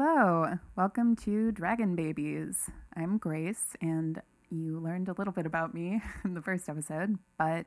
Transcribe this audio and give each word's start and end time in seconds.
Hello, 0.00 0.56
welcome 0.76 1.16
to 1.16 1.50
Dragon 1.50 1.96
Babies. 1.96 2.70
I'm 2.94 3.18
Grace, 3.18 3.74
and 3.80 4.22
you 4.48 4.78
learned 4.78 5.08
a 5.08 5.12
little 5.18 5.32
bit 5.32 5.44
about 5.44 5.74
me 5.74 6.00
in 6.24 6.34
the 6.34 6.40
first 6.40 6.68
episode, 6.68 7.18
but 7.36 7.66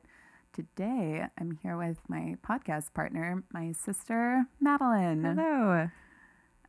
today 0.54 1.26
I'm 1.38 1.60
here 1.62 1.76
with 1.76 1.98
my 2.08 2.38
podcast 2.42 2.94
partner, 2.94 3.44
my 3.52 3.74
sister, 3.74 4.46
Madeline. 4.62 5.26
Hello. 5.26 5.90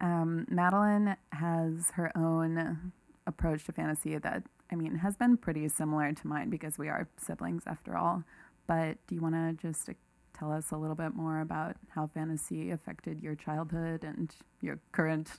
Um, 0.00 0.48
Madeline 0.50 1.16
has 1.30 1.92
her 1.92 2.10
own 2.18 2.92
approach 3.28 3.62
to 3.66 3.72
fantasy 3.72 4.18
that, 4.18 4.42
I 4.72 4.74
mean, 4.74 4.96
has 4.96 5.16
been 5.16 5.36
pretty 5.36 5.68
similar 5.68 6.12
to 6.12 6.26
mine 6.26 6.50
because 6.50 6.76
we 6.76 6.88
are 6.88 7.06
siblings 7.16 7.62
after 7.68 7.96
all. 7.96 8.24
But 8.66 8.96
do 9.06 9.14
you 9.14 9.20
want 9.20 9.36
to 9.36 9.52
just 9.62 9.88
tell 10.36 10.50
us 10.50 10.72
a 10.72 10.76
little 10.76 10.96
bit 10.96 11.14
more 11.14 11.40
about 11.40 11.76
how 11.90 12.08
fantasy 12.08 12.72
affected 12.72 13.22
your 13.22 13.36
childhood 13.36 14.02
and 14.02 14.34
your 14.60 14.80
current 14.90 15.38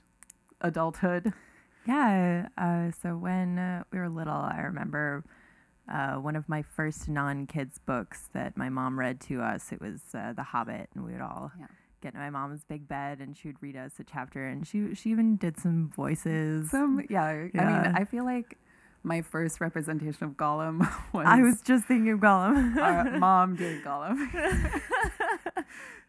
adulthood? 0.64 1.34
Yeah. 1.86 2.48
Uh, 2.58 2.92
so 3.02 3.18
when 3.18 3.60
uh, 3.60 3.84
we 3.92 4.00
were 4.00 4.08
little, 4.08 4.32
I 4.34 4.62
remember 4.62 5.26
uh, 5.92 6.14
one 6.14 6.38
of 6.38 6.48
my 6.48 6.62
first 6.62 7.10
non 7.10 7.46
kids 7.46 7.78
books 7.78 8.30
that 8.34 8.56
my 8.56 8.70
mom 8.70 8.98
read 8.98 9.20
to 9.28 9.42
us. 9.42 9.74
It 9.74 9.82
was 9.82 10.00
uh, 10.14 10.32
The 10.32 10.44
Hobbit, 10.44 10.88
and 10.96 11.04
we 11.06 11.12
would 11.12 11.20
all 11.20 11.52
Yeah. 11.60 11.66
get 12.02 12.14
in 12.14 12.22
my 12.22 12.30
mom's 12.30 12.64
big 12.64 12.88
bed, 12.88 13.20
and 13.20 13.36
she 13.36 13.50
would 13.50 13.58
read 13.62 13.76
us 13.76 14.00
a 14.00 14.06
chapter, 14.06 14.48
and 14.48 14.66
she 14.66 14.96
she 14.96 15.10
even 15.10 15.36
did 15.36 15.60
some 15.60 15.90
voices. 15.94 16.72
Some, 16.72 17.06
yeah, 17.10 17.24
I 17.26 17.50
mean, 17.54 17.96
I 17.96 18.06
feel 18.06 18.24
like 18.24 18.58
my 19.04 19.22
first 19.22 19.60
representation 19.60 20.24
of 20.24 20.38
Gollum 20.38 20.80
was 21.14 21.26
I 21.28 21.42
was 21.42 21.60
just 21.60 21.84
thinking 21.84 22.14
of 22.14 22.20
Gollum. 22.22 22.78
our 22.78 23.18
mom 23.20 23.58
doing 23.58 23.82
Gollum. 23.82 24.16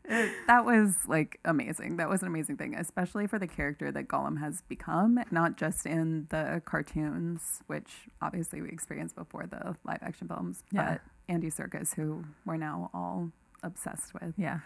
It- 0.07 0.33
that 0.47 0.65
was 0.65 0.97
like 1.07 1.41
amazing. 1.45 1.97
That 1.97 2.09
was 2.09 2.23
an 2.23 2.29
amazing 2.29 2.57
thing, 2.57 2.75
especially 2.75 3.27
for 3.27 3.39
the 3.39 3.47
character 3.47 3.91
that 3.93 4.09
Gollum 4.09 4.39
has 4.41 4.63
become, 4.69 5.19
not 5.31 5.57
just 5.57 5.87
in 5.87 6.27
the 6.31 6.63
cartoons, 6.65 7.63
which 7.67 8.09
obviously 8.21 8.61
we 8.63 8.69
experienced 8.69 9.17
before 9.17 9.47
the 9.47 9.77
live 9.85 9.99
action 10.03 10.29
films, 10.29 10.63
Yeah. 10.71 10.93
but 10.93 11.01
Andy 11.29 11.51
Serkis, 11.51 11.95
who 11.95 12.25
we're 12.45 12.57
now 12.59 12.91
all 12.93 13.31
obsessed 13.63 14.13
with. 14.15 14.35
yeah. 14.37 14.59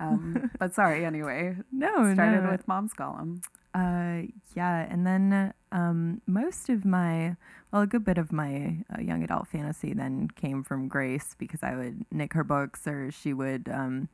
Um, 0.00 0.50
but 0.58 0.74
sorry, 0.74 1.04
anyway, 1.04 1.56
No, 1.70 2.12
started 2.14 2.42
no. 2.44 2.50
with 2.50 2.66
Mom's 2.66 2.92
Gollum. 2.94 3.42
Uh, 3.74 4.26
yeah, 4.54 4.86
and 4.90 5.06
then 5.06 5.54
um, 5.70 6.20
most 6.26 6.68
of 6.68 6.84
my, 6.84 7.36
well, 7.70 7.82
a 7.82 7.86
good 7.86 8.04
bit 8.04 8.18
of 8.18 8.32
my 8.32 8.78
uh, 8.94 9.00
young 9.00 9.22
adult 9.22 9.46
fantasy 9.48 9.94
then 9.94 10.28
came 10.34 10.62
from 10.64 10.88
Grace 10.88 11.34
because 11.38 11.62
I 11.62 11.74
would 11.76 12.04
nick 12.10 12.32
her 12.34 12.42
books 12.44 12.86
or 12.86 13.10
she 13.10 13.32
would 13.32 13.68
um, 13.72 14.08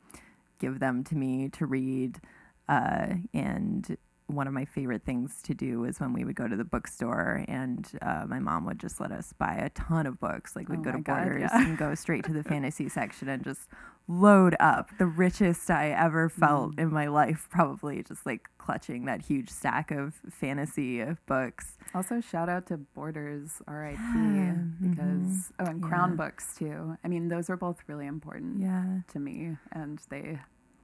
give 0.59 0.79
them 0.79 1.03
to 1.05 1.15
me 1.15 1.49
to 1.49 1.65
read. 1.65 2.19
Uh, 2.67 3.15
and 3.33 3.97
one 4.29 4.47
of 4.47 4.53
my 4.53 4.65
favorite 4.65 5.03
things 5.03 5.41
to 5.43 5.53
do 5.53 5.79
was 5.81 5.99
when 5.99 6.13
we 6.13 6.23
would 6.23 6.35
go 6.35 6.47
to 6.47 6.55
the 6.55 6.63
bookstore 6.63 7.43
and 7.47 7.89
uh, 8.01 8.25
my 8.27 8.39
mom 8.39 8.65
would 8.65 8.79
just 8.79 8.99
let 8.99 9.11
us 9.11 9.33
buy 9.33 9.55
a 9.55 9.69
ton 9.69 10.05
of 10.05 10.19
books. 10.19 10.55
Like 10.55 10.69
we'd 10.69 10.79
Oh 10.79 10.83
go 10.83 10.91
to 10.93 10.99
God, 10.99 11.23
Borders 11.23 11.49
yeah. 11.53 11.67
and 11.67 11.77
go 11.77 11.95
straight 11.95 12.23
to 12.25 12.33
the 12.33 12.43
fantasy 12.43 12.87
section 12.99 13.27
and 13.27 13.43
just 13.43 13.67
load 14.07 14.55
up 14.59 14.89
the 14.97 15.05
richest 15.05 15.69
I 15.69 15.89
ever 15.89 16.29
felt 16.29 16.75
Mm. 16.75 16.79
in 16.79 16.91
my 16.93 17.07
life, 17.07 17.47
probably 17.51 18.01
just 18.03 18.25
like 18.25 18.49
clutching 18.57 19.05
that 19.05 19.21
huge 19.23 19.49
stack 19.49 19.91
of 19.91 20.15
fantasy 20.31 21.03
books. 21.27 21.77
Also, 21.93 22.19
shout 22.21 22.49
out 22.49 22.65
to 22.67 22.77
Borders, 22.77 23.61
RIP, 23.67 23.97
Yeah, 24.15 24.55
because 24.81 25.51
oh, 25.59 25.65
and 25.65 25.81
Crown 25.83 26.15
Books 26.15 26.55
too. 26.57 26.97
I 27.03 27.07
mean, 27.07 27.29
those 27.29 27.49
were 27.49 27.57
both 27.57 27.83
really 27.87 28.07
important 28.07 28.61
Yeah. 28.61 28.99
to 29.11 29.19
me, 29.19 29.57
and 29.71 29.99
they 30.09 30.39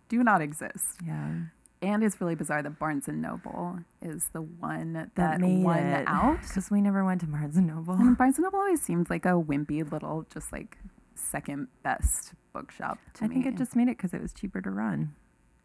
do 0.10 0.24
not 0.24 0.42
exist. 0.42 1.00
Yeah. 1.06 1.36
And 1.82 2.04
it's 2.04 2.20
really 2.20 2.36
bizarre 2.36 2.64
that 2.64 2.80
Barnes 2.80 3.08
and 3.08 3.22
Noble 3.22 3.80
is 4.02 4.30
the 4.34 4.42
one 4.42 4.94
that, 4.94 5.14
That 5.16 5.42
won 5.42 5.78
it. 5.80 6.06
out. 6.08 6.42
Because 6.42 6.72
we 6.72 6.82
never 6.82 7.04
went 7.06 7.22
to 7.22 7.28
Barnes 7.28 7.58
and 7.58 7.68
Noble. 7.68 7.94
And 7.96 8.18
Barnes 8.18 8.38
and 8.38 8.44
Noble 8.44 8.60
always 8.60 8.82
seemed 8.82 9.10
like 9.10 9.26
a 9.26 9.30
wimpy 9.40 9.90
little, 9.92 10.26
just 10.34 10.52
like 10.52 10.78
second 11.14 11.68
best 11.84 12.34
bookshop 12.54 12.98
to 13.16 13.26
I 13.26 13.28
me. 13.28 13.36
think 13.36 13.46
it 13.46 13.58
just 13.58 13.76
made 13.76 13.88
it 13.88 13.98
because 13.98 14.14
it 14.14 14.22
was 14.22 14.34
cheaper 14.34 14.62
to 14.62 14.70
run. 14.72 15.14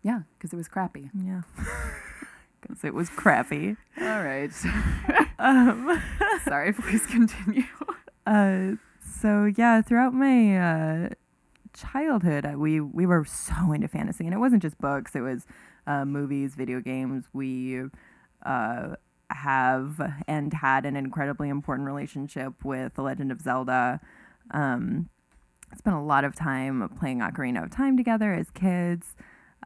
yeah, 0.03 0.23
because 0.37 0.53
it 0.53 0.57
was 0.57 0.69
crappy. 0.69 1.11
Yeah. 1.15 1.43
Because 2.61 2.85
it 2.85 2.93
was 2.93 3.09
crappy. 3.09 3.75
All 3.99 4.23
right, 4.23 4.51
Um, 5.39 6.03
sorry. 6.45 6.75
Please 6.75 7.07
continue. 7.07 7.63
uh, 8.27 8.73
so 9.19 9.51
yeah, 9.57 9.81
throughout 9.81 10.13
my 10.13 10.59
uh, 10.59 11.09
childhood, 11.73 12.45
uh, 12.45 12.59
we 12.59 12.79
we 12.83 13.07
were 13.07 13.25
so 13.25 13.73
into 13.73 13.89
fantasy, 13.89 14.27
and 14.27 14.35
it 14.35 14.39
wasn't 14.39 14.61
just 14.61 14.79
books; 14.79 15.17
it 15.17 15.23
was 15.23 15.47
uh, 15.87 16.05
movies, 16.05 16.55
video 16.55 16.81
games. 16.81 17.25
We 17.33 17.83
uh, 18.45 18.95
have 19.31 20.01
and 20.27 20.53
had 20.53 20.87
an 20.87 20.97
incredibly 20.97 21.49
important 21.49 21.87
relationship 21.87 22.65
with 22.65 22.95
The 22.95 23.03
Legend 23.03 23.31
of 23.33 23.41
Zelda. 23.41 24.01
Um, 24.51 25.09
spent 25.77 25.95
a 25.97 26.01
lot 26.01 26.25
of 26.25 26.35
time 26.35 26.89
playing 26.99 27.21
Ocarina 27.21 27.63
of 27.63 27.71
Time 27.71 27.97
together 27.97 28.33
as 28.33 28.51
kids. 28.51 29.15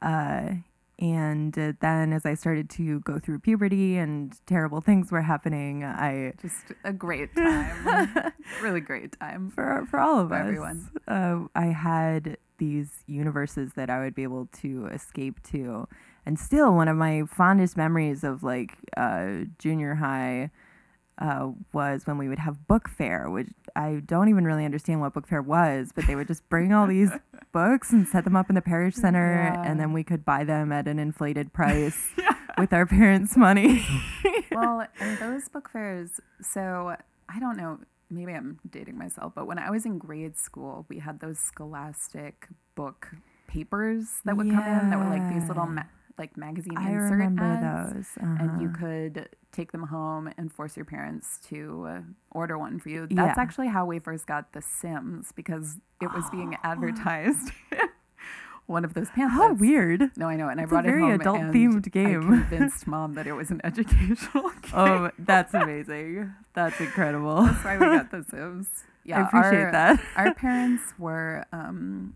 Uh, 0.02 0.54
and 0.98 1.58
uh, 1.58 1.72
then, 1.80 2.12
as 2.12 2.24
I 2.24 2.34
started 2.34 2.70
to 2.70 3.00
go 3.00 3.18
through 3.18 3.40
puberty 3.40 3.96
and 3.96 4.32
terrible 4.46 4.80
things 4.80 5.10
were 5.10 5.22
happening, 5.22 5.82
I 5.82 6.34
Just 6.40 6.66
a 6.84 6.92
great 6.92 7.34
time. 7.34 8.32
really 8.62 8.80
great 8.80 9.18
time. 9.18 9.50
for 9.50 9.86
for 9.90 9.98
all 9.98 10.20
of 10.20 10.28
For 10.28 10.34
us. 10.36 10.40
everyone. 10.40 10.90
Uh, 11.08 11.40
I 11.56 11.66
had 11.66 12.36
these 12.58 13.02
universes 13.06 13.72
that 13.76 13.90
I 13.90 14.00
would 14.00 14.14
be 14.14 14.22
able 14.22 14.48
to 14.62 14.86
escape 14.86 15.42
to, 15.50 15.86
and 16.26 16.38
still 16.38 16.74
one 16.74 16.88
of 16.88 16.96
my 16.96 17.22
fondest 17.26 17.76
memories 17.76 18.24
of 18.24 18.42
like 18.42 18.72
uh, 18.96 19.44
junior 19.58 19.94
high 19.96 20.50
uh, 21.18 21.50
was 21.72 22.06
when 22.06 22.18
we 22.18 22.28
would 22.28 22.38
have 22.40 22.66
book 22.66 22.88
fair, 22.88 23.30
which 23.30 23.48
I 23.76 24.02
don't 24.04 24.28
even 24.28 24.44
really 24.44 24.64
understand 24.64 25.00
what 25.00 25.14
book 25.14 25.28
fair 25.28 25.42
was, 25.42 25.90
but 25.94 26.06
they 26.06 26.16
would 26.16 26.26
just 26.26 26.48
bring 26.48 26.72
all 26.72 26.86
these 26.88 27.10
books 27.52 27.92
and 27.92 28.06
set 28.08 28.24
them 28.24 28.34
up 28.34 28.48
in 28.48 28.54
the 28.56 28.62
parish 28.62 28.94
center, 28.96 29.34
Yeah. 29.54 29.62
and 29.62 29.78
then 29.78 29.92
we 29.92 30.02
could 30.02 30.24
buy 30.24 30.42
them 30.44 30.72
at 30.72 30.88
an 30.88 30.98
inflated 30.98 31.52
price 31.52 31.98
with 32.58 32.72
our 32.72 32.84
parents' 32.86 33.36
money. 33.36 33.86
well, 34.50 34.84
and 35.00 35.18
those 35.18 35.48
book 35.48 35.70
fairs, 35.70 36.20
so 36.42 36.96
I 37.28 37.38
don't 37.38 37.56
know, 37.56 37.78
maybe 38.10 38.32
I'm 38.32 38.58
dating 38.70 38.96
myself, 38.98 39.32
but 39.34 39.46
when 39.46 39.58
I 39.58 39.70
was 39.70 39.84
in 39.86 39.98
grade 39.98 40.36
school, 40.36 40.86
we 40.88 40.98
had 40.98 41.20
those 41.20 41.38
scholastic 41.38 42.48
book 42.74 43.08
papers 43.46 44.06
that 44.24 44.36
would 44.36 44.50
come 44.50 44.64
in 44.64 44.90
that 44.90 44.98
were 44.98 45.04
like 45.08 45.28
these 45.32 45.48
little 45.48 45.66
ma- 45.66 45.82
like 46.18 46.36
magazine 46.36 46.76
I 46.78 46.90
insert 46.92 47.10
remember 47.12 47.44
ads. 47.44 47.92
those, 47.94 48.06
And 48.20 48.60
you 48.60 48.68
uh-huh. 48.68 48.78
could 48.78 49.28
take 49.52 49.72
them 49.72 49.82
home 49.84 50.32
and 50.38 50.52
force 50.52 50.76
your 50.76 50.84
parents 50.84 51.38
to 51.48 51.86
uh, 51.88 52.00
order 52.30 52.56
one 52.58 52.78
for 52.80 52.88
you. 52.88 53.06
That's 53.10 53.36
Yeah. 53.36 53.42
actually 53.42 53.68
how 53.68 53.84
we 53.84 53.98
first 53.98 54.26
got 54.26 54.52
The 54.52 54.62
Sims 54.62 55.32
because 55.34 55.78
it 56.00 56.12
was 56.12 56.24
being 56.30 56.54
Oh. 56.54 56.58
advertised. 56.64 57.50
one 58.66 58.84
of 58.84 58.94
those 58.94 59.10
pamphlets. 59.10 59.34
How 59.34 59.52
weird. 59.52 60.10
No, 60.16 60.26
I 60.28 60.36
know, 60.36 60.48
and 60.48 60.58
I 60.58 60.62
It's 60.64 60.70
a 60.70 60.74
brought 60.74 60.84
very 60.84 61.02
it 61.02 61.20
home. 61.20 61.20
adult-themed 61.20 61.90
game. 61.92 62.32
I 62.32 62.36
convinced 62.48 62.86
mom 62.86 63.14
that 63.14 63.26
it 63.26 63.32
was 63.32 63.50
an 63.50 63.60
educational 63.64 64.50
game. 64.62 64.72
Oh, 64.72 65.10
that's 65.18 65.52
amazing. 65.54 66.32
That's 66.54 66.80
incredible. 66.80 67.42
That's 67.42 67.64
why 67.64 67.76
we 67.78 67.84
got 67.86 68.10
the 68.10 68.24
Sims. 68.30 68.68
Yeah, 69.04 69.20
I 69.20 69.26
appreciate 69.26 69.64
our, 69.66 69.72
that. 69.72 70.00
our 70.16 70.34
parents 70.34 70.82
were 70.98 71.44
um, 71.52 72.14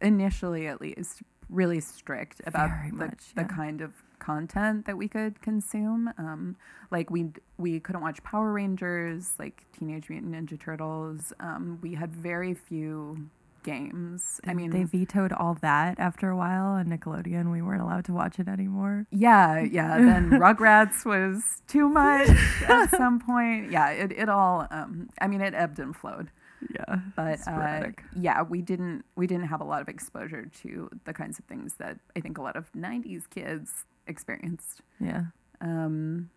initially, 0.00 0.66
at 0.68 0.80
least, 0.80 1.22
really 1.50 1.80
strict 1.80 2.40
about 2.46 2.70
Very 2.70 2.90
the, 2.90 2.96
much, 2.96 3.34
the 3.34 3.44
kind 3.44 3.80
of 3.80 3.92
content 4.20 4.86
that 4.86 4.96
we 4.96 5.08
could 5.08 5.40
consume. 5.42 6.12
Um, 6.18 6.56
like 6.92 7.10
we 7.10 7.30
we 7.56 7.80
couldn't 7.80 8.02
watch 8.02 8.22
Power 8.22 8.52
Rangers, 8.52 9.32
like 9.38 9.64
Teenage 9.76 10.08
Mutant 10.08 10.34
Ninja 10.34 10.60
Turtles. 10.60 11.32
Um, 11.40 11.78
we 11.82 11.94
had 11.94 12.14
very 12.14 12.54
few 12.54 13.28
games. 13.68 14.40
I 14.46 14.54
mean, 14.54 14.70
they 14.70 14.84
vetoed 14.84 15.32
all 15.32 15.54
that 15.60 15.98
after 15.98 16.30
a 16.30 16.36
while 16.36 16.66
on 16.78 16.86
Nickelodeon. 16.86 17.52
We 17.52 17.60
weren't 17.62 17.82
allowed 17.82 18.04
to 18.06 18.12
watch 18.14 18.38
it 18.38 18.48
anymore. 18.48 19.06
Yeah, 19.10 19.60
yeah. 19.60 19.98
Then 19.98 20.30
Rugrats 20.44 21.04
was 21.04 21.42
too 21.66 21.88
much 21.88 22.28
at 22.68 22.90
some 22.90 23.20
point. 23.20 23.70
Yeah, 23.70 23.90
it, 23.90 24.12
it 24.12 24.28
all. 24.28 24.66
Um, 24.70 25.08
I 25.20 25.26
mean, 25.28 25.40
it 25.42 25.54
ebbed 25.54 25.78
and 25.78 25.94
flowed. 25.94 26.30
Yeah, 26.74 26.96
But 27.14 27.38
uh, 27.46 27.84
yeah, 28.16 28.42
we 28.42 28.62
didn't 28.62 29.04
we 29.16 29.26
didn't 29.28 29.46
have 29.46 29.60
a 29.60 29.64
lot 29.72 29.80
of 29.80 29.88
exposure 29.88 30.50
to 30.62 30.90
the 31.04 31.12
kinds 31.12 31.38
of 31.38 31.44
things 31.44 31.74
that 31.78 31.98
I 32.16 32.20
think 32.20 32.36
a 32.36 32.42
lot 32.42 32.56
of 32.56 32.72
'90s 32.72 33.30
kids 33.30 33.84
experienced. 34.08 34.80
yeah, 34.98 35.24
Um, 35.60 36.30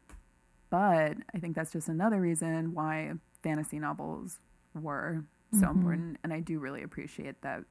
but 0.69 1.18
I 1.33 1.39
think 1.39 1.56
that's 1.56 1.72
just 1.72 1.88
another 1.89 2.19
reason 2.22 2.74
why 2.75 3.13
fantasy 3.42 3.80
novels 3.80 4.39
were 4.75 5.24
so 5.53 5.68
Mhm. 5.68 5.71
important, 5.71 6.18
and 6.24 6.33
I 6.33 6.39
do 6.39 6.59
really 6.59 6.83
appreciate 6.83 7.42
that 7.42 7.63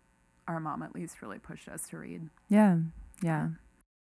our 0.49 0.61
mom 0.61 0.83
at 0.83 0.95
least 0.95 1.23
really 1.23 1.39
pushed 1.39 1.69
us 1.69 1.89
to 1.89 1.99
read. 1.99 2.29
yeah, 2.49 2.79
yeah. 3.23 3.49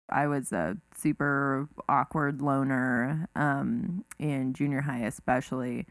I 0.09 0.27
was 0.29 0.53
a 0.53 0.77
super 0.97 1.69
awkward 1.89 2.41
loner 2.41 3.29
um, 3.35 4.05
in 4.19 4.53
junior 4.55 4.83
high, 4.83 5.01
especially. 5.01 5.87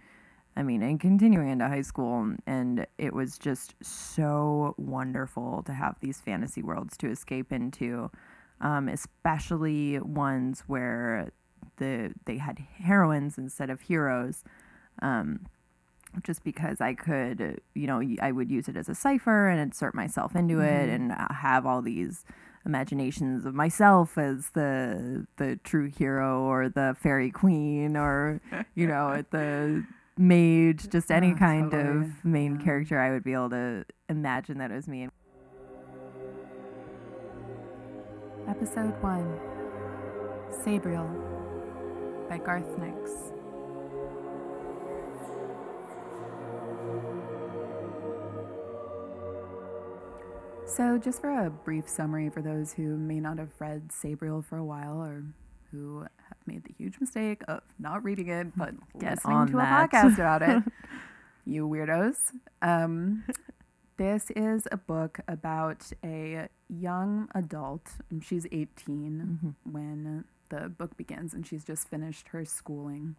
I 0.57 0.63
mean, 0.63 0.81
and 0.83 0.99
continuing 1.01 1.49
into 1.49 1.67
high 1.67 1.81
school, 1.81 2.33
and 2.47 2.87
it 2.97 3.13
was 3.13 3.37
just 3.37 3.75
so 3.83 4.73
wonderful 4.77 5.63
to 5.63 5.73
have 5.73 5.97
these 5.99 6.21
fantasy 6.21 6.63
worlds 6.63 6.95
to 6.97 7.09
escape 7.09 7.51
into. 7.51 8.09
um, 8.61 8.87
especially 8.87 9.99
ones 9.99 10.63
where 10.65 11.29
the 11.75 12.13
they 12.23 12.37
had 12.37 12.57
heroines 12.77 13.37
instead 13.37 13.69
of 13.69 13.81
heroes. 13.81 14.45
Um, 15.01 15.47
just 16.23 16.43
because 16.43 16.81
I 16.81 16.93
could, 16.93 17.61
you 17.73 17.87
know, 17.87 18.01
I 18.21 18.31
would 18.31 18.49
use 18.51 18.67
it 18.67 18.75
as 18.77 18.89
a 18.89 18.95
cipher 18.95 19.47
and 19.47 19.59
insert 19.59 19.93
myself 19.95 20.35
into 20.35 20.59
it 20.61 20.89
Mhm. 20.89 20.95
and 20.95 21.11
uh, 21.11 21.33
have 21.33 21.65
all 21.65 21.81
these 21.81 22.23
imaginations 22.65 23.45
of 23.45 23.53
myself 23.53 24.17
as 24.17 24.49
the 24.51 25.27
the 25.37 25.57
true 25.63 25.85
hero 25.85 26.41
or 26.41 26.67
the 26.67 26.95
fairy 26.99 27.29
queen 27.29 27.95
or 27.95 28.41
you 28.73 28.87
know 28.87 29.23
the 29.29 29.83
mage 30.17 30.89
just 30.89 31.11
any 31.11 31.31
Oh, 31.33 31.35
kind 31.35 31.71
totally. 31.71 32.05
of 32.05 32.25
main 32.25 32.55
Yeah. 32.55 32.61
character 32.63 32.99
I 32.99 33.11
would 33.11 33.23
be 33.23 33.33
able 33.33 33.51
to 33.51 33.85
imagine 34.09 34.57
that 34.57 34.71
it 34.71 34.75
was 34.75 34.87
me. 34.87 35.09
Episode 38.47 38.93
1 39.01 39.39
Sabriel 40.63 41.09
by 42.29 42.37
Garth 42.39 42.77
Nix. 42.79 43.31
So, 50.65 50.97
just 50.97 51.21
for 51.21 51.29
a 51.29 51.49
brief 51.49 51.87
summary 51.87 52.29
for 52.29 52.41
those 52.41 52.73
who 52.73 52.97
may 52.97 53.19
not 53.19 53.37
have 53.37 53.49
read 53.59 53.89
Sabriel 53.91 54.43
for 54.43 54.57
a 54.57 54.63
while 54.65 55.01
or 55.01 55.23
who 55.71 55.99
have 56.01 56.37
made 56.45 56.63
the 56.65 56.73
huge 56.77 56.99
mistake 56.99 57.41
of 57.47 57.61
not 57.79 58.03
reading 58.03 58.27
it 58.27 58.47
but 58.57 58.73
Get 58.99 59.11
listening 59.25 59.47
to 59.47 59.53
that. 59.57 59.89
a 59.93 59.97
podcast 59.97 60.15
about 60.15 60.41
it, 60.41 60.63
you 61.45 61.67
weirdos. 61.67 62.17
Um, 62.61 63.23
this 63.97 64.31
is 64.35 64.67
a 64.71 64.77
book 64.77 65.19
about 65.27 65.91
a 66.03 66.47
young 66.67 67.29
adult. 67.33 67.91
She's 68.21 68.45
18 68.51 69.39
Mhm. 69.43 69.71
when 69.71 70.25
the 70.49 70.69
book 70.69 70.97
begins, 70.97 71.33
and 71.33 71.45
she's 71.47 71.63
just 71.63 71.87
finished 71.89 72.29
her 72.29 72.43
schooling. 72.43 73.15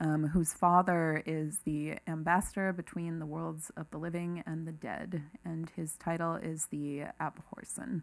Um, 0.00 0.28
whose 0.28 0.52
father 0.52 1.24
is 1.26 1.58
the 1.64 1.94
ambassador 2.06 2.72
between 2.72 3.18
the 3.18 3.26
worlds 3.26 3.72
of 3.76 3.90
the 3.90 3.98
living 3.98 4.44
and 4.46 4.64
the 4.64 4.72
dead, 4.72 5.22
and 5.44 5.68
his 5.74 5.96
title 5.96 6.36
is 6.36 6.66
the 6.70 7.06
Abhorsen. 7.20 8.02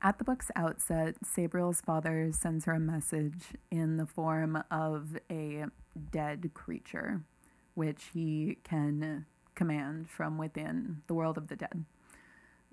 At 0.00 0.16
the 0.16 0.24
book's 0.24 0.50
outset, 0.56 1.16
Sabriel's 1.22 1.82
father 1.82 2.30
sends 2.32 2.64
her 2.64 2.72
a 2.72 2.80
message 2.80 3.52
in 3.70 3.98
the 3.98 4.06
form 4.06 4.64
of 4.70 5.18
a 5.30 5.64
dead 6.10 6.52
creature, 6.54 7.22
which 7.74 8.10
he 8.14 8.58
can 8.64 9.26
command 9.54 10.08
from 10.08 10.38
within 10.38 11.02
the 11.06 11.14
world 11.14 11.36
of 11.36 11.48
the 11.48 11.56
dead, 11.56 11.84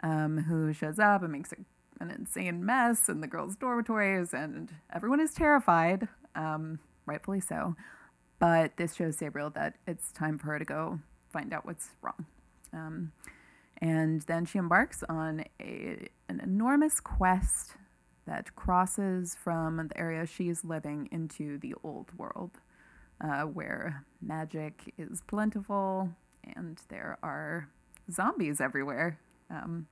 um, 0.04 0.38
who 0.44 0.72
shows 0.72 1.00
up 1.00 1.22
and 1.22 1.34
makes 1.34 1.54
an 2.00 2.12
insane 2.12 2.66
mess 2.66 3.10
in 3.10 3.20
the 3.22 3.28
girls' 3.28 3.56
dormitories, 3.58 4.34
and 4.34 4.74
everyone 4.94 5.20
is 5.20 5.34
terrified, 5.34 6.08
um, 6.34 6.80
rightfully 7.06 7.42
so. 7.42 7.76
But 8.42 8.76
this 8.78 8.96
shows 8.96 9.18
Sabriel 9.18 9.54
that 9.54 9.76
it's 9.86 10.12
time 10.12 10.40
for 10.40 10.48
her 10.48 10.58
to 10.58 10.66
go 10.66 11.00
find 11.32 11.54
out 11.54 11.64
what's 11.64 11.92
wrong. 12.02 12.26
Um, 12.74 13.12
and 13.78 14.24
then 14.24 14.46
she 14.46 14.58
embarks 14.58 15.04
on 15.08 15.46
a, 15.62 16.10
an 16.28 16.40
enormous 16.42 17.00
quest 17.00 17.76
that 18.26 18.56
crosses 18.56 19.36
from 19.36 19.90
the 19.90 19.98
area 19.98 20.26
she's 20.26 20.64
living 20.64 21.08
into 21.12 21.60
the 21.60 21.76
old 21.84 22.18
world, 22.18 22.58
uh, 23.24 23.44
where 23.44 24.06
magic 24.24 24.92
is 24.98 25.22
plentiful 25.28 26.10
and 26.56 26.82
there 26.90 27.20
are 27.22 27.70
zombies 28.12 28.60
everywhere. 28.60 29.20
Um, 29.52 29.86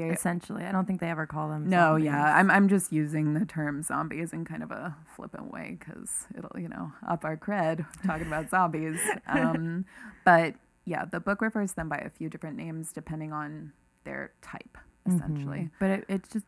they 0.00 0.08
Essentially, 0.10 0.64
I 0.64 0.72
don't 0.72 0.86
think 0.86 1.00
they 1.00 1.10
ever 1.10 1.26
call 1.26 1.48
them. 1.48 1.68
no, 1.68 1.92
zombies. 1.92 2.04
yeah, 2.06 2.36
I'm 2.36 2.50
I'm 2.50 2.68
just 2.68 2.92
using 2.92 3.34
the 3.34 3.44
term 3.46 3.82
zombies 3.82 4.32
in 4.32 4.44
kind 4.44 4.62
of 4.62 4.70
a 4.70 4.96
flippant 5.16 5.52
way 5.52 5.76
because 5.78 6.26
it'll 6.36 6.58
you 6.58 6.68
know 6.68 6.92
up 7.06 7.24
our 7.24 7.36
cred 7.36 7.84
talking 8.06 8.26
about 8.26 8.50
zombies. 8.50 8.98
Um, 9.26 9.84
but 10.24 10.54
yeah, 10.84 11.04
the 11.04 11.20
book 11.20 11.40
refers 11.40 11.70
to 11.70 11.76
them 11.76 11.88
by 11.88 11.96
a 11.98 12.10
few 12.10 12.28
different 12.28 12.56
names 12.56 12.92
depending 12.92 13.32
on 13.32 13.72
their 14.04 14.32
type, 14.42 14.76
essentially. 15.06 15.58
Mhm. 15.60 15.70
But 15.80 15.90
it, 15.90 16.04
it's 16.08 16.28
just 16.28 16.44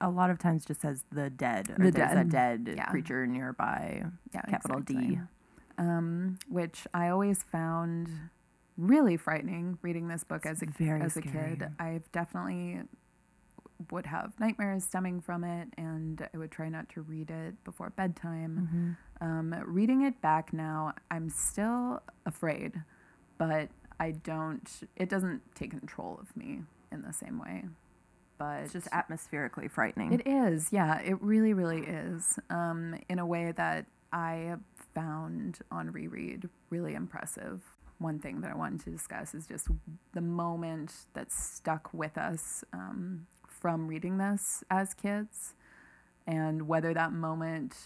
a 0.00 0.08
lot 0.08 0.30
of 0.30 0.38
times 0.38 0.64
just 0.64 0.80
says 0.80 1.04
the 1.10 1.28
dead. 1.30 1.70
Or 1.78 1.86
The 1.86 1.90
there's 1.90 2.12
a 2.12 2.24
dead. 2.24 2.64
dead 2.64 2.74
Yeah. 2.76 2.86
creature 2.86 3.26
nearby. 3.26 4.04
Yeah, 4.32 4.42
Capital 4.42 4.80
D. 4.80 5.18
Um, 5.78 6.38
which 6.48 6.86
I 6.94 7.08
always 7.08 7.42
found 7.42 8.08
really 8.76 9.16
frightening 9.16 9.78
reading 9.82 10.08
this 10.08 10.24
book 10.24 10.44
It's 10.46 10.62
as 10.62 10.68
a 10.80 10.82
as 11.02 11.16
a 11.16 11.22
kid. 11.22 11.68
I've 11.78 12.10
definitely 12.12 12.82
would 13.90 14.06
have 14.06 14.32
nightmares 14.38 14.84
stemming 14.84 15.20
from 15.20 15.42
it, 15.44 15.68
and 15.76 16.26
I 16.32 16.38
would 16.38 16.50
try 16.52 16.68
not 16.68 16.88
to 16.90 17.02
read 17.02 17.30
it 17.30 17.62
before 17.64 17.90
bedtime. 17.90 18.96
Mhm. 19.20 19.26
Um, 19.26 19.54
reading 19.66 20.02
it 20.02 20.20
back 20.20 20.52
now, 20.52 20.94
I'm 21.10 21.28
still 21.28 22.00
afraid, 22.24 22.82
but 23.38 23.70
I 23.98 24.12
don't. 24.12 24.82
It 24.96 25.08
doesn't 25.08 25.54
take 25.54 25.70
control 25.70 26.18
of 26.20 26.36
me 26.36 26.62
in 26.92 27.02
the 27.02 27.12
same 27.12 27.38
way. 27.38 27.64
But 28.38 28.64
It's 28.64 28.72
just 28.72 28.88
atmospherically 28.90 29.68
frightening. 29.68 30.12
it 30.12 30.26
is, 30.26 30.72
yeah, 30.72 30.98
it 31.00 31.20
really, 31.22 31.52
really 31.54 31.82
is. 31.86 32.38
Um, 32.50 32.96
in 33.08 33.18
a 33.20 33.26
way 33.26 33.52
that 33.52 33.86
I 34.12 34.56
found 34.94 35.60
on 35.70 35.90
reread 35.92 36.48
really 36.70 36.94
impressive. 36.94 37.71
One 38.02 38.18
thing 38.18 38.40
that 38.40 38.50
I 38.50 38.56
wanted 38.56 38.80
to 38.84 38.90
discuss 38.90 39.32
is 39.32 39.46
just 39.46 39.68
the 40.12 40.20
moment 40.20 40.92
that 41.14 41.30
stuck 41.30 41.88
with 41.94 42.18
us 42.18 42.64
um, 42.72 43.26
from 43.46 43.86
reading 43.86 44.18
this 44.18 44.64
as 44.70 44.92
kids, 44.92 45.54
and 46.26 46.66
whether 46.66 46.92
that 46.94 47.12
moment 47.12 47.76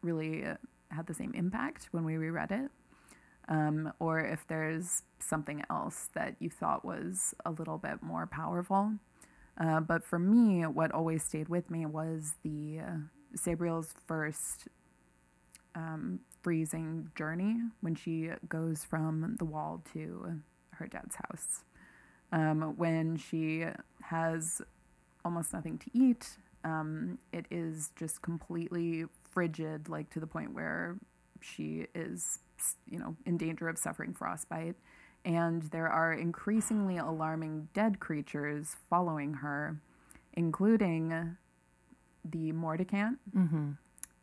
really 0.00 0.44
uh, 0.44 0.56
had 0.90 1.06
the 1.06 1.14
same 1.14 1.32
impact 1.34 1.88
when 1.90 2.04
we 2.04 2.16
reread 2.16 2.52
it, 2.52 2.70
um, 3.48 3.92
or 3.98 4.20
if 4.20 4.46
there's 4.46 5.02
something 5.18 5.64
else 5.68 6.08
that 6.14 6.36
you 6.38 6.48
thought 6.48 6.84
was 6.84 7.34
a 7.44 7.50
little 7.50 7.78
bit 7.78 8.00
more 8.00 8.26
powerful. 8.26 8.92
Uh, 9.58 9.80
but 9.80 10.04
for 10.04 10.18
me, 10.18 10.62
what 10.62 10.92
always 10.92 11.24
stayed 11.24 11.48
with 11.48 11.68
me 11.68 11.84
was 11.84 12.34
the 12.42 12.78
uh, 12.78 12.96
Sabriel's 13.36 13.94
first 14.06 14.68
um, 15.74 16.20
freezing 16.42 17.10
journey 17.14 17.60
when 17.80 17.94
she 17.94 18.30
goes 18.48 18.84
from 18.84 19.36
the 19.38 19.44
wall 19.44 19.82
to 19.92 20.40
her 20.72 20.86
dad's 20.86 21.16
house. 21.16 21.64
Um, 22.32 22.76
when 22.76 23.16
she 23.16 23.66
has 24.02 24.62
almost 25.24 25.52
nothing 25.52 25.78
to 25.78 25.90
eat, 25.92 26.38
um, 26.64 27.18
it 27.32 27.46
is 27.50 27.90
just 27.96 28.22
completely 28.22 29.04
frigid, 29.30 29.88
like 29.88 30.10
to 30.10 30.20
the 30.20 30.26
point 30.26 30.54
where 30.54 30.96
she 31.40 31.86
is, 31.94 32.38
you 32.90 32.98
know, 32.98 33.16
in 33.26 33.36
danger 33.36 33.68
of 33.68 33.78
suffering 33.78 34.14
frostbite 34.14 34.76
and 35.24 35.62
there 35.64 35.88
are 35.88 36.12
increasingly 36.12 36.96
alarming 36.96 37.68
dead 37.74 38.00
creatures 38.00 38.76
following 38.90 39.34
her, 39.34 39.78
including 40.34 41.36
the 42.24 42.52
Mordicant 42.52 43.18
mm-hmm. 43.36 43.72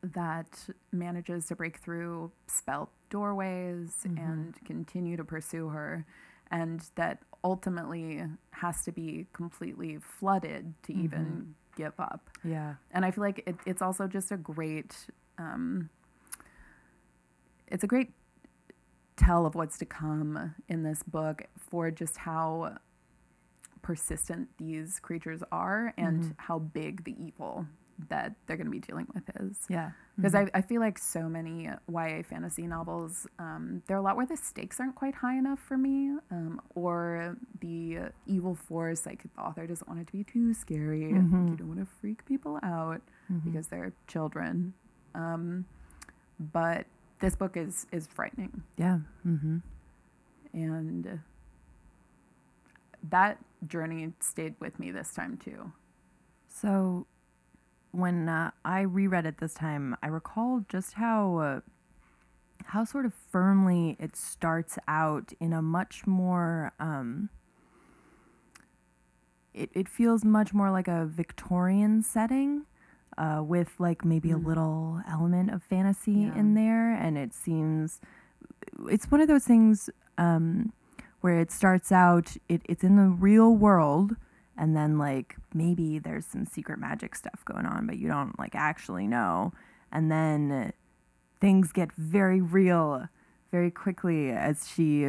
That 0.01 0.69
manages 0.91 1.45
to 1.47 1.55
break 1.55 1.77
through 1.79 2.31
spelt 2.47 2.89
doorways 3.09 4.03
Mhm. 4.05 4.17
and 4.17 4.65
continue 4.65 5.17
to 5.17 5.23
pursue 5.23 5.69
her, 5.69 6.05
and 6.51 6.89
that 6.95 7.21
ultimately 7.43 8.23
has 8.51 8.83
to 8.83 8.91
be 8.91 9.27
completely 9.33 9.97
flooded 9.97 10.73
to 10.83 10.93
even 10.93 11.55
give 11.75 11.97
up 11.99 12.29
Yeah. 12.43 12.75
and 12.91 13.05
I 13.05 13.11
feel 13.11 13.23
like 13.23 13.41
it, 13.47 13.55
it's 13.65 13.81
also 13.81 14.07
just 14.07 14.31
a 14.31 14.37
great, 14.37 15.09
um, 15.37 15.89
it's 17.67 17.83
a 17.83 17.87
great 17.87 18.11
tell 19.15 19.45
of 19.45 19.55
what's 19.55 19.77
to 19.77 19.85
come 19.85 20.55
in 20.67 20.83
this 20.83 21.03
book 21.03 21.43
for 21.57 21.91
just 21.91 22.17
how 22.17 22.77
persistent 23.81 24.49
these 24.57 24.99
creatures 24.99 25.41
are 25.51 25.93
and 25.97 26.23
Mhm. 26.23 26.33
how 26.37 26.59
big 26.59 27.03
the 27.05 27.15
evil 27.23 27.65
that 28.07 28.33
they're 28.47 28.55
going 28.55 28.67
to 28.67 28.71
be 28.71 28.79
dealing 28.79 29.07
with 29.13 29.23
is. 29.41 29.59
Yeah. 29.69 29.91
Because 30.15 30.33
Mhm. 30.33 30.49
I, 30.53 30.59
I 30.59 30.61
feel 30.61 30.79
like 30.79 30.97
so 30.97 31.27
many 31.27 31.69
YA 31.89 32.23
fantasy 32.23 32.65
novels, 32.65 33.27
um, 33.39 33.83
there 33.87 33.97
are 33.97 33.99
a 33.99 34.03
lot 34.03 34.15
where 34.15 34.25
the 34.25 34.37
stakes 34.37 34.79
aren't 34.79 34.95
quite 34.95 35.15
high 35.15 35.35
enough 35.37 35.59
for 35.59 35.77
me, 35.77 36.17
um, 36.31 36.61
or 36.75 37.35
the 37.59 38.11
evil 38.25 38.55
force, 38.55 39.05
like 39.05 39.23
the 39.23 39.41
author 39.41 39.67
doesn't 39.67 39.87
want 39.87 39.99
it 39.99 40.07
to 40.07 40.13
be 40.13 40.23
too 40.23 40.53
scary. 40.53 41.11
Like, 41.13 41.23
Mhm. 41.23 41.49
you 41.51 41.55
don't 41.57 41.67
want 41.67 41.79
to 41.81 41.85
freak 41.85 42.23
people 42.25 42.57
out 42.63 43.01
Mhm. 43.29 43.43
because 43.43 43.67
they're 43.67 43.91
children. 44.07 44.73
Um, 45.13 45.65
but 46.39 46.87
this 47.19 47.35
book 47.35 47.57
is 47.57 47.85
is 47.91 48.07
frightening, 48.07 48.63
yeah. 48.77 48.99
Mm-hmm. 49.25 49.57
and 50.53 51.19
that 53.09 53.37
journey 53.67 54.13
stayed 54.19 54.55
with 54.59 54.79
me 54.79 54.91
this 54.91 55.13
time 55.13 55.37
too. 55.37 55.71
So, 56.47 57.05
when 57.91 58.29
uh, 58.29 58.51
I 58.63 58.81
reread 58.81 59.25
it 59.25 59.39
this 59.39 59.53
time, 59.53 59.95
I 60.03 60.07
recall 60.07 60.65
just 60.69 60.93
how 60.93 61.37
uh, 61.37 61.59
how 62.65 62.83
sort 62.85 63.05
of 63.05 63.13
firmly 63.13 63.95
it 63.99 64.15
starts 64.15 64.77
out 64.87 65.33
in 65.39 65.53
a 65.53 65.61
much 65.61 66.05
more. 66.05 66.73
Um, 66.79 67.29
it 69.53 69.69
it 69.73 69.89
feels 69.89 70.23
much 70.23 70.53
more 70.53 70.69
like 70.71 70.87
a 70.87 71.05
Victorian 71.05 72.03
setting, 72.03 72.65
uh, 73.17 73.41
with 73.45 73.71
like 73.79 74.05
maybe 74.05 74.29
Mm. 74.29 74.35
a 74.35 74.47
little 74.47 75.01
element 75.07 75.49
of 75.51 75.63
fantasy 75.63 76.11
Yeah. 76.29 76.35
in 76.35 76.53
there, 76.53 76.93
and 76.93 77.17
it 77.17 77.33
seems 77.33 77.99
it's 78.89 79.09
one 79.11 79.21
of 79.21 79.27
those 79.27 79.45
things 79.45 79.89
um, 80.17 80.71
where 81.21 81.39
it 81.39 81.51
starts 81.51 81.91
out 81.91 82.37
it, 82.47 82.61
it's 82.65 82.83
in 82.83 82.95
the 82.97 83.09
real 83.09 83.55
world 83.55 84.15
and 84.59 84.75
then 84.75 84.99
like 84.99 85.37
maybe 85.53 85.97
there's 85.97 86.25
some 86.25 86.45
secret 86.45 86.77
magic 86.77 87.15
stuff 87.15 87.43
going 87.45 87.65
on 87.65 87.87
but 87.87 87.97
you 87.97 88.07
don't 88.07 88.37
like 88.37 88.53
actually 88.53 89.07
know. 89.07 89.53
And 89.91 90.11
then 90.11 90.73
things 91.41 91.71
get 91.71 91.91
very 91.93 92.41
real 92.41 93.07
very 93.49 93.71
quickly 93.71 94.29
as 94.29 94.69
she 94.69 95.07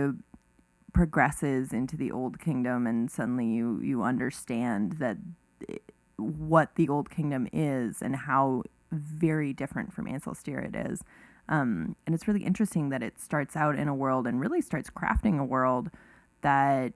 progresses 0.95 1.73
into 1.73 1.97
the 1.97 2.11
old 2.11 2.41
kingdom 2.41 2.87
and 2.87 3.11
suddenly 3.11 3.47
you 3.47 3.81
you 3.83 4.03
understand 4.03 4.93
that 4.93 5.19
what 6.17 6.75
the 6.77 6.89
old 6.89 7.11
kingdom 7.11 7.49
is 7.53 8.01
and 8.01 8.15
how 8.15 8.63
very 8.93 9.53
different 9.53 9.93
from 9.93 10.07
Ancelstierre 10.07 10.67
it 10.67 10.91
is. 10.91 11.03
Um, 11.49 11.97
and 12.07 12.15
it's 12.15 12.29
really 12.29 12.45
interesting 12.45 12.91
that 12.91 13.03
it 13.03 13.19
starts 13.19 13.57
out 13.57 13.77
in 13.77 13.89
a 13.89 13.95
world 13.95 14.27
and 14.27 14.41
really 14.41 14.61
starts 14.61 14.91
crafting 14.91 15.41
a 15.41 15.45
world 15.45 15.91
that 16.43 16.93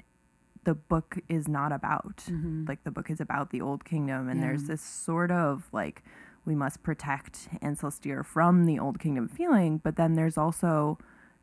the 0.64 0.74
book 0.74 1.18
is 1.28 1.46
not 1.48 1.72
about. 1.72 2.24
Mhm. 2.28 2.68
Like 2.68 2.84
the 2.84 2.90
book 2.90 3.10
is 3.10 3.20
about 3.20 3.50
the 3.50 3.60
old 3.60 3.84
kingdom, 3.84 4.28
and 4.28 4.40
Yeah. 4.40 4.46
there's 4.46 4.64
this 4.64 4.82
sort 4.82 5.30
of 5.30 5.68
like 5.72 6.02
we 6.44 6.54
must 6.54 6.82
protect 6.82 7.48
Ancelstierre 7.62 8.24
from 8.24 8.64
the 8.66 8.78
old 8.78 8.98
kingdom 8.98 9.28
feeling, 9.28 9.78
but 9.78 9.96
then 9.96 10.14
there's 10.14 10.36
also 10.36 10.98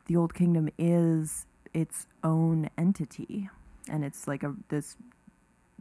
the 0.05 0.15
old 0.15 0.33
kingdom 0.33 0.69
is 0.77 1.45
its 1.73 2.07
own 2.23 2.69
entity, 2.77 3.49
and 3.87 4.03
it's 4.03 4.27
like 4.27 4.43
a 4.43 4.55
this 4.69 4.97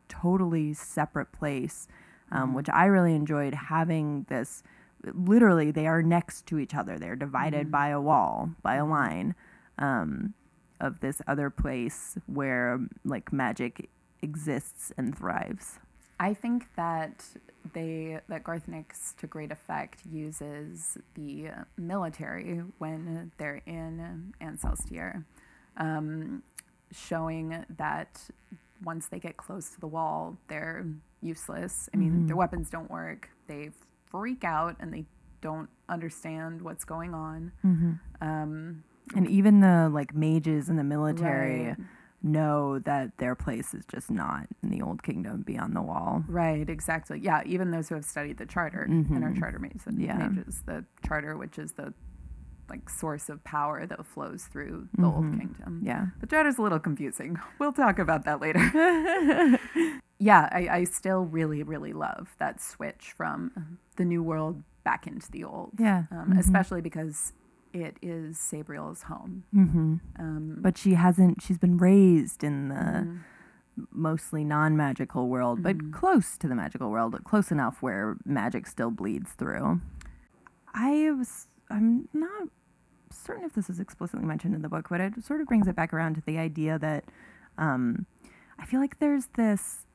totally 0.08 0.72
separate 0.72 1.32
place, 1.32 1.86
um, 2.30 2.50
Mhm. 2.50 2.54
which 2.54 2.70
I 2.70 2.86
really 2.86 3.14
enjoyed 3.14 3.54
having 3.54 4.24
this. 4.28 4.62
Literally, 5.04 5.70
they 5.70 5.86
are 5.86 6.02
next 6.02 6.46
to 6.46 6.58
each 6.58 6.74
other. 6.74 6.98
They're 6.98 7.16
divided 7.16 7.68
Mhm. 7.68 7.70
by 7.70 7.88
a 7.88 8.00
wall, 8.00 8.50
by 8.62 8.74
a 8.76 8.84
line 8.84 9.34
um, 9.78 10.34
of 10.80 11.00
this 11.00 11.20
other 11.26 11.50
place 11.50 12.16
where 12.26 12.80
like 13.04 13.32
magic 13.32 13.88
exists 14.22 14.92
and 14.96 15.16
thrives. 15.16 15.78
I 16.18 16.34
think 16.34 16.66
that 16.76 17.24
they 17.72 18.20
that 18.28 18.44
Garth 18.44 18.68
Nix 18.68 19.14
to 19.18 19.26
great 19.26 19.50
effect 19.52 20.00
uses 20.10 20.98
the 21.14 21.50
military 21.78 22.58
when 22.78 23.32
they're 23.38 23.62
in 23.66 24.32
Ancelstierre, 24.40 25.24
um, 25.76 26.42
showing 26.92 27.64
that 27.76 28.28
once 28.82 29.08
they 29.08 29.18
get 29.18 29.36
close 29.36 29.70
to 29.70 29.80
the 29.80 29.86
wall, 29.86 30.36
they're 30.48 30.86
useless. 31.22 31.88
I 31.92 31.98
mean, 31.98 32.22
Mhm. 32.24 32.26
their 32.28 32.36
weapons 32.36 32.70
don't 32.70 32.90
work. 32.90 33.28
They 33.46 33.72
freak 34.06 34.42
out 34.44 34.76
and 34.80 34.92
they 34.92 35.04
don't 35.42 35.68
understand 35.88 36.60
what's 36.62 36.84
going 36.84 37.14
on. 37.14 37.52
Um, 38.20 38.84
And 39.14 39.26
even 39.28 39.60
the 39.60 39.88
like 39.92 40.14
mages 40.14 40.68
in 40.68 40.76
the 40.76 40.84
military 40.84 41.66
right. 41.68 41.76
know 42.22 42.78
that 42.80 43.16
their 43.18 43.34
place 43.34 43.74
is 43.74 43.84
just 43.86 44.10
not 44.10 44.46
in 44.62 44.70
the 44.70 44.82
old 44.82 45.02
kingdom 45.02 45.42
beyond 45.42 45.74
the 45.74 45.82
wall. 45.82 46.22
Right, 46.28 46.68
exactly. 46.68 47.18
Yeah, 47.20 47.42
even 47.46 47.70
those 47.70 47.88
who 47.88 47.94
have 47.96 48.04
studied 48.04 48.38
the 48.38 48.46
charter 48.46 48.82
and 48.82 49.24
are 49.24 49.30
Mhm. 49.30 49.38
charter 49.38 49.58
mages, 49.58 49.82
Yeah. 49.96 50.28
mages, 50.28 50.62
the 50.66 50.84
charter, 51.06 51.36
which 51.36 51.58
is 51.58 51.72
the 51.72 51.92
like 52.68 52.88
source 52.88 53.28
of 53.28 53.42
power 53.42 53.84
that 53.84 54.06
flows 54.06 54.44
through 54.44 54.86
the 54.96 55.04
old 55.04 55.24
Mhm. 55.24 55.38
kingdom. 55.40 55.80
Yeah. 55.82 56.06
The 56.20 56.26
charter's 56.28 56.56
a 56.58 56.62
little 56.62 56.78
confusing. 56.78 57.36
We'll 57.58 57.72
talk 57.72 57.98
about 57.98 58.24
that 58.26 58.40
later. 58.40 58.60
yeah, 60.20 60.48
I, 60.52 60.68
I 60.70 60.84
still 60.84 61.24
really, 61.24 61.62
really 61.64 61.92
love 61.92 62.34
that 62.38 62.60
switch 62.60 63.12
from 63.16 63.78
the 63.96 64.04
new 64.04 64.22
world 64.22 64.62
back 64.84 65.06
into 65.06 65.30
the 65.32 65.42
old. 65.44 65.72
Yeah. 65.78 66.04
Um, 66.12 66.32
Especially 66.38 66.80
because 66.80 67.32
it 67.72 67.96
is 68.02 68.36
Sabriel's 68.38 69.02
home. 69.04 69.44
hmm 69.52 69.96
Um, 70.18 70.56
But 70.60 70.76
she 70.78 70.94
hasn't. 70.94 71.42
She's 71.42 71.58
been 71.58 71.78
raised 71.78 72.42
in 72.44 72.68
the 72.68 72.74
mhm. 73.06 73.18
mostly 73.92 74.44
non-magical 74.44 75.28
world, 75.28 75.62
but 75.62 75.76
Mhm. 75.78 75.92
close 75.92 76.36
to 76.38 76.48
the 76.48 76.54
magical 76.54 76.90
world, 76.90 77.18
close 77.24 77.50
enough 77.52 77.82
where 77.82 78.16
magic 78.24 78.66
still 78.66 78.90
bleeds 78.90 79.32
through. 79.32 79.80
I 80.74 81.10
was. 81.12 81.48
I'm 81.70 82.08
not 82.12 82.48
certain 83.10 83.44
if 83.44 83.52
this 83.54 83.70
is 83.70 83.80
explicitly 83.80 84.24
mentioned 84.26 84.54
in 84.54 84.62
the 84.62 84.68
book, 84.68 84.88
but 84.88 85.00
it 85.00 85.22
sort 85.24 85.40
of 85.40 85.46
brings 85.46 85.66
it 85.68 85.74
back 85.76 85.92
around 85.92 86.14
to 86.16 86.20
the 86.26 86.38
idea 86.38 86.78
that 86.78 87.04
um, 87.58 88.06
I 88.58 88.64
feel 88.66 88.80
like 88.80 88.98
there's 88.98 89.26
this 89.36 89.86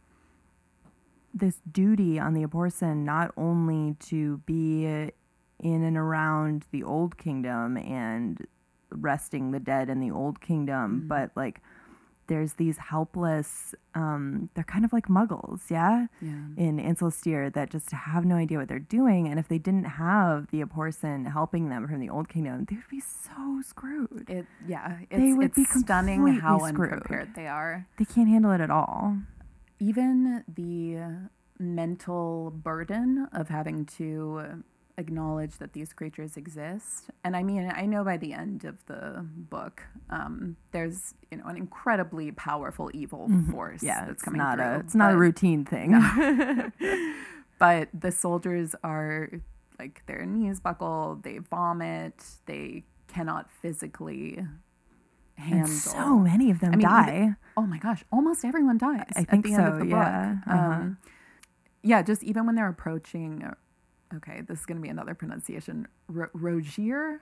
this 1.34 1.62
duty 1.70 2.18
on 2.18 2.34
the 2.34 2.46
Abhorsen 2.46 3.04
not 3.04 3.32
only 3.36 3.96
to 4.00 4.38
be 4.46 5.12
in 5.60 5.84
and 5.84 5.98
around 5.98 6.66
the 6.72 6.84
old 6.84 7.18
kingdom 7.18 7.78
and 7.78 8.46
resting 8.92 9.52
the 9.52 9.60
dead 9.60 9.90
in 9.90 10.00
the 10.00 10.12
old 10.12 10.40
kingdom, 10.42 11.02
Mhm. 11.04 11.08
but 11.08 11.32
like 11.36 11.62
there's 12.28 12.54
these 12.54 12.78
helpless 12.80 13.76
um 13.94 14.50
they're 14.56 14.64
kind 14.64 14.84
of 14.84 14.92
like 14.92 15.08
muggles, 15.08 15.70
yeah, 15.70 16.08
yeah. 16.22 16.32
in 16.58 16.78
Ancelstierre 16.80 17.54
that 17.54 17.70
just 17.70 17.92
have 17.92 18.26
no 18.26 18.36
idea 18.36 18.58
what 18.58 18.68
they're 18.68 18.80
doing 18.80 19.28
and 19.28 19.38
if 19.40 19.48
they 19.48 19.60
didn't 19.60 19.84
have 19.84 20.48
the 20.48 20.62
Abhorsen 20.64 21.32
helping 21.32 21.70
them 21.70 21.88
from 21.88 22.00
the 22.00 22.10
old 22.10 22.28
kingdom, 22.28 22.66
they 22.66 22.76
would 22.78 22.90
be 22.90 23.00
so 23.00 23.62
screwed. 23.62 24.26
It 24.30 24.48
yeah, 24.68 24.98
it's, 25.10 25.20
They 25.22 25.34
would 25.34 25.48
it's 25.48 25.56
be 25.56 25.66
stunning 25.66 26.26
how 26.40 26.58
screwed. 26.60 26.94
unprepared 26.94 27.36
they 27.36 27.48
are. 27.48 27.86
They 27.98 28.06
can't 28.06 28.28
handle 28.30 28.52
it 28.52 28.62
at 28.62 28.72
all. 28.72 29.18
even 29.80 30.44
the 30.48 31.30
mental 31.60 32.50
burden 32.52 33.28
of 33.34 33.50
having 33.50 33.86
to 33.86 34.64
acknowledge 34.98 35.58
that 35.58 35.74
these 35.74 35.92
creatures 35.92 36.38
exist 36.38 37.10
and 37.26 37.36
i 37.36 37.44
mean 37.44 37.70
i 37.76 37.86
know 37.86 38.04
by 38.04 38.16
the 38.16 38.32
end 38.32 38.64
of 38.64 38.78
the 38.86 39.26
book 39.36 39.84
um, 40.10 40.56
there's 40.72 41.14
you 41.32 41.38
know 41.38 41.46
an 41.46 41.58
incredibly 41.58 42.32
powerful 42.32 42.90
evil 42.94 43.28
Mhm. 43.30 43.52
force 43.52 43.84
Yeah, 43.84 44.00
that's 44.02 44.12
it's 44.14 44.24
coming 44.24 44.38
not 44.38 44.58
through 44.58 44.66
a 44.66 44.80
it's 44.80 44.96
not 44.96 45.12
a 45.14 45.18
routine 45.18 45.66
thing. 45.66 45.92
but 47.60 47.90
the 47.94 48.12
soldiers 48.12 48.76
are 48.84 49.30
like 49.80 50.02
their 50.06 50.26
knees 50.26 50.60
buckle 50.62 51.20
they 51.24 51.38
vomit 51.40 52.24
they 52.46 52.84
cannot 53.08 53.50
physically 53.52 54.40
handle 55.38 55.60
and 55.60 55.70
so 55.70 56.20
many 56.20 56.50
of 56.52 56.60
them 56.62 56.72
I 56.74 56.76
mean, 56.78 56.88
die. 56.88 57.36
Oh 57.58 57.66
my 57.66 57.78
gosh, 57.78 58.04
almost 58.12 58.46
everyone 58.46 58.78
dies 58.78 59.12
I 59.16 59.22
at 59.22 59.30
think 59.30 59.46
the 59.46 59.54
end 59.54 59.68
of 59.68 59.74
so, 59.74 59.80
the 59.80 59.88
yeah, 59.88 60.34
book. 60.36 60.48
uh-huh. 60.48 60.58
Um, 60.58 60.98
yeah, 61.84 62.02
just 62.02 62.24
even 62.24 62.46
when 62.46 62.56
they're 62.56 62.70
approaching. 62.70 63.44
Okay, 64.16 64.42
this 64.42 64.60
is 64.60 64.66
going 64.66 64.78
to 64.78 64.82
be 64.82 64.90
another 64.90 65.14
pronunciation. 65.16 65.88
R- 66.16 66.30
Rogir, 66.36 67.20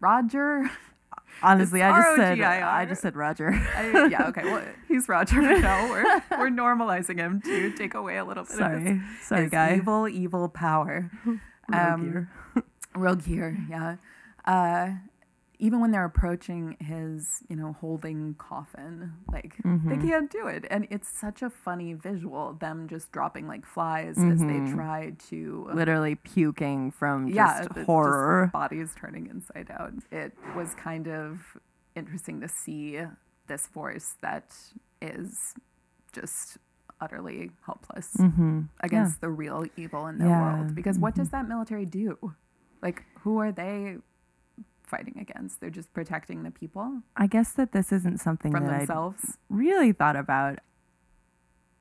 Roger. 0.00 0.70
Honestly, 1.42 1.82
I 1.82 1.90
just 2.00 2.16
said. 2.16 2.40
I 2.40 2.84
just 2.86 3.02
said 3.02 3.14
Roger. 3.16 3.50
I, 3.76 4.06
yeah, 4.10 4.28
okay. 4.28 4.44
Well, 4.44 4.62
he's 4.88 5.08
Roger. 5.08 5.40
No, 5.40 5.86
we're 5.90 6.04
we're 6.38 6.50
normalizing 6.50 7.18
him 7.18 7.40
to 7.42 7.70
take 7.72 7.94
away 7.94 8.16
a 8.16 8.24
little 8.24 8.44
bit. 8.44 8.52
of 8.52 8.56
his, 8.58 8.58
Sorry, 8.58 9.00
sorry, 9.22 9.42
his 9.42 9.50
guy. 9.50 9.76
Evil, 9.76 10.08
evil 10.08 10.48
power. 10.48 11.10
Rogir. 11.70 12.28
Rogir, 12.94 13.68
yeah. 13.68 13.96
Uh, 14.44 14.92
even 15.58 15.80
when 15.80 15.90
they're 15.90 16.04
approaching 16.04 16.76
his, 16.80 17.42
you 17.48 17.56
know, 17.56 17.72
holding 17.80 18.34
coffin, 18.34 19.12
like 19.32 19.56
they 19.64 19.96
Mhm. 19.96 20.02
can't 20.02 20.30
do 20.30 20.46
it, 20.46 20.64
and 20.70 20.86
it's 20.90 21.08
such 21.08 21.42
a 21.42 21.50
funny 21.50 21.94
visual. 21.94 22.54
Them 22.54 22.88
just 22.88 23.10
dropping 23.12 23.46
like 23.48 23.66
flies 23.66 24.16
as 24.18 24.38
they 24.40 24.60
Mhm. 24.60 24.72
try 24.72 25.10
to, 25.30 25.68
literally 25.72 26.14
puking 26.14 26.90
from 26.90 27.26
just 27.26 27.34
yeah, 27.36 27.66
just 27.74 27.86
horror. 27.86 28.50
bodies 28.52 28.94
turning 28.94 29.26
inside 29.26 29.70
out. 29.70 29.94
It 30.12 30.36
was 30.54 30.74
kind 30.74 31.08
of 31.08 31.56
interesting 31.94 32.40
to 32.40 32.48
see 32.48 33.00
this 33.48 33.66
force 33.66 34.16
that 34.20 34.54
is 35.02 35.54
just 36.12 36.58
utterly 37.00 37.50
helpless 37.64 38.08
mm-hmm. 38.18 38.62
against 38.80 39.20
the 39.20 39.30
real 39.30 39.64
evil 39.76 40.06
in 40.06 40.18
the 40.18 40.26
Yeah, 40.26 40.40
world. 40.40 40.74
Because 40.74 40.98
what 40.98 41.14
does 41.14 41.30
that 41.30 41.48
military 41.48 41.86
do? 41.86 42.34
Like, 42.82 43.04
who 43.20 43.38
are 43.38 43.50
they 43.52 43.98
fighting 44.88 45.16
against? 45.20 45.60
They're 45.60 45.70
just 45.70 45.92
protecting 45.92 46.42
the 46.42 46.50
people 46.50 47.02
I 47.16 47.26
guess 47.26 47.52
that 47.52 47.72
this 47.72 47.92
isn't 47.92 48.18
something 48.20 48.50
from 48.50 48.64
that 48.66 48.74
I 48.74 48.78
themselves. 48.78 49.38
really 49.48 49.92
thought 49.92 50.16
about. 50.16 50.58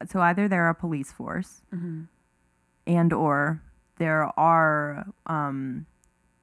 So 0.09 0.21
either 0.21 0.47
they're 0.47 0.69
a 0.69 0.75
police 0.75 1.11
force, 1.11 1.61
hmm 1.71 2.03
and 2.85 3.11
or 3.11 3.61
there 3.97 4.31
are 4.39 5.07
um, 5.25 5.85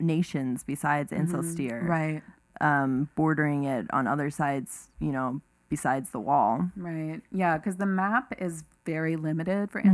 nations 0.01 0.63
besides 0.65 1.11
Mm-hmm. 1.13 1.21
Right, 1.87 2.23
um, 2.61 3.09
bordering 3.15 3.65
it 3.65 3.87
on 3.93 4.07
other 4.07 4.29
sides. 4.31 4.89
You 5.01 5.13
know, 5.13 5.41
besides 5.71 6.11
the 6.11 6.21
wall. 6.21 6.69
right. 6.77 7.23
Yeah, 7.33 7.57
because 7.59 7.77
the 7.77 7.87
map 7.87 8.35
is 8.39 8.65
very 8.85 9.17
limited 9.17 9.71
for 9.71 9.81
Mhm. 9.81 9.87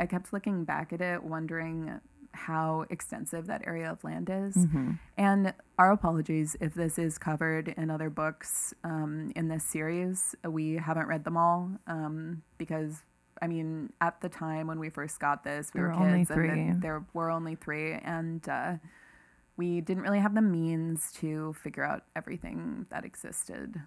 I 0.00 0.06
kept 0.06 0.32
looking 0.32 0.64
back 0.64 0.92
at 0.92 1.00
it, 1.00 1.22
wondering 1.24 2.00
how 2.32 2.84
extensive 2.90 3.46
that 3.46 3.62
area 3.66 3.90
of 3.90 4.02
land 4.04 4.30
is. 4.30 4.56
Mm-hmm. 4.56 4.92
And 5.16 5.54
our 5.78 5.92
apologies 5.92 6.56
if 6.60 6.74
this 6.74 6.98
is 6.98 7.18
covered 7.18 7.68
in 7.68 7.90
other 7.90 8.10
books 8.10 8.74
um, 8.84 9.32
in 9.36 9.48
this 9.48 9.64
series. 9.64 10.34
We 10.46 10.74
haven't 10.74 11.06
read 11.06 11.24
them 11.24 11.36
all 11.36 11.70
um, 11.86 12.42
because 12.58 13.02
I 13.42 13.48
mean, 13.48 13.92
at 14.00 14.20
the 14.20 14.28
time 14.28 14.68
when 14.68 14.78
we 14.78 14.88
first 14.88 15.18
got 15.18 15.42
this, 15.42 15.72
we 15.74 15.80
There 15.80 15.88
were 15.88 15.94
were 15.94 16.00
only 16.00 16.18
kids, 16.20 16.30
and 16.30 16.80
there 16.80 17.04
were 17.12 17.28
only 17.28 17.56
three, 17.56 17.94
and 17.94 18.48
uh, 18.48 18.74
we 19.56 19.80
didn't 19.80 20.04
really 20.04 20.20
have 20.20 20.34
the 20.34 20.42
means 20.42 21.10
to 21.14 21.52
figure 21.54 21.84
out 21.84 22.04
everything 22.14 22.86
that 22.90 23.04
existed. 23.04 23.82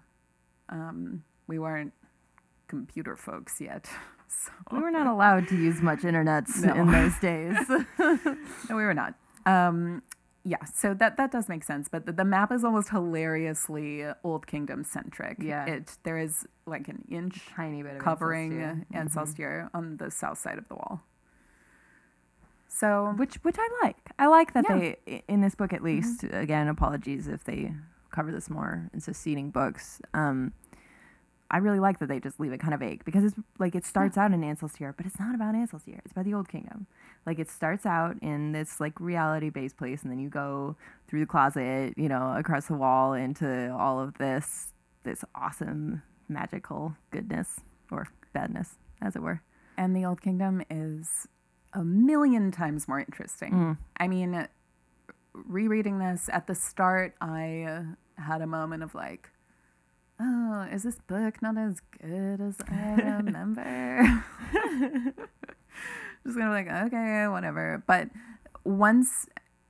Um, 0.68 1.24
we 1.46 1.58
weren't 1.58 1.94
computer 2.68 3.16
folks 3.16 3.60
yet, 3.60 3.88
so 4.28 4.50
We 4.72 4.78
were 4.80 4.90
not 4.90 5.06
allowed 5.06 5.48
to 5.48 5.56
use 5.56 5.80
much 5.82 6.00
internets 6.00 6.62
No. 6.64 6.74
in 6.74 6.90
those 6.90 7.18
days. 7.18 7.56
no, 8.68 8.76
we 8.76 8.84
were 8.84 8.94
not. 8.94 9.14
Um, 9.46 10.02
yeah, 10.44 10.64
so 10.64 10.94
that 10.94 11.16
that 11.16 11.32
does 11.32 11.48
make 11.48 11.64
sense, 11.64 11.88
but 11.88 12.06
the, 12.06 12.12
the 12.12 12.24
map 12.24 12.52
is 12.52 12.62
almost 12.64 12.90
hilariously 12.90 14.04
Old 14.22 14.46
Kingdom 14.46 14.84
centric. 14.84 15.38
Yeah. 15.40 15.64
it 15.66 15.96
there 16.04 16.18
is 16.18 16.46
like 16.66 16.86
an 16.88 17.04
inch 17.10 17.40
Tiny 17.54 17.82
bit 17.82 17.96
of 17.96 18.02
covering 18.02 18.84
Ancestia. 18.94 19.68
Mhm. 19.72 19.76
On 19.78 19.96
the 19.96 20.10
south 20.10 20.38
side 20.38 20.58
of 20.58 20.68
the 20.68 20.74
wall. 20.74 21.02
So 22.68 23.14
which 23.16 23.36
which 23.36 23.56
I 23.58 23.68
like. 23.82 23.96
I 24.18 24.26
like 24.26 24.52
that 24.54 24.64
Yeah. 24.68 24.76
Mm-hmm. 24.76 25.04
they 25.06 25.22
in 25.28 25.40
this 25.40 25.54
book 25.54 25.72
at 25.72 25.82
least. 25.82 26.24
Again, 26.24 26.68
apologies 26.68 27.26
if 27.28 27.44
they 27.44 27.72
cover 28.10 28.30
this 28.32 28.50
more 28.50 28.88
in 28.92 29.00
succeeding 29.00 29.50
books. 29.50 30.00
Um, 30.14 30.52
I 31.50 31.58
really 31.58 31.78
like 31.78 32.00
that 32.00 32.08
they 32.08 32.18
just 32.18 32.40
leave 32.40 32.52
it 32.52 32.58
kind 32.58 32.74
of 32.74 32.80
vague 32.80 33.04
because 33.04 33.24
it's 33.24 33.36
like 33.58 33.74
it 33.74 33.84
starts 33.84 34.16
out 34.16 34.32
in 34.32 34.42
Ansel's 34.42 34.72
Ancestir, 34.72 34.94
but 34.96 35.06
it's 35.06 35.18
not 35.18 35.34
about 35.34 35.54
Ansel's 35.54 35.82
Ancestir. 35.86 36.02
It's 36.04 36.12
about 36.12 36.24
the 36.24 36.34
Old 36.34 36.48
Kingdom. 36.48 36.86
Like 37.24 37.38
it 37.38 37.48
starts 37.48 37.86
out 37.86 38.16
in 38.20 38.52
this 38.52 38.80
like 38.80 38.98
reality 39.00 39.50
based 39.50 39.76
place, 39.76 40.02
and 40.02 40.10
then 40.10 40.18
you 40.18 40.28
go 40.28 40.76
through 41.08 41.20
the 41.20 41.26
closet, 41.26 41.94
you 41.96 42.08
know, 42.08 42.34
across 42.36 42.66
the 42.66 42.74
wall 42.74 43.12
into 43.12 43.72
all 43.78 44.00
of 44.00 44.18
this 44.18 44.72
this 45.04 45.24
awesome 45.34 46.02
magical 46.28 46.96
goodness 47.12 47.60
or 47.92 48.08
badness, 48.32 48.76
as 49.00 49.14
it 49.14 49.22
were. 49.22 49.40
and 49.78 49.94
the 49.94 50.04
Old 50.04 50.20
Kingdom 50.20 50.62
is 50.68 51.28
a 51.72 51.84
million 51.84 52.50
times 52.50 52.88
more 52.88 52.98
interesting. 52.98 53.52
Mm. 53.52 53.78
I 53.98 54.08
mean, 54.08 54.48
rereading 55.32 55.98
this 55.98 56.28
at 56.32 56.46
the 56.46 56.54
start, 56.54 57.14
I 57.20 57.84
had 58.16 58.40
a 58.40 58.46
moment 58.46 58.82
of 58.82 58.94
like, 58.94 59.30
oh, 60.20 60.62
is 60.72 60.82
this 60.82 60.98
book 61.06 61.40
not 61.42 61.56
as 61.58 61.80
good 62.00 62.40
as 62.40 62.56
I 62.68 62.94
remember? 63.22 64.24
Just 66.24 66.36
gonna 66.38 66.50
be 66.62 66.68
like, 66.70 66.86
okay, 66.86 67.28
whatever. 67.28 67.82
But 67.86 68.08
once 68.64 69.26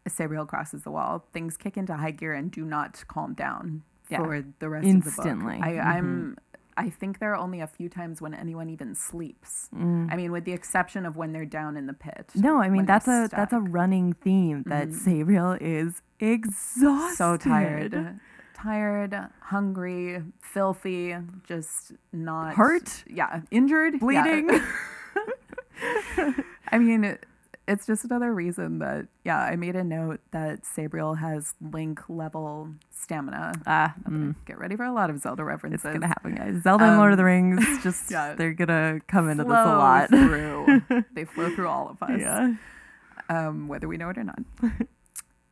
Sabriel 0.09 0.47
crosses 0.49 0.83
the 0.83 0.91
wall, 0.91 1.27
things 1.33 1.57
kick 1.57 1.77
into 1.77 1.95
high 1.97 2.13
gear 2.13 2.33
and 2.33 2.51
do 2.51 2.65
not 2.65 3.05
calm 3.09 3.35
down 3.35 3.83
Yeah. 4.09 4.19
for 4.19 4.45
the 4.61 4.69
rest 4.69 4.87
Instantly. 4.87 5.57
of 5.57 5.61
the 5.63 5.65
book. 5.65 5.65
I, 5.65 5.73
Mhm. 5.73 5.85
I'm. 5.97 6.37
I 6.79 6.91
think 6.91 7.21
there 7.21 7.33
are 7.33 7.37
only 7.37 7.61
a 7.61 7.67
few 7.67 7.89
times 7.89 8.21
when 8.21 8.35
anyone 8.35 8.69
even 8.69 8.95
sleeps. 8.95 9.71
Mm. 9.75 10.13
I 10.13 10.17
mean, 10.17 10.31
with 10.31 10.45
the 10.45 10.53
exception 10.53 11.07
of 11.07 11.17
when 11.17 11.33
they're 11.33 11.47
down 11.47 11.75
in 11.77 11.87
the 11.87 11.95
pit. 11.95 12.31
No, 12.35 12.59
I 12.61 12.69
mean 12.69 12.85
that's 12.87 13.09
a 13.09 13.29
that's 13.31 13.53
a 13.55 13.61
running 13.61 14.13
theme 14.13 14.63
that 14.67 14.89
Mhm. 14.89 14.95
Sabriel 15.27 15.59
is 15.61 16.03
exhausted. 16.21 17.17
so 17.17 17.37
tired, 17.39 18.21
tired, 18.57 19.15
hungry, 19.41 20.23
filthy, 20.41 21.15
just 21.47 21.93
not 22.13 22.55
Hurt? 22.55 23.05
Yeah, 23.09 23.43
injured, 23.51 23.95
yeah. 23.95 23.99
bleeding. 23.99 24.51
I 26.73 26.79
mean, 26.79 27.05
it, 27.05 27.27
it's 27.69 27.87
just 27.87 28.05
another 28.05 28.33
reason 28.35 28.79
that 28.79 29.07
yeah, 29.25 29.39
I 29.39 29.57
made 29.57 29.77
a 29.77 29.85
note 29.85 30.21
that 30.31 30.63
Sabriel 30.63 31.19
has 31.19 31.55
link 31.61 32.01
level 32.09 32.71
stamina. 32.91 33.53
Ah, 33.67 33.95
mm, 34.09 34.35
Get 34.47 34.59
ready 34.59 34.77
for 34.77 34.85
a 34.85 34.93
lot 34.93 35.11
of 35.11 35.21
Zelda 35.21 35.45
references. 35.45 35.85
it's 35.85 35.93
gonna 35.93 36.07
happen, 36.07 36.35
guys. 36.35 36.63
Zelda 36.63 36.85
and 36.85 36.97
Lord 36.99 37.13
of 37.13 37.19
the 37.19 37.23
Um, 37.25 37.27
Rings, 37.27 37.65
just 37.83 38.11
yeah. 38.11 38.35
they're 38.35 38.55
gonna 38.55 39.01
come 39.09 39.29
into 39.29 39.45
this 39.45 39.53
a 39.53 39.55
lot. 39.55 40.09
Through. 40.09 40.83
they 41.13 41.25
flow 41.25 41.51
through 41.55 41.69
all 41.69 41.89
of 41.91 42.03
us. 42.09 42.21
yeah. 42.21 42.55
um, 43.29 43.69
whether 43.69 43.87
we 43.89 43.97
know 43.97 44.09
it 44.11 44.19
or 44.19 44.25
not. 44.25 44.39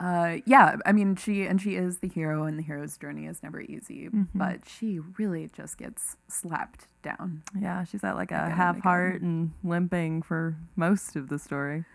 Uh, 0.05 0.37
yeah, 0.45 0.75
I 0.85 0.91
mean, 0.91 1.15
she 1.15 1.45
and 1.47 1.59
she 1.61 1.75
is 1.75 1.99
the 1.99 2.07
hero, 2.07 2.43
and 2.43 2.59
the 2.59 2.63
hero's 2.63 2.97
journey 2.97 3.25
is 3.25 3.41
never 3.41 3.61
easy, 3.61 4.09
Mhm. 4.09 4.27
but 4.35 4.67
she 4.67 4.99
really 5.17 5.49
just 5.51 5.77
gets 5.77 6.17
slapped 6.27 6.87
down. 7.01 7.41
Yeah, 7.57 7.83
she's 7.85 8.03
at 8.03 8.15
like 8.15 8.31
a 8.31 8.45
Again 8.45 8.51
half 8.57 8.75
again. 8.75 8.81
heart 8.83 9.21
and 9.21 9.51
limping 9.63 10.21
for 10.21 10.55
most 10.75 11.15
of 11.15 11.29
the 11.29 11.39
story. 11.39 11.85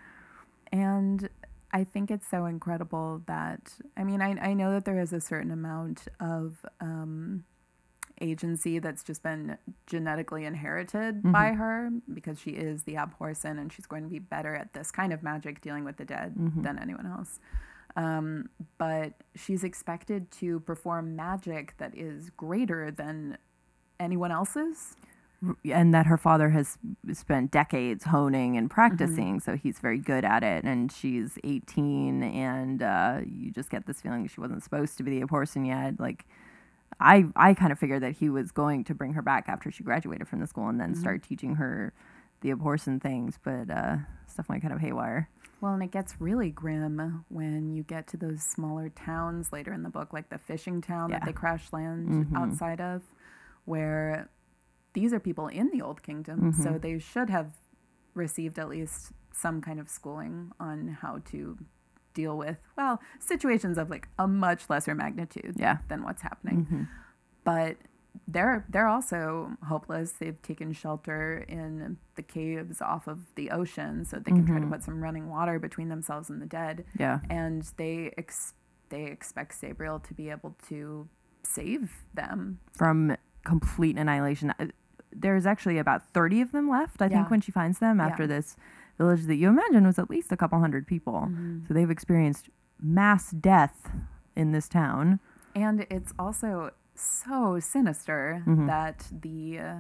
And 0.73 1.29
I 1.73 1.85
think 1.85 2.11
it's 2.11 2.27
so 2.27 2.47
incredible 2.47 3.23
that, 3.27 3.79
I 3.97 4.03
mean, 4.05 4.21
I, 4.23 4.31
I 4.51 4.55
know 4.55 4.71
that 4.73 4.85
there 4.85 4.99
is 4.99 5.13
a 5.13 5.21
certain 5.21 5.51
amount 5.53 6.09
of 6.19 6.65
um, 6.81 7.45
agency 8.21 8.79
that's 8.81 9.03
just 9.03 9.23
been 9.23 9.57
genetically 9.87 10.45
inherited 10.45 11.23
by 11.23 11.53
her 11.53 11.91
because 12.13 12.39
she 12.41 12.51
is 12.51 12.83
the 12.85 12.95
Abhorsen 12.95 13.59
and 13.59 13.73
she's 13.73 13.87
going 13.87 14.03
to 14.03 14.09
be 14.11 14.19
better 14.19 14.55
at 14.55 14.73
this 14.75 14.91
kind 14.91 15.13
of 15.13 15.23
magic 15.23 15.61
dealing 15.61 15.85
with 15.85 15.97
the 15.97 16.05
dead 16.05 16.35
Mhm. 16.37 16.63
than 16.63 16.79
anyone 16.79 17.07
else. 17.07 17.41
Um, 17.97 18.49
but 18.79 19.15
she's 19.35 19.65
expected 19.65 20.31
to 20.33 20.61
perform 20.61 21.17
magic 21.17 21.75
that 21.79 21.95
is 21.97 22.31
greater 22.37 22.91
than 22.91 23.39
anyone 23.99 24.31
else's. 24.33 24.97
And 25.65 25.95
that 25.95 26.05
her 26.07 26.19
father 26.19 26.51
has 26.51 26.77
spent 27.15 27.51
decades 27.51 28.05
honing 28.05 28.57
and 28.59 28.69
Mm-hmm. 28.69 28.75
practicing, 28.75 29.41
so 29.41 29.57
he's 29.57 29.79
very 29.79 29.99
good 29.99 30.25
at 30.25 30.43
it. 30.43 30.65
And 30.65 30.93
she's 30.93 31.39
18, 31.45 32.23
and 32.23 32.83
uh, 32.83 33.21
you 33.27 33.51
just 33.51 33.71
get 33.71 33.87
this 33.87 34.03
feeling 34.03 34.27
she 34.29 34.41
wasn't 34.41 34.63
supposed 34.63 34.99
to 34.99 35.03
be 35.03 35.19
the 35.21 35.27
person 35.27 35.65
yet. 35.65 35.99
Like, 35.99 36.27
I 37.01 37.25
I 37.37 37.55
kind 37.55 37.73
of 37.73 37.79
figured 37.79 38.03
that 38.03 38.13
he 38.17 38.29
was 38.29 38.53
going 38.53 38.85
to 38.85 38.95
bring 38.95 39.15
her 39.15 39.23
back 39.23 39.49
after 39.49 39.71
she 39.71 39.83
graduated 39.83 40.29
from 40.29 40.41
the 40.41 40.47
school 40.47 40.69
and 40.69 40.79
then 40.81 40.95
Mm-hmm. 40.95 41.01
start 41.01 41.23
teaching 41.23 41.55
her 41.57 41.95
the 42.43 42.51
Abhorsen 42.51 43.01
things, 43.01 43.39
but 43.43 43.71
uh, 43.71 43.97
stuff 44.31 44.49
went 44.49 44.63
kind 44.63 44.73
of 44.75 44.81
haywire. 44.81 45.29
Well, 45.61 45.75
and 45.75 45.83
it 45.83 45.91
gets 45.91 46.21
really 46.21 46.51
grim 46.51 47.25
when 47.29 47.75
you 47.75 47.83
get 47.83 48.07
to 48.09 48.17
those 48.17 48.43
smaller 48.43 48.89
towns 48.89 49.53
later 49.53 49.73
in 49.73 49.83
the 49.83 49.91
book, 49.91 50.13
like 50.13 50.31
the 50.31 50.39
fishing 50.39 50.81
town 50.81 51.11
Yeah. 51.11 51.19
that 51.19 51.27
they 51.27 51.33
crash 51.33 51.73
land 51.73 52.09
Mhm. 52.27 52.35
outside 52.37 52.81
of, 52.81 53.03
where 53.67 54.29
these 54.95 55.13
are 55.13 55.21
people 55.21 55.49
in 55.49 55.71
the 55.71 55.83
Old 55.83 56.03
Kingdom, 56.03 56.53
so 56.53 56.71
Mhm. 56.71 56.81
they 56.81 56.99
should 56.99 57.29
have 57.31 57.53
received 58.15 58.59
at 58.59 58.69
least 58.69 59.13
some 59.33 59.61
kind 59.61 59.79
of 59.79 59.89
schooling 59.89 60.53
on 60.59 60.89
how 60.89 61.19
to 61.27 61.59
deal 62.15 62.37
with, 62.37 62.59
well, 62.77 63.01
situations 63.21 63.79
of 63.79 63.89
like 63.91 64.09
a 64.19 64.27
much 64.27 64.69
lesser 64.69 64.95
magnitude 64.95 65.55
Yeah. 65.59 65.79
than 65.89 66.03
what's 66.03 66.23
happening. 66.23 66.67
Mhm. 66.67 66.89
But 67.45 67.77
they're 68.29 68.65
they're 68.69 68.87
also 68.87 69.53
hopeless. 69.67 70.13
They've 70.13 70.41
taken 70.43 70.73
shelter 70.73 71.45
in 71.49 71.97
the 72.17 72.23
caves 72.23 72.81
off 72.81 73.07
of 73.09 73.35
the 73.35 73.51
ocean, 73.51 74.05
so 74.05 74.19
they 74.19 74.31
can 74.33 74.47
try 74.47 74.59
to 74.61 74.67
Mhm. 74.67 74.71
put 74.71 74.83
some 74.83 75.03
running 75.03 75.29
water 75.29 75.59
between 75.59 75.89
themselves 75.89 76.31
and 76.31 76.41
the 76.41 76.47
dead. 76.47 76.85
Yeah. 76.99 77.21
And 77.29 77.63
they 77.77 78.13
ex- 78.17 78.55
they 78.91 79.05
expect 79.05 79.55
Sabriel 79.55 80.01
to 80.03 80.15
be 80.15 80.31
able 80.31 80.57
to 80.69 81.09
save 81.43 82.05
them. 82.15 82.59
From 82.73 83.17
complete 83.45 83.97
annihilation. 83.97 84.53
Uh, 84.59 84.67
There's 85.13 85.45
actually 85.45 85.79
about 85.79 86.03
30 86.13 86.41
of 86.41 86.53
them 86.53 86.69
left, 86.69 87.03
I 87.03 87.09
think, 87.09 87.31
when 87.31 87.41
she 87.41 87.51
finds 87.51 87.81
them 87.81 87.99
Yeah. 87.99 88.07
after 88.07 88.29
this 88.29 88.57
village 88.97 89.25
that 89.25 89.35
you 89.37 89.49
imagine 89.49 89.85
was 89.85 89.99
at 89.99 90.09
least 90.09 90.31
a 90.31 90.37
couple 90.37 90.61
hundred 90.61 90.87
people. 90.87 91.29
So 91.67 91.75
they've 91.75 91.91
experienced 91.91 92.49
mass 92.81 93.33
death 93.33 93.91
in 94.37 94.53
this 94.53 94.69
town. 94.69 95.19
And 95.57 95.85
it's 95.91 96.13
also 96.17 96.71
so 97.01 97.59
sinister 97.61 98.43
Mhm. 98.47 98.67
that 98.67 99.07
the 99.23 99.59
uh, 99.59 99.77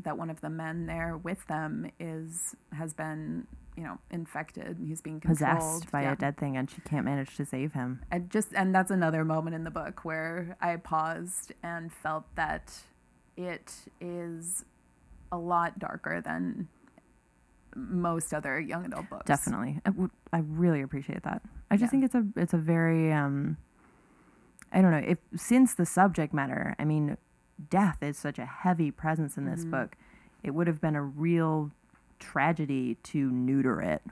that 0.00 0.16
one 0.16 0.30
of 0.30 0.40
the 0.40 0.50
men 0.50 0.86
there 0.86 1.16
with 1.16 1.46
them 1.48 1.90
is 1.98 2.54
has 2.72 2.94
been 2.94 3.46
you 3.76 3.82
know 3.84 3.98
infected. 4.10 4.78
He's 4.78 5.00
being 5.00 5.20
possessed 5.20 5.90
by 5.90 6.02
Yeah. 6.02 6.12
a 6.12 6.16
dead 6.16 6.36
thing 6.36 6.56
and 6.56 6.70
she 6.70 6.80
can't 6.82 7.04
manage 7.04 7.36
to 7.36 7.44
save 7.44 7.72
him. 7.74 8.00
and 8.10 8.30
just 8.30 8.52
and 8.54 8.74
that's 8.74 8.90
another 8.90 9.24
moment 9.24 9.54
in 9.54 9.64
the 9.64 9.70
book 9.70 10.04
where 10.04 10.56
I 10.60 10.76
paused 10.76 11.52
and 11.62 11.92
felt 11.92 12.24
that 12.36 12.82
it 13.36 13.88
is 14.00 14.64
a 15.30 15.38
lot 15.38 15.78
darker 15.78 16.20
than 16.20 16.68
most 17.76 18.32
other 18.34 18.58
young 18.58 18.84
adult 18.86 19.08
books. 19.10 19.26
Definitely. 19.26 19.80
I, 19.84 19.92
I 20.32 20.38
really 20.40 20.80
appreciate 20.82 21.22
that. 21.24 21.42
I 21.70 21.76
just 21.76 21.92
Yeah. 21.92 22.00
think 22.00 22.04
it's 22.04 22.14
a 22.14 22.26
it's 22.36 22.54
a 22.54 22.58
very 22.58 23.12
um 23.12 23.56
I 24.72 24.80
don't 24.82 24.90
know, 24.90 24.98
if 24.98 25.18
since 25.36 25.74
the 25.74 25.86
subject 25.86 26.34
matter, 26.34 26.74
I 26.78 26.84
mean, 26.84 27.16
death 27.70 28.02
is 28.02 28.16
such 28.18 28.38
a 28.38 28.44
heavy 28.46 28.90
presence 28.90 29.36
in 29.36 29.44
this 29.46 29.64
Mhm. 29.64 29.70
book. 29.70 29.96
It 30.42 30.52
would 30.54 30.66
have 30.66 30.80
been 30.80 30.94
a 30.96 31.02
real 31.02 31.72
tragedy 32.18 32.96
to 32.96 33.30
neuter 33.30 33.80
it 33.80 34.02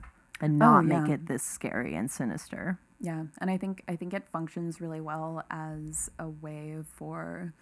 and 0.40 0.54
Oh, 0.56 0.80
not 0.80 0.84
make 0.86 1.08
it 1.08 1.26
this 1.26 1.42
scary 1.42 1.94
and 1.94 2.10
sinister. 2.10 2.78
Yeah, 3.00 3.24
and 3.38 3.50
I 3.50 3.58
think 3.58 3.82
I 3.86 3.96
think 3.96 4.14
it 4.14 4.26
functions 4.28 4.80
really 4.80 5.00
well 5.00 5.44
as 5.50 6.10
a 6.18 6.28
way 6.28 6.78
for 6.82 7.52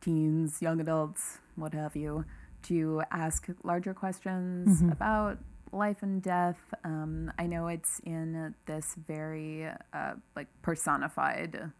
teens, 0.00 0.60
young 0.60 0.80
adults, 0.80 1.38
what 1.56 1.72
have 1.74 1.96
you, 1.96 2.24
to 2.64 3.02
ask 3.10 3.48
larger 3.62 3.94
questions 3.94 4.82
Mhm. 4.82 4.92
about 4.92 5.38
life 5.72 6.02
and 6.02 6.22
death. 6.22 6.58
Um, 6.84 7.32
I 7.38 7.46
know 7.46 7.66
it's 7.68 8.00
in 8.04 8.54
this 8.66 8.94
very 9.06 9.66
uh, 9.92 10.14
like 10.36 10.48
personified 10.62 11.70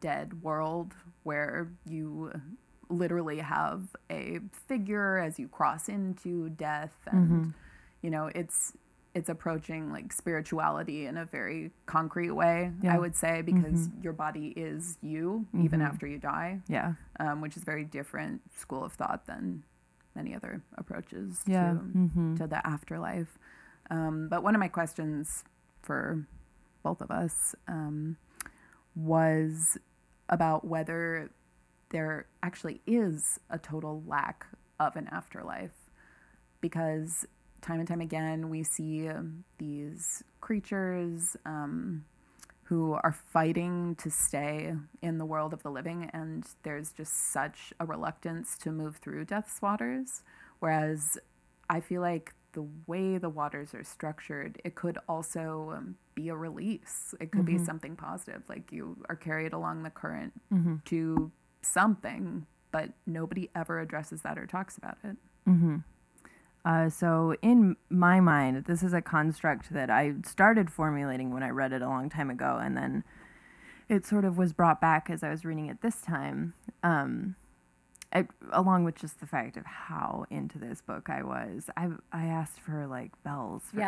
dead 0.00 0.42
world 0.42 0.92
where 1.22 1.70
you 1.86 2.32
literally 2.88 3.38
have 3.38 3.82
a 4.10 4.40
figure 4.66 5.18
as 5.18 5.38
you 5.38 5.48
cross 5.48 5.88
into 5.88 6.48
death 6.50 6.92
and 7.06 7.54
you 8.02 8.10
know 8.10 8.26
it's 8.34 8.72
it's 9.14 9.28
approaching 9.28 9.90
like 9.92 10.12
spirituality 10.12 11.06
in 11.06 11.16
a 11.16 11.24
very 11.24 11.70
concrete 11.86 12.30
way 12.32 12.70
Yeah. 12.82 12.94
i 12.94 12.98
would 12.98 13.14
say 13.16 13.42
because 13.42 13.88
your 14.02 14.12
body 14.12 14.48
is 14.56 14.98
you 15.02 15.46
even 15.58 15.80
Mhm. 15.80 15.86
after 15.86 16.06
you 16.06 16.18
die 16.18 16.60
Yeah. 16.68 16.94
um, 17.20 17.40
which 17.40 17.56
is 17.56 17.62
very 17.64 17.84
different 17.84 18.42
school 18.56 18.84
of 18.84 18.92
thought 18.92 19.24
than 19.26 19.62
many 20.14 20.34
other 20.34 20.62
approaches 20.76 21.40
Yeah. 21.46 21.72
to, 21.74 21.78
hmm 21.78 22.36
to 22.36 22.46
the 22.46 22.64
afterlife. 22.66 23.38
Um, 23.90 24.28
but 24.28 24.42
one 24.42 24.54
of 24.54 24.60
my 24.60 24.68
questions 24.68 25.44
for 25.82 26.26
both 26.82 27.00
of 27.00 27.10
us 27.10 27.54
um, 27.68 28.16
was 28.94 29.78
about 30.28 30.64
whether 30.66 31.30
there 31.90 32.26
actually 32.42 32.80
is 32.86 33.38
a 33.50 33.58
total 33.58 34.02
lack 34.06 34.46
of 34.78 34.96
an 34.96 35.08
afterlife. 35.10 35.90
Because 36.60 37.26
time 37.62 37.78
and 37.80 37.88
time 37.88 38.00
again, 38.00 38.48
we 38.48 38.62
see 38.62 39.08
um, 39.08 39.44
these 39.58 40.22
creatures 40.40 41.36
um, 41.44 42.04
who 42.70 42.92
are 43.02 43.12
fighting 43.32 43.96
to 43.96 44.08
stay 44.08 44.72
in 45.02 45.18
the 45.18 45.24
world 45.24 45.52
of 45.52 45.60
the 45.64 45.70
living, 45.70 46.08
and 46.12 46.44
there's 46.62 46.92
just 46.92 47.32
such 47.32 47.72
a 47.80 47.84
reluctance 47.84 48.56
to 48.58 48.70
move 48.70 48.98
through 48.98 49.24
death's 49.24 49.60
waters. 49.60 50.22
Whereas 50.60 51.18
I 51.68 51.80
feel 51.80 52.00
like 52.00 52.32
the 52.52 52.64
way 52.86 53.18
the 53.18 53.28
waters 53.28 53.74
are 53.74 53.82
structured, 53.82 54.60
it 54.64 54.76
could 54.76 54.98
also 55.08 55.74
um, 55.76 55.96
be 56.14 56.28
a 56.28 56.36
release. 56.36 57.12
It 57.20 57.32
could 57.32 57.44
be 57.44 57.58
something 57.58 57.96
positive. 57.96 58.42
Like 58.48 58.70
you 58.70 58.96
are 59.08 59.16
carried 59.16 59.52
along 59.52 59.82
the 59.82 59.90
current 59.90 60.32
hmm 60.48 60.76
to 60.86 61.32
something, 61.62 62.46
but 62.70 62.90
nobody 63.04 63.50
ever 63.56 63.80
addresses 63.80 64.22
that 64.22 64.38
or 64.38 64.46
talks 64.46 64.78
about 64.78 64.98
it. 65.02 65.16
hmm 65.44 65.78
Uh, 66.64 66.90
so 66.90 67.34
in 67.42 67.76
my 67.88 68.20
mind, 68.20 68.64
this 68.66 68.82
is 68.82 68.92
a 68.92 69.00
construct 69.00 69.72
that 69.72 69.90
I 69.90 70.14
started 70.26 70.70
formulating 70.70 71.32
when 71.32 71.42
I 71.42 71.50
read 71.50 71.72
it 71.72 71.82
a 71.82 71.88
long 71.88 72.10
time 72.10 72.30
ago, 72.30 72.58
and 72.60 72.76
then 72.76 73.04
it 73.88 74.06
sort 74.06 74.24
of 74.24 74.36
was 74.36 74.52
brought 74.52 74.80
back 74.80 75.08
as 75.10 75.22
I 75.22 75.30
was 75.30 75.44
reading 75.44 75.66
it 75.66 75.80
this 75.80 76.00
time. 76.00 76.54
Um, 76.82 77.36
I, 78.12 78.26
along 78.52 78.84
with 78.84 78.96
just 78.96 79.20
the 79.20 79.26
fact 79.26 79.56
of 79.56 79.64
how 79.64 80.24
into 80.30 80.58
this 80.58 80.80
book 80.80 81.08
I 81.08 81.22
was, 81.22 81.70
I 81.76 81.88
I 82.12 82.26
asked 82.26 82.60
for 82.60 82.86
like 82.86 83.10
bells. 83.22 83.62
For 83.70 83.78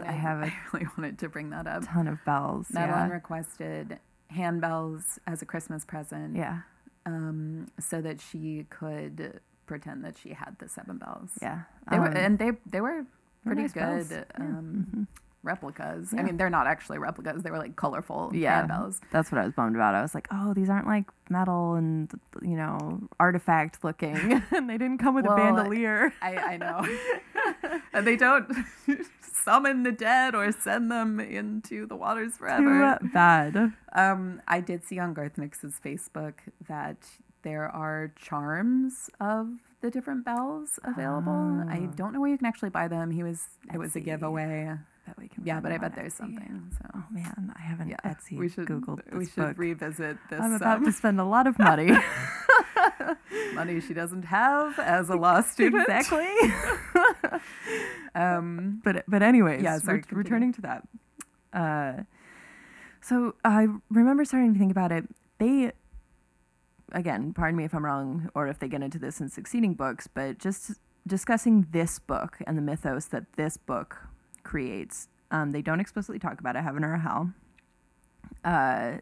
Christmas. 0.00 0.08
I 0.08 0.12
have 0.12 0.38
a 0.42 0.46
I 0.46 0.52
really 0.72 0.88
wanted 0.96 1.18
to 1.20 1.28
bring 1.28 1.50
that 1.50 1.66
up. 1.66 1.84
ton 1.86 2.08
of 2.08 2.24
bells. 2.24 2.66
Madeline 2.70 3.08
yeah. 3.08 3.14
requested 3.14 3.98
handbells 4.34 5.18
as 5.26 5.42
a 5.42 5.46
Christmas 5.46 5.84
present, 5.84 6.36
yeah, 6.36 6.60
um, 7.06 7.68
so 7.78 8.00
that 8.00 8.20
she 8.20 8.66
could 8.68 9.40
pretend 9.66 10.04
that 10.04 10.16
she 10.18 10.30
had 10.34 10.56
the 10.58 10.68
seven 10.68 10.98
bells. 10.98 11.30
yeah. 11.42 11.62
They 11.90 11.98
were, 11.98 12.08
Um, 12.08 12.16
and 12.16 12.38
they 12.38 12.52
they 12.66 12.80
were 12.80 13.04
pretty 13.44 13.62
nice 13.62 13.72
good 13.72 14.06
Yeah. 14.10 14.24
um, 14.44 14.86
Mhm. 14.90 15.06
replicas. 15.42 16.12
I 16.12 16.22
mean, 16.22 16.36
they're 16.36 16.50
not 16.50 16.66
actually 16.66 16.98
replicas; 16.98 17.42
they 17.44 17.50
were 17.52 17.58
like 17.58 17.76
colorful 17.76 18.30
Yeah. 18.34 18.62
handbells. 18.66 19.00
That's 19.12 19.30
what 19.30 19.40
I 19.40 19.44
was 19.44 19.54
bummed 19.54 19.76
about. 19.76 19.94
I 19.94 20.02
was 20.02 20.14
like, 20.14 20.26
oh, 20.32 20.52
these 20.54 20.68
aren't 20.68 20.86
like 20.88 21.06
metal 21.30 21.74
and 21.74 22.10
you 22.42 22.56
know 22.56 23.00
artifact 23.20 23.84
looking, 23.84 24.16
and 24.50 24.68
they 24.68 24.78
didn't 24.78 24.98
come 24.98 25.14
with 25.14 25.24
Well, 25.26 25.34
a 25.34 25.36
bandolier. 25.36 26.12
I, 26.20 26.36
I 26.36 26.56
know, 26.56 26.84
and 27.92 28.06
they 28.06 28.16
don't 28.16 28.50
summon 29.20 29.84
the 29.84 29.92
dead 29.92 30.34
or 30.34 30.50
send 30.50 30.90
them 30.90 31.20
into 31.20 31.86
the 31.86 31.94
waters 31.94 32.36
forever. 32.36 32.98
Too 33.00 33.08
bad. 33.10 33.72
Um, 33.92 34.42
I 34.48 34.60
did 34.60 34.82
see 34.84 34.98
on 34.98 35.14
Garth 35.14 35.38
Nix's 35.38 35.78
Facebook 35.84 36.34
that 36.66 36.96
there 37.46 37.68
are 37.84 38.12
charms 38.28 38.92
of 39.20 39.42
the 39.82 39.90
different 39.96 40.22
bells 40.30 40.70
available. 40.92 41.42
I 41.76 41.78
Oh. 41.86 41.92
don't 42.00 42.12
know 42.12 42.20
where 42.22 42.32
you 42.34 42.38
can 42.42 42.46
actually 42.52 42.70
buy 42.78 42.86
them. 42.88 43.06
He 43.18 43.22
was 43.22 43.40
it 43.74 43.78
was 43.78 43.94
a 43.94 44.00
giveaway. 44.10 44.74
Bet 45.06 45.16
we 45.22 45.28
can 45.32 45.40
Yeah, 45.46 45.60
but 45.62 45.70
I 45.74 45.78
bet 45.78 45.94
there's 45.94 46.14
something. 46.22 46.52
So 46.78 46.84
Oh 46.98 47.04
man, 47.18 47.52
I 47.54 47.62
haven't 47.70 47.88
yeah, 47.94 48.02
Etsy 48.12 48.36
we 48.42 48.48
should 48.52 48.66
Googled 48.66 48.98
this 49.04 49.14
we 49.20 49.26
should 49.32 49.46
book. 49.54 49.58
revisit 49.66 50.16
this 50.30 50.40
I'm 50.44 50.54
about 50.60 50.78
um, 50.78 50.84
to 50.86 50.92
spend 51.00 51.20
a 51.26 51.28
lot 51.36 51.46
of 51.46 51.54
money. 51.70 51.90
money 53.60 53.78
she 53.86 53.94
doesn't 53.94 54.24
have 54.24 54.78
as 54.80 55.08
a 55.08 55.16
law 55.24 55.40
student. 55.52 55.86
exactly. 55.88 56.26
Um, 58.14 58.80
but 58.82 59.04
but 59.06 59.22
anyways, 59.22 59.62
Yeah, 59.62 59.78
sorry, 59.78 60.00
continue. 60.00 60.22
returning 60.24 60.52
to 60.54 60.60
that. 60.62 60.80
Uh, 61.52 61.94
so 63.02 63.34
I 63.44 63.68
remember 63.90 64.24
starting 64.24 64.52
to 64.54 64.58
think 64.58 64.72
about 64.72 64.90
it. 64.90 65.04
They, 65.38 65.72
again, 66.92 67.32
pardon 67.32 67.56
me 67.56 67.64
if 67.64 67.74
I'm 67.74 67.84
wrong, 67.84 68.30
or 68.34 68.48
if 68.48 68.58
they 68.58 68.68
get 68.68 68.82
into 68.82 68.98
this 68.98 69.20
in 69.20 69.28
succeeding 69.28 69.74
books, 69.74 70.06
but 70.06 70.38
just 70.38 70.72
discussing 71.06 71.66
this 71.70 71.98
book 71.98 72.38
and 72.46 72.56
the 72.56 72.62
mythos 72.62 73.06
that 73.06 73.24
this 73.36 73.56
book 73.56 73.98
creates. 74.42 75.08
Um, 75.30 75.52
they 75.52 75.62
don't 75.62 75.80
explicitly 75.80 76.18
talk 76.18 76.40
about 76.40 76.56
a 76.56 76.62
heaven 76.62 76.84
or 76.84 76.94
a 76.94 77.00
hell. 77.00 77.32
Uh, 78.44 78.98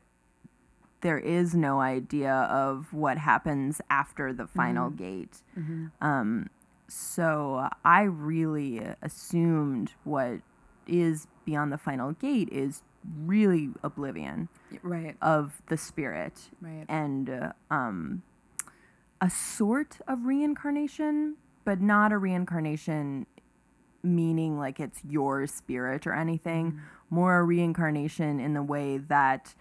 there 1.00 1.18
is 1.18 1.54
no 1.54 1.80
idea 1.80 2.32
of 2.32 2.92
what 2.92 3.18
happens 3.18 3.80
after 3.90 4.32
the 4.32 4.46
final 4.46 4.88
gate. 4.90 5.42
mhm. 5.58 5.90
Um, 6.00 6.48
so 6.88 7.68
I 7.84 8.02
really 8.02 8.80
assumed 9.02 9.92
what 10.04 10.40
is 10.86 11.26
beyond 11.44 11.72
the 11.72 11.78
final 11.78 12.12
gate 12.12 12.48
is 12.50 12.82
really 13.24 13.70
oblivion 13.82 14.48
Right, 14.82 15.16
of 15.22 15.60
the 15.68 15.76
spirit 15.76 16.34
right. 16.60 16.84
and 16.88 17.28
uh, 17.30 17.52
um, 17.70 18.22
a 19.20 19.30
sort 19.30 19.98
of 20.08 20.24
reincarnation, 20.24 21.36
but 21.64 21.80
not 21.80 22.12
a 22.12 22.18
reincarnation 22.18 23.26
meaning 24.02 24.58
like 24.58 24.80
it's 24.80 25.00
your 25.08 25.46
spirit 25.46 26.06
or 26.06 26.12
anything. 26.14 26.80
More 27.10 27.38
a 27.38 27.42
reincarnation 27.44 28.38
in 28.40 28.52
the 28.54 28.62
way 28.62 28.98
that 28.98 29.54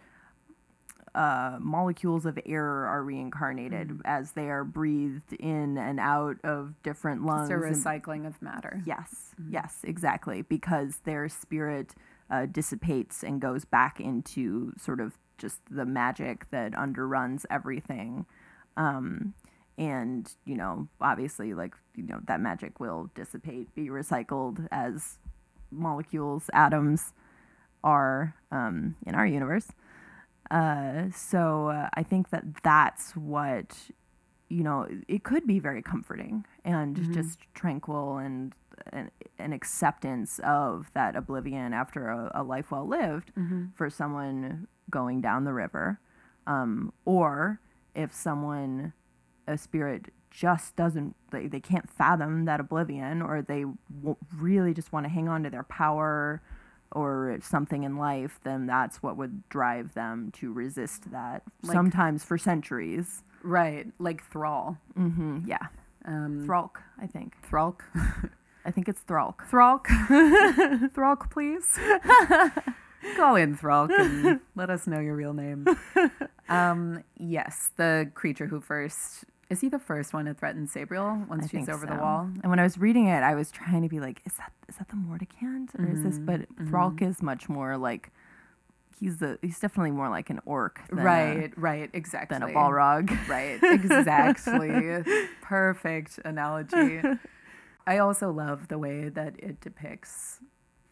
uh, 1.15 1.58
molecules 1.60 2.25
of 2.25 2.39
air 2.45 2.65
are 2.65 3.03
reincarnated 3.03 4.01
as 4.03 4.32
they 4.32 4.49
are 4.49 4.63
breathed 4.63 5.32
in 5.34 5.77
and 5.77 5.99
out 5.99 6.38
of 6.43 6.73
different 6.82 7.23
lungs. 7.23 7.49
It's 7.51 7.62
a 7.62 7.63
and- 7.67 7.75
recycling 7.75 8.25
of 8.27 8.41
matter. 8.41 8.82
Yes, 8.86 9.36
yes, 9.49 9.77
exactly. 9.84 10.41
Because 10.41 10.97
their 11.06 11.29
spirit 11.29 11.93
uh, 12.29 12.45
dissipates 12.45 13.23
and 13.23 13.41
goes 13.41 13.65
back 13.65 13.99
into 13.99 14.73
sort 14.77 14.99
of 14.99 15.17
just 15.38 15.59
the 15.69 15.86
magic 15.86 16.49
that 16.51 16.73
underruns 16.73 17.45
everything. 17.49 18.25
Um, 18.77 19.33
and, 19.77 20.31
you 20.45 20.55
know, 20.55 20.88
obviously, 21.01 21.53
like, 21.53 21.73
you 21.95 22.03
know, 22.03 22.19
that 22.27 22.39
magic 22.39 22.79
will 22.79 23.09
dissipate, 23.15 23.73
be 23.75 23.89
recycled 23.89 24.67
as 24.71 25.17
molecules, 25.71 26.49
atoms 26.53 27.13
are 27.83 28.36
um, 28.51 28.95
in 29.05 29.15
our 29.15 29.25
universe. 29.25 29.67
Uh, 30.51 31.05
so 31.15 31.69
uh, 31.69 31.89
I 31.95 32.03
think 32.03 32.29
that 32.29 32.43
that's 32.63 33.15
what 33.15 33.75
you 34.49 34.63
know 34.63 34.88
it 35.07 35.23
could 35.23 35.47
be 35.47 35.57
very 35.57 35.81
comforting 35.81 36.45
and 36.63 37.12
just 37.13 37.39
tranquil 37.55 38.17
and 38.17 38.53
an, 38.91 39.12
an 39.39 39.53
acceptance 39.53 40.39
of 40.43 40.89
that 40.93 41.15
oblivion 41.15 41.73
after 41.73 42.07
a, 42.09 42.31
a 42.36 42.43
life 42.43 42.71
well 42.71 42.88
lived 42.88 43.31
for 43.75 43.89
someone 43.89 44.67
going 44.89 45.21
down 45.21 45.43
the 45.45 45.53
river. 45.53 45.99
Um, 46.47 46.91
or 47.05 47.59
if 47.95 48.13
someone 48.13 48.93
a 49.47 49.57
spirit 49.57 50.05
just 50.31 50.75
doesn't 50.75 51.15
they, 51.31 51.47
they 51.47 51.59
can't 51.59 51.89
fathom 51.89 52.45
that 52.45 52.59
oblivion 52.59 53.21
or 53.21 53.41
they 53.41 53.65
w- 54.01 54.15
really 54.36 54.73
just 54.73 54.91
want 54.91 55.05
to 55.05 55.09
hang 55.09 55.27
on 55.29 55.43
to 55.43 55.49
their 55.49 55.63
power 55.63 56.41
or 56.91 57.38
something 57.41 57.83
in 57.83 57.97
life 57.97 58.39
then 58.43 58.65
that's 58.65 59.03
what 59.03 59.15
would 59.15 59.47
drive 59.49 59.93
them 59.93 60.31
to 60.31 60.51
resist 60.51 61.12
that 61.12 61.43
Like- 61.62 61.73
sometimes 61.73 62.23
for 62.23 62.38
centuries. 62.38 63.23
Right, 63.43 63.88
like 63.99 64.23
thrall. 64.23 64.77
hmm 64.95 65.39
yeah. 65.45 65.67
Um, 66.05 66.41
thralk 66.45 66.81
i 66.99 67.05
think. 67.07 67.36
Thralk. 67.43 67.83
i 68.65 68.71
think 68.71 68.88
it's 68.89 69.02
thralk 69.02 69.47
Thralk. 69.49 69.88
Thralk, 70.93 71.30
please. 71.32 71.78
Call 73.17 73.36
in 73.36 73.56
Thralk 73.58 73.91
and 73.91 74.39
let 74.56 74.69
us 74.69 74.88
know 74.88 74.99
your 74.99 75.15
real 75.15 75.34
name. 75.34 75.67
Um, 76.47 77.04
yes, 77.17 77.71
the 77.76 78.10
creature 78.13 78.47
who 78.47 78.62
first 78.62 79.26
is 79.49 79.60
he 79.62 79.69
the 79.69 79.78
first 79.80 80.13
one 80.13 80.26
to 80.26 80.34
threaten 80.34 80.67
Sabriel 80.67 81.28
once 81.28 81.45
I 81.45 81.47
she's 81.49 81.69
over 81.69 81.86
the 81.86 81.95
wall? 81.95 82.30
And 82.41 82.49
when 82.49 82.60
I 82.60 82.63
was 82.63 82.78
reading 82.78 83.08
it, 83.08 83.21
I 83.21 83.36
was 83.36 83.52
trying 83.52 83.84
to 83.84 83.89
be 83.89 83.99
like, 83.99 84.21
is 84.26 84.34
that 84.34 84.52
is 84.69 84.78
that 84.78 84.88
the 84.89 84.95
Mordicant 84.95 85.71
or 85.78 85.86
is 85.86 86.02
this? 86.02 86.15
Mm-hmm, 86.15 86.26
But 86.26 86.67
Thralk 86.69 87.02
is 87.02 87.21
much 87.21 87.49
more 87.49 87.78
like 87.78 88.10
he's 88.99 89.17
the 89.17 89.38
he's 89.41 89.60
definitely 89.60 89.91
more 89.91 90.10
like 90.10 90.30
an 90.30 90.39
orc, 90.45 90.80
than 90.89 90.99
a- 90.99 91.04
right, 91.04 91.54
right, 91.58 91.89
exactly. 91.93 92.39
than 92.39 92.49
a 92.49 92.54
Balrog. 92.54 93.28
Right, 93.28 93.60
exactly. 93.62 95.04
Perfect 95.41 96.19
analogy. 96.23 97.02
I 97.85 97.97
also 97.97 98.31
love 98.31 98.67
the 98.69 98.77
way 98.77 99.09
that 99.09 99.35
it 99.39 99.59
depicts 99.61 100.39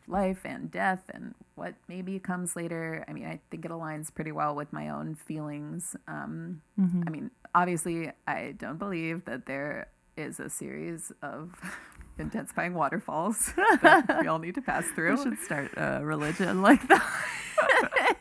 life 0.08 0.42
and 0.44 0.70
death 0.70 1.04
and 1.14 1.34
what 1.56 1.76
maybe 1.88 2.20
comes 2.20 2.56
later. 2.56 3.06
I 3.08 3.14
mean, 3.14 3.26
I 3.26 3.40
think 3.50 3.64
it 3.66 3.72
aligns 3.72 4.14
pretty 4.14 4.32
well 4.34 4.56
with 4.56 4.74
my 4.74 4.90
own 4.90 5.16
feelings. 5.16 5.96
Um, 6.08 6.62
Mhm. 6.80 7.08
I 7.08 7.10
mean, 7.12 7.32
obviously, 7.56 8.12
I 8.28 8.56
don't 8.58 8.78
believe 8.78 9.24
that 9.26 9.46
there 9.46 9.88
is 10.18 10.40
a 10.42 10.50
series 10.50 11.14
of 11.22 11.54
intensifying 12.18 12.74
waterfalls 12.74 13.54
that 13.82 14.20
we 14.22 14.28
all 14.28 14.40
need 14.40 14.56
to 14.56 14.62
pass 14.62 14.86
through. 14.92 15.16
We 15.16 15.24
should 15.24 15.40
start 15.40 15.72
a 15.78 16.02
religion 16.04 16.62
like 16.62 16.86
that. 16.90 18.18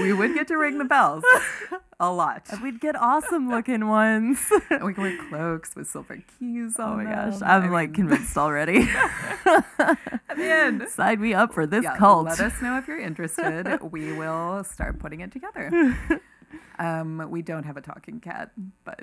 We 0.00 0.12
would 0.12 0.34
get 0.34 0.48
to 0.48 0.56
ring 0.56 0.78
the 0.78 0.84
bells 0.84 1.24
a 1.98 2.10
lot. 2.12 2.46
We'd 2.62 2.80
get 2.80 2.96
awesome 2.96 3.48
looking 3.48 3.88
ones. 3.88 4.38
And 4.70 4.84
we 4.84 4.94
can 4.94 5.02
wear 5.02 5.18
cloaks 5.28 5.74
with 5.76 5.88
silver 5.88 6.22
keys 6.38 6.76
Oh 6.78 6.84
on 6.84 7.04
my 7.04 7.10
gosh, 7.10 7.38
them. 7.38 7.48
I'm 7.48 7.62
I 7.64 7.68
like 7.70 7.88
mean, 7.90 7.94
convinced 8.08 8.36
already. 8.36 8.88
at 9.46 9.66
the 10.36 10.44
end. 10.44 10.88
Sign 10.88 11.20
me 11.20 11.34
up 11.34 11.52
for 11.52 11.66
this 11.66 11.84
Yeah, 11.84 11.96
cult. 11.96 12.26
Let 12.26 12.40
us 12.40 12.60
know 12.62 12.78
if 12.78 12.86
you're 12.88 13.00
interested. 13.00 13.80
we 13.90 14.12
will 14.12 14.64
start 14.64 14.98
putting 14.98 15.20
it 15.20 15.32
together. 15.32 15.70
Um, 16.80 17.28
we 17.30 17.42
don't 17.42 17.64
have 17.64 17.76
a 17.76 17.80
talking 17.82 18.20
cat, 18.20 18.50
but 18.84 19.02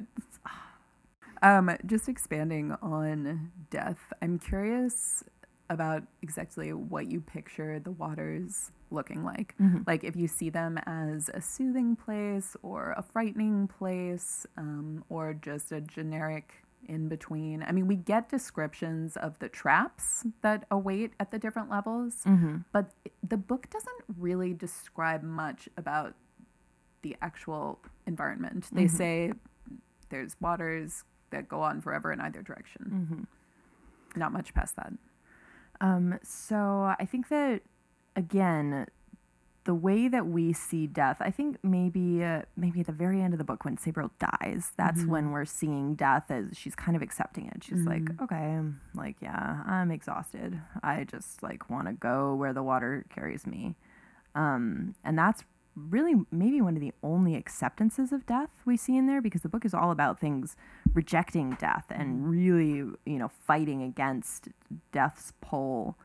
um, 1.43 1.77
just 1.85 2.09
expanding 2.09 2.75
on 2.81 3.51
death, 3.69 4.11
I'm 4.21 4.39
curious 4.39 5.23
about 5.69 6.03
exactly 6.23 6.73
what 6.73 7.09
you 7.11 7.21
picture 7.21 7.79
the 7.79 7.91
waters 7.91 8.71
looking 8.91 9.23
like. 9.23 9.55
Mhm. 9.59 9.85
Like 9.87 10.03
if 10.03 10.15
you 10.15 10.27
see 10.27 10.49
them 10.49 10.77
as 10.85 11.29
a 11.33 11.41
soothing 11.41 11.95
place 11.95 12.55
or 12.61 12.93
a 12.97 13.01
frightening 13.01 13.67
place 13.67 14.45
um, 14.57 15.03
or 15.09 15.33
just 15.33 15.71
a 15.71 15.81
generic 15.81 16.63
in 16.85 17.09
between. 17.09 17.63
I 17.63 17.71
mean, 17.73 17.87
we 17.87 17.95
get 17.95 18.29
descriptions 18.29 19.17
of 19.17 19.39
the 19.39 19.49
traps 19.49 20.25
that 20.41 20.65
await 20.71 21.13
at 21.19 21.31
the 21.31 21.39
different 21.39 21.69
levels, 21.69 22.23
Mhm. 22.23 22.63
but 22.71 22.91
the 23.27 23.35
book 23.35 23.69
doesn't 23.69 24.03
really 24.17 24.53
describe 24.53 25.21
much 25.23 25.67
about 25.75 26.15
the 27.01 27.17
actual 27.21 27.79
environment. 28.05 28.69
They 28.71 28.85
Mhm. 28.85 28.89
say 28.91 29.33
there's 30.09 30.39
waters 30.39 31.03
that 31.31 31.49
go 31.49 31.61
on 31.61 31.81
forever 31.81 32.13
in 32.13 32.21
either 32.21 32.41
direction. 32.41 33.27
Mhm. 34.13 34.17
Not 34.17 34.31
much 34.31 34.53
past 34.53 34.75
that. 34.77 34.93
Um, 35.81 36.17
so 36.23 36.95
I 36.99 37.05
think 37.05 37.27
that 37.27 37.63
again, 38.17 38.87
the 39.63 39.73
way 39.75 40.07
that 40.07 40.25
we 40.25 40.53
see 40.53 40.87
death, 40.87 41.17
I 41.19 41.29
think 41.29 41.57
maybe 41.61 42.23
uh, 42.23 42.41
maybe 42.55 42.79
at 42.79 42.85
the 42.85 42.91
very 42.93 43.21
end 43.21 43.33
of 43.33 43.37
the 43.37 43.43
book 43.43 43.63
when 43.65 43.75
Sabriel 43.77 44.11
dies, 44.17 44.71
that's 44.77 45.01
Mhm. 45.03 45.07
when 45.07 45.31
we're 45.31 45.45
seeing 45.45 45.95
death 45.95 46.31
as 46.31 46.57
she's 46.57 46.73
kind 46.75 46.95
of 46.95 47.01
accepting 47.01 47.47
it. 47.47 47.63
She's 47.65 47.85
like, 47.85 48.03
Mhm. 48.03 48.21
okay, 48.23 48.55
I'm 48.55 48.79
like 48.95 49.21
yeah, 49.21 49.61
I'm 49.65 49.91
exhausted. 49.91 50.61
I 50.81 51.03
just 51.03 51.43
like 51.43 51.69
want 51.69 51.87
to 51.87 51.93
go 51.93 52.33
where 52.33 52.53
the 52.53 52.63
water 52.63 53.05
carries 53.09 53.45
me. 53.45 53.75
Um, 54.35 54.95
and 55.03 55.17
that's 55.17 55.43
really 55.75 56.15
maybe 56.31 56.59
one 56.61 56.75
of 56.75 56.81
the 56.81 56.93
only 57.03 57.35
acceptances 57.35 58.11
of 58.13 58.25
death 58.25 58.49
we 58.65 58.77
see 58.77 58.95
in 58.97 59.05
there 59.05 59.21
because 59.21 59.41
the 59.41 59.49
book 59.49 59.63
is 59.65 59.73
all 59.75 59.91
about 59.91 60.17
things 60.19 60.55
rejecting 60.93 61.51
death 61.59 61.85
and 61.91 62.27
really 62.27 62.77
you 63.05 63.19
know 63.19 63.27
fighting 63.27 63.83
against 63.83 64.47
death's 64.91 65.33
pull 65.41 65.95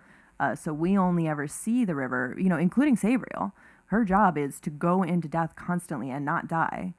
uh, 0.43 0.55
so 0.55 0.73
we 0.85 0.91
only 0.99 1.27
ever 1.29 1.47
see 1.47 1.85
the 1.85 1.95
river 1.95 2.23
you 2.39 2.49
know 2.51 2.59
including 2.59 2.97
sabriel 2.97 3.53
her 3.87 4.05
job 4.05 4.37
is 4.37 4.59
to 4.61 4.71
go 4.71 5.03
into 5.03 5.29
death 5.29 5.53
constantly 5.57 6.11
and 6.11 6.25
not 6.25 6.49
die 6.49 6.93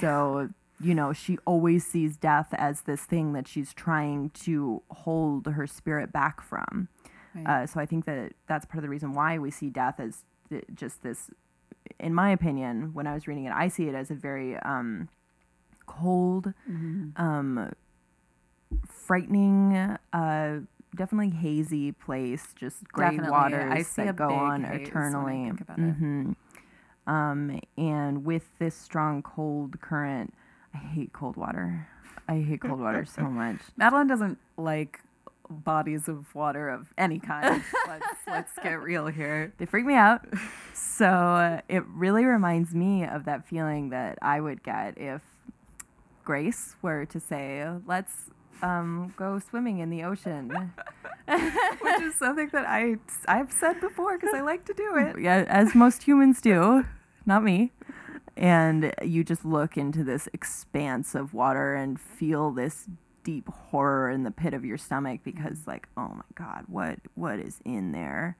so 0.00 0.48
you 0.80 0.94
know 0.94 1.12
she 1.12 1.36
always 1.44 1.82
sees 1.86 2.16
death 2.16 2.48
as 2.68 2.82
this 2.82 3.02
thing 3.12 3.32
that 3.32 3.46
she's 3.48 3.72
trying 3.74 4.30
to 4.30 4.80
hold 4.90 5.46
her 5.46 5.66
spirit 5.66 6.12
back 6.12 6.40
from 6.42 6.88
Right. 7.36 7.46
uh, 7.62 7.66
so 7.66 7.80
I 7.80 7.86
think 7.86 8.04
that 8.04 8.32
that's 8.46 8.64
part 8.64 8.78
of 8.78 8.82
the 8.82 8.88
reason 8.88 9.12
why 9.12 9.38
we 9.38 9.50
see 9.50 9.68
death 9.68 9.98
as 9.98 10.22
th- 10.50 10.64
just 10.72 11.02
this. 11.02 11.30
In 11.98 12.14
my 12.14 12.30
opinion, 12.30 12.94
when 12.94 13.08
I 13.08 13.12
was 13.14 13.26
reading 13.26 13.44
it, 13.46 13.52
I 13.52 13.66
see 13.66 13.88
it 13.88 13.94
as 13.96 14.08
a 14.12 14.14
very 14.14 14.56
um, 14.58 15.08
cold, 15.84 16.52
Mhm. 16.70 17.18
um, 17.18 17.72
frightening, 18.86 19.74
uh, 20.12 20.60
definitely 20.94 21.30
hazy 21.30 21.92
place. 21.92 22.54
Just 22.58 22.84
gray 22.88 23.06
Definitely. 23.10 23.30
waters 23.30 23.72
I 23.72 23.82
see 23.82 24.04
that 24.04 24.16
go 24.16 24.28
on 24.30 24.62
haze 24.62 24.70
when 24.70 24.80
I 24.80 24.82
eternally. 24.82 25.44
think 25.44 25.60
about 25.60 25.78
it. 25.78 26.00
Mhm. 26.00 26.36
Um, 27.06 27.60
and 27.76 28.24
with 28.24 28.48
this 28.58 28.74
strong 28.74 29.22
cold 29.22 29.80
current, 29.80 30.32
I 30.74 30.78
hate 30.78 31.12
cold 31.12 31.36
water. 31.36 31.86
I 32.28 32.38
hate 32.40 32.60
cold 32.62 32.80
water 32.80 33.04
so 33.04 33.22
much. 33.30 33.60
Madeline 33.76 34.06
doesn't 34.06 34.38
like 34.56 35.00
bodies 35.50 36.08
of 36.08 36.34
water 36.34 36.70
of 36.70 36.92
any 36.96 37.18
kind. 37.18 37.62
let's 37.86 38.06
let's 38.26 38.52
get 38.62 38.80
real 38.80 39.06
here. 39.08 39.52
They 39.58 39.66
freak 39.66 39.84
me 39.86 39.94
out. 39.94 40.24
So 40.74 41.06
uh, 41.08 41.60
it 41.68 41.82
really 41.86 42.24
reminds 42.24 42.72
me 42.72 43.04
of 43.04 43.24
that 43.24 43.48
feeling 43.48 43.88
that 43.90 44.16
I 44.22 44.40
would 44.40 44.62
get 44.62 44.96
if 44.96 45.22
Grace 46.24 46.76
were 46.82 47.04
to 47.06 47.18
say, 47.18 47.66
"Let's 47.84 48.30
um, 48.62 49.12
go 49.16 49.38
swimming 49.38 49.78
in 49.78 49.90
the 49.90 50.02
ocean." 50.04 50.48
Which 51.26 52.00
is 52.02 52.14
something 52.16 52.50
that 52.52 52.66
I 52.66 52.96
I've 53.26 53.52
said 53.52 53.80
before 53.80 54.18
because 54.18 54.34
I 54.34 54.40
like 54.42 54.64
to 54.66 54.74
do 54.74 54.96
it. 54.96 55.20
yeah, 55.20 55.44
as 55.48 55.74
most 55.74 56.02
humans 56.02 56.40
do, 56.40 56.84
not 57.26 57.42
me. 57.42 57.72
And 58.36 58.92
you 59.02 59.22
just 59.24 59.44
look 59.44 59.76
into 59.76 60.02
this 60.02 60.28
expanse 60.32 61.14
of 61.14 61.32
water 61.32 61.74
and 61.74 62.00
feel 62.00 62.50
this 62.50 62.88
deep 63.22 63.48
horror 63.48 64.10
in 64.10 64.24
the 64.24 64.30
pit 64.30 64.52
of 64.54 64.64
your 64.64 64.76
stomach 64.76 65.20
because, 65.24 65.66
like, 65.66 65.88
oh 65.96 66.08
my 66.08 66.24
God, 66.34 66.64
what 66.66 66.98
what 67.14 67.38
is 67.38 67.60
in 67.64 67.92
there? 67.92 68.36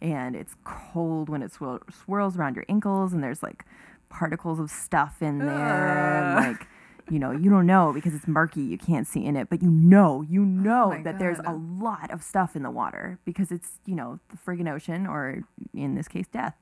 And 0.00 0.36
it's 0.36 0.54
cold 0.64 1.28
when 1.28 1.42
it 1.42 1.52
swirl- 1.52 1.82
swirls 2.04 2.36
around 2.36 2.54
your 2.54 2.66
ankles, 2.68 3.12
and 3.12 3.22
there's 3.22 3.42
like 3.42 3.64
particles 4.10 4.60
of 4.60 4.70
stuff 4.70 5.22
in 5.22 5.38
there, 5.38 6.24
and 6.24 6.36
like. 6.58 6.68
You 7.10 7.18
know, 7.18 7.30
you 7.30 7.48
don't 7.50 7.66
know 7.66 7.92
because 7.92 8.14
it's 8.14 8.28
murky. 8.28 8.60
You 8.62 8.78
can't 8.78 9.06
see 9.06 9.24
in 9.24 9.36
it, 9.36 9.48
but 9.48 9.62
you 9.62 9.70
know, 9.70 10.22
you 10.28 10.44
know 10.44 10.90
my 10.90 11.02
that 11.02 11.18
there's 11.18 11.38
a 11.38 11.52
lot 11.52 12.10
of 12.10 12.22
stuff 12.22 12.54
in 12.54 12.62
the 12.62 12.70
water 12.70 13.18
because 13.24 13.50
it's, 13.50 13.78
you 13.86 13.94
know, 13.94 14.20
the 14.30 14.36
friggin' 14.36 14.70
ocean, 14.70 15.06
or 15.06 15.42
in 15.74 15.94
this 15.94 16.08
case, 16.08 16.26
death 16.26 16.54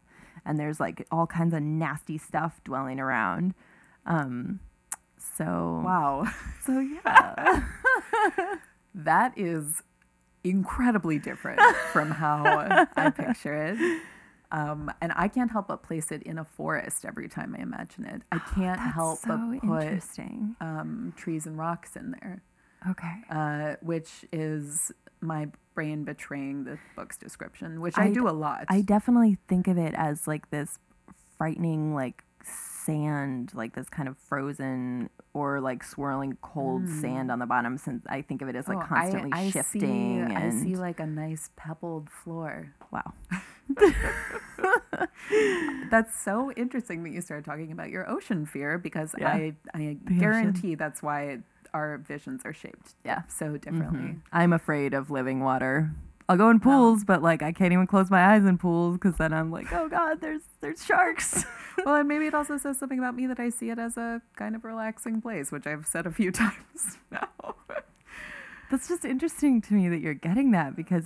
and 0.46 0.58
there's 0.58 0.80
like 0.80 1.06
all 1.10 1.26
kinds 1.26 1.52
of 1.52 1.60
nasty 1.60 2.16
stuff 2.16 2.60
dwelling 2.64 3.00
around. 3.00 3.52
Um, 4.06 4.60
so 5.36 5.82
Wow, 5.84 6.26
so 6.64 6.78
yeah, 6.78 7.64
that 8.94 9.36
is 9.36 9.82
incredibly 10.44 11.18
different 11.18 11.60
from 11.92 12.12
how 12.12 12.86
I 12.96 13.10
picture 13.10 13.54
it. 13.54 14.02
Um, 14.52 14.90
and 15.00 15.12
I 15.16 15.28
can't 15.28 15.50
help 15.50 15.68
but 15.68 15.82
place 15.82 16.10
it 16.12 16.22
in 16.22 16.38
a 16.38 16.44
forest 16.44 17.04
every 17.04 17.28
time 17.28 17.54
I 17.58 17.62
imagine 17.62 18.04
it. 18.04 18.22
I 18.32 18.38
can't 18.38 18.78
That's 18.78 18.94
help 18.94 19.18
so 19.20 19.28
but 19.28 19.60
put 19.60 19.82
interesting. 19.82 20.56
um, 20.60 21.12
trees 21.16 21.46
and 21.46 21.58
rocks 21.58 21.96
in 21.96 22.12
there. 22.12 22.42
Okay, 22.90 23.14
uh, 23.30 23.74
which 23.82 24.24
is 24.32 24.92
my 25.20 25.48
brain 25.74 26.04
betraying 26.04 26.64
the 26.64 26.78
book's 26.94 27.16
description, 27.16 27.80
which 27.80 27.98
I 27.98 28.10
do 28.10 28.28
a 28.28 28.30
lot. 28.30 28.64
I 28.68 28.82
definitely 28.82 29.38
think 29.48 29.66
of 29.66 29.76
it 29.78 29.94
as 29.96 30.28
like 30.28 30.50
this 30.50 30.78
frightening 31.36 31.94
like 31.94 32.22
sand, 32.44 33.50
like 33.54 33.74
this 33.74 33.88
kind 33.88 34.08
of 34.08 34.16
frozen 34.16 35.10
or 35.34 35.60
like 35.60 35.82
swirling 35.82 36.36
cold 36.42 36.88
sand 36.88 37.30
on 37.32 37.40
the 37.40 37.46
bottom. 37.46 37.76
Since 37.78 38.04
I 38.08 38.22
think 38.22 38.42
of 38.42 38.48
it 38.48 38.54
as 38.56 38.68
like 38.68 38.78
Mm. 38.78 38.82
Oh, 38.82 38.84
I- 38.94 39.00
constantly 39.00 39.30
I, 39.32 39.50
shifting. 39.50 39.80
See, 39.80 40.18
and 40.20 40.32
I 40.32 40.50
see 40.50 40.76
like 40.76 41.00
a 41.00 41.06
nice 41.06 41.50
pebbled 41.56 42.08
floor. 42.10 42.72
wow, 42.92 43.12
That's 45.90 46.18
so 46.20 46.50
interesting 46.52 47.02
that 47.04 47.10
you 47.10 47.20
started 47.20 47.44
talking 47.44 47.72
about 47.72 47.90
your 47.90 48.08
ocean 48.08 48.46
fear 48.46 48.78
because 48.78 49.14
Yeah. 49.18 49.28
I 49.28 49.54
I 49.74 49.96
The 50.04 50.14
guarantee 50.14 50.74
that's 50.74 51.02
why 51.02 51.38
our 51.74 51.98
visions 51.98 52.42
are 52.44 52.54
shaped 52.54 52.94
Yeah. 53.04 53.22
so 53.28 53.56
differently. 53.56 53.98
Mhm. 54.14 54.20
I'm 54.32 54.52
afraid 54.52 54.94
of 54.94 55.10
living 55.10 55.40
water. 55.40 55.90
I'll 56.28 56.36
go 56.36 56.50
in 56.50 56.58
pools, 56.58 57.04
but 57.04 57.22
like 57.22 57.42
I 57.42 57.52
can't 57.52 57.72
even 57.72 57.86
close 57.86 58.10
my 58.10 58.34
eyes 58.34 58.44
in 58.44 58.58
pools 58.58 58.98
because 58.98 59.16
then 59.16 59.32
I'm 59.32 59.50
like, 59.52 59.72
oh 59.72 59.88
god, 59.88 60.20
there's 60.20 60.42
there's 60.60 60.84
sharks. 60.84 61.44
well, 61.84 61.96
and 61.96 62.08
maybe 62.08 62.26
it 62.26 62.34
also 62.34 62.56
says 62.58 62.78
something 62.78 62.98
about 62.98 63.14
me 63.14 63.26
that 63.28 63.38
I 63.38 63.50
see 63.50 63.70
it 63.70 63.78
as 63.78 63.96
a 63.96 64.20
kind 64.36 64.56
of 64.56 64.64
relaxing 64.64 65.20
place, 65.20 65.52
which 65.52 65.66
I've 65.66 65.86
said 65.86 66.06
a 66.06 66.10
few 66.10 66.32
times 66.42 66.98
now. 67.12 67.28
That's 68.70 68.88
just 68.88 69.04
interesting 69.04 69.60
to 69.62 69.74
me 69.74 69.88
that 69.88 70.00
you're 70.00 70.14
getting 70.14 70.50
that 70.50 70.74
because 70.74 71.04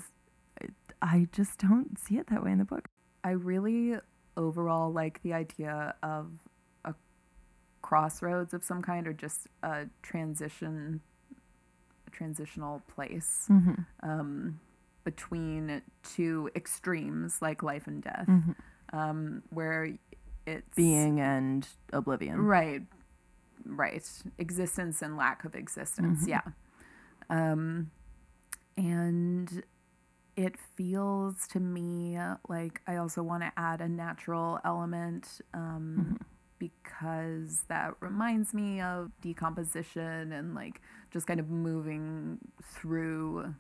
I 1.03 1.29
just 1.33 1.59
don't 1.59 1.99
see 1.99 2.19
it 2.19 2.27
that 2.29 2.43
way 2.45 2.53
in 2.53 2.59
the 2.59 2.65
book. 2.65 2.89
I 3.25 3.31
really 3.31 3.97
overall 4.37 4.93
like 4.93 5.23
the 5.23 5.33
idea 5.33 5.95
of 6.03 6.31
a 6.85 6.95
crossroads 7.83 8.55
of 8.55 8.63
some 8.65 8.83
kind 8.83 9.07
or 9.07 9.13
just 9.13 9.47
a 9.63 9.87
transition 10.03 11.01
a 12.07 12.11
transitional 12.11 12.83
place 12.89 13.47
Mm-hmm. 13.51 14.09
um, 14.09 14.61
between 15.05 15.83
two 16.03 16.51
extremes 16.55 17.41
like 17.43 17.63
life 17.63 17.87
and 17.87 18.03
death 18.03 18.29
um, 18.93 19.43
where 19.51 19.97
it's 20.47 20.77
Being 20.77 21.19
and 21.21 21.67
oblivion. 21.93 22.39
right 22.43 22.83
right 23.67 24.03
existence 24.39 25.03
and 25.03 25.17
lack 25.17 25.45
of 25.45 25.55
existence 25.55 26.25
Mhm. 26.25 26.29
yeah 26.29 26.41
um, 27.31 27.91
and 28.77 29.63
it 30.37 30.57
feels 30.77 31.47
to 31.49 31.61
me 31.61 32.19
like 32.49 32.81
I 32.87 32.97
also 32.97 33.23
want 33.23 33.43
to 33.43 33.53
add 33.57 33.81
a 33.81 33.89
natural 33.89 34.59
element 34.65 35.41
um, 35.55 36.17
Mhm. 36.21 36.27
because 36.59 37.63
that 37.69 37.95
reminds 38.01 38.53
me 38.55 38.81
of 38.81 39.11
decomposition 39.21 40.33
and 40.33 40.55
like 40.55 40.81
just 41.11 41.27
kind 41.27 41.41
of 41.41 41.49
moving 41.51 42.39
through 42.63 43.55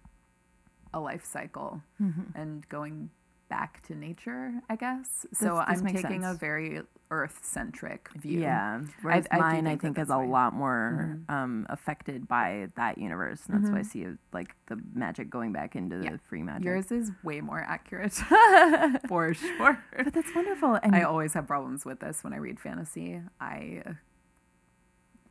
a 0.93 1.01
life 1.01 1.25
cycle 1.25 1.83
Mhm. 2.01 2.35
and 2.35 2.69
going 2.69 3.11
back 3.51 3.83
to 3.89 3.95
nature, 3.95 4.55
I 4.71 4.77
guess. 4.77 5.27
This- 5.29 5.39
So 5.41 5.63
this 5.69 5.83
I'm 5.83 5.87
taking 5.87 6.25
a 6.25 6.33
very 6.33 6.81
earth 7.11 7.41
centric 7.43 8.09
view. 8.15 8.41
Yeah. 8.41 8.81
Whereas 9.03 9.27
I 9.33 9.39
mine, 9.39 9.67
I 9.67 9.71
think 9.71 9.81
that 9.83 9.95
think, 9.97 9.99
is 9.99 10.11
a 10.11 10.17
lot 10.19 10.55
more 10.55 11.19
Mhm. 11.29 11.31
um, 11.35 11.67
affected 11.69 12.27
by 12.29 12.69
that 12.77 12.97
universe. 12.99 13.47
And 13.49 13.57
that's 13.63 13.71
why 13.71 13.79
I 13.79 13.83
Mhm. 13.83 13.87
see 13.87 14.07
like 14.33 14.55
the 14.67 14.81
magic 14.95 15.29
going 15.29 15.53
back 15.53 15.75
into 15.77 15.99
the 15.99 16.19
free 16.19 16.43
magic. 16.45 16.65
Yours 16.65 16.93
is 16.93 17.11
way 17.25 17.41
more 17.41 17.59
accurate 17.61 18.13
for 19.09 19.35
sure. 19.35 19.83
but 19.97 20.13
that's 20.15 20.33
wonderful. 20.35 20.77
And 20.83 20.95
I 20.95 21.03
always 21.03 21.35
have 21.35 21.47
problems 21.49 21.85
with 21.85 21.99
this 22.01 22.23
when 22.25 22.33
I 22.33 22.37
read 22.37 22.61
fantasy. 22.61 23.21
I 23.41 23.83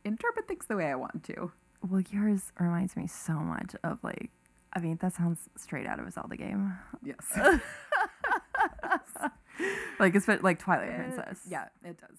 interpret 0.04 0.46
things 0.48 0.66
the 0.66 0.76
way 0.76 0.86
I 0.90 0.94
want 0.96 1.24
to. 1.24 1.52
well, 1.88 2.02
yours 2.10 2.52
reminds 2.60 2.94
me 2.94 3.06
so 3.06 3.34
much 3.34 3.74
of 3.82 4.04
like, 4.04 4.30
I 4.72 4.80
mean, 4.80 4.98
that 5.00 5.14
sounds 5.14 5.48
straight 5.56 5.86
out 5.86 5.98
of 5.98 6.06
a 6.06 6.10
Zelda 6.10 6.36
game. 6.36 6.78
Yes. 7.02 7.60
Like, 9.98 10.14
it's 10.14 10.26
like 10.26 10.58
Twilight 10.58 10.94
Princess. 10.94 11.40
Yeah, 11.46 11.66
it 11.84 12.00
does. 12.00 12.16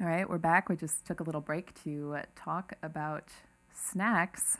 All 0.00 0.06
right, 0.06 0.26
we're 0.26 0.38
back. 0.38 0.70
We 0.70 0.76
just 0.76 1.04
took 1.04 1.20
a 1.20 1.22
little 1.22 1.42
break 1.42 1.74
to 1.84 2.14
uh, 2.16 2.22
talk 2.34 2.72
about 2.82 3.28
snacks. 3.74 4.56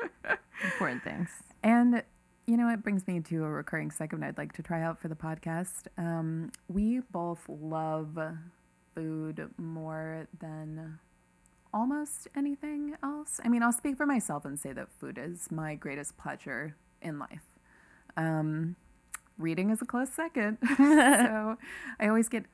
Important 0.64 1.04
things. 1.04 1.28
And 1.62 2.02
you 2.46 2.56
know, 2.56 2.70
it 2.70 2.82
brings 2.82 3.06
me 3.06 3.20
to 3.20 3.44
a 3.44 3.48
recurring 3.50 3.90
segment 3.90 4.24
I'd 4.24 4.38
like 4.38 4.54
to 4.54 4.62
try 4.62 4.82
out 4.82 4.98
for 4.98 5.08
the 5.08 5.14
podcast. 5.14 5.88
Um, 5.98 6.50
we 6.68 7.00
both 7.12 7.44
love 7.46 8.18
food 8.94 9.50
more 9.58 10.26
than 10.40 10.98
almost 11.78 12.26
anything 12.36 12.96
else. 13.04 13.40
I 13.44 13.48
mean, 13.48 13.62
I'll 13.62 13.72
speak 13.72 13.96
for 13.96 14.04
myself 14.04 14.44
and 14.44 14.58
say 14.58 14.72
that 14.72 14.88
food 15.00 15.16
is 15.16 15.50
my 15.52 15.76
greatest 15.76 16.16
pleasure 16.16 16.74
in 17.00 17.20
life. 17.20 17.46
Um, 18.16 18.74
reading 19.38 19.70
is 19.70 19.80
a 19.80 19.84
close 19.84 20.10
second. 20.10 20.58
so 20.76 21.56
I 22.00 22.08
always 22.08 22.28
get 22.28 22.46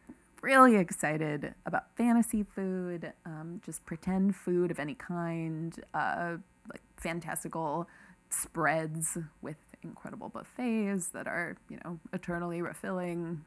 really 0.42 0.76
excited 0.76 1.54
about 1.64 1.84
fantasy 1.96 2.42
food, 2.42 3.14
um, 3.24 3.62
just 3.64 3.86
pretend 3.86 4.36
food 4.36 4.70
of 4.70 4.78
any 4.78 4.94
kind, 4.94 5.82
uh, 5.94 6.36
like 6.68 6.82
fantastical 6.98 7.88
spreads 8.28 9.16
with 9.40 9.56
incredible 9.82 10.28
buffets 10.28 11.08
that 11.08 11.26
are, 11.26 11.56
you 11.70 11.78
know, 11.82 11.98
eternally 12.12 12.60
refilling, 12.60 13.42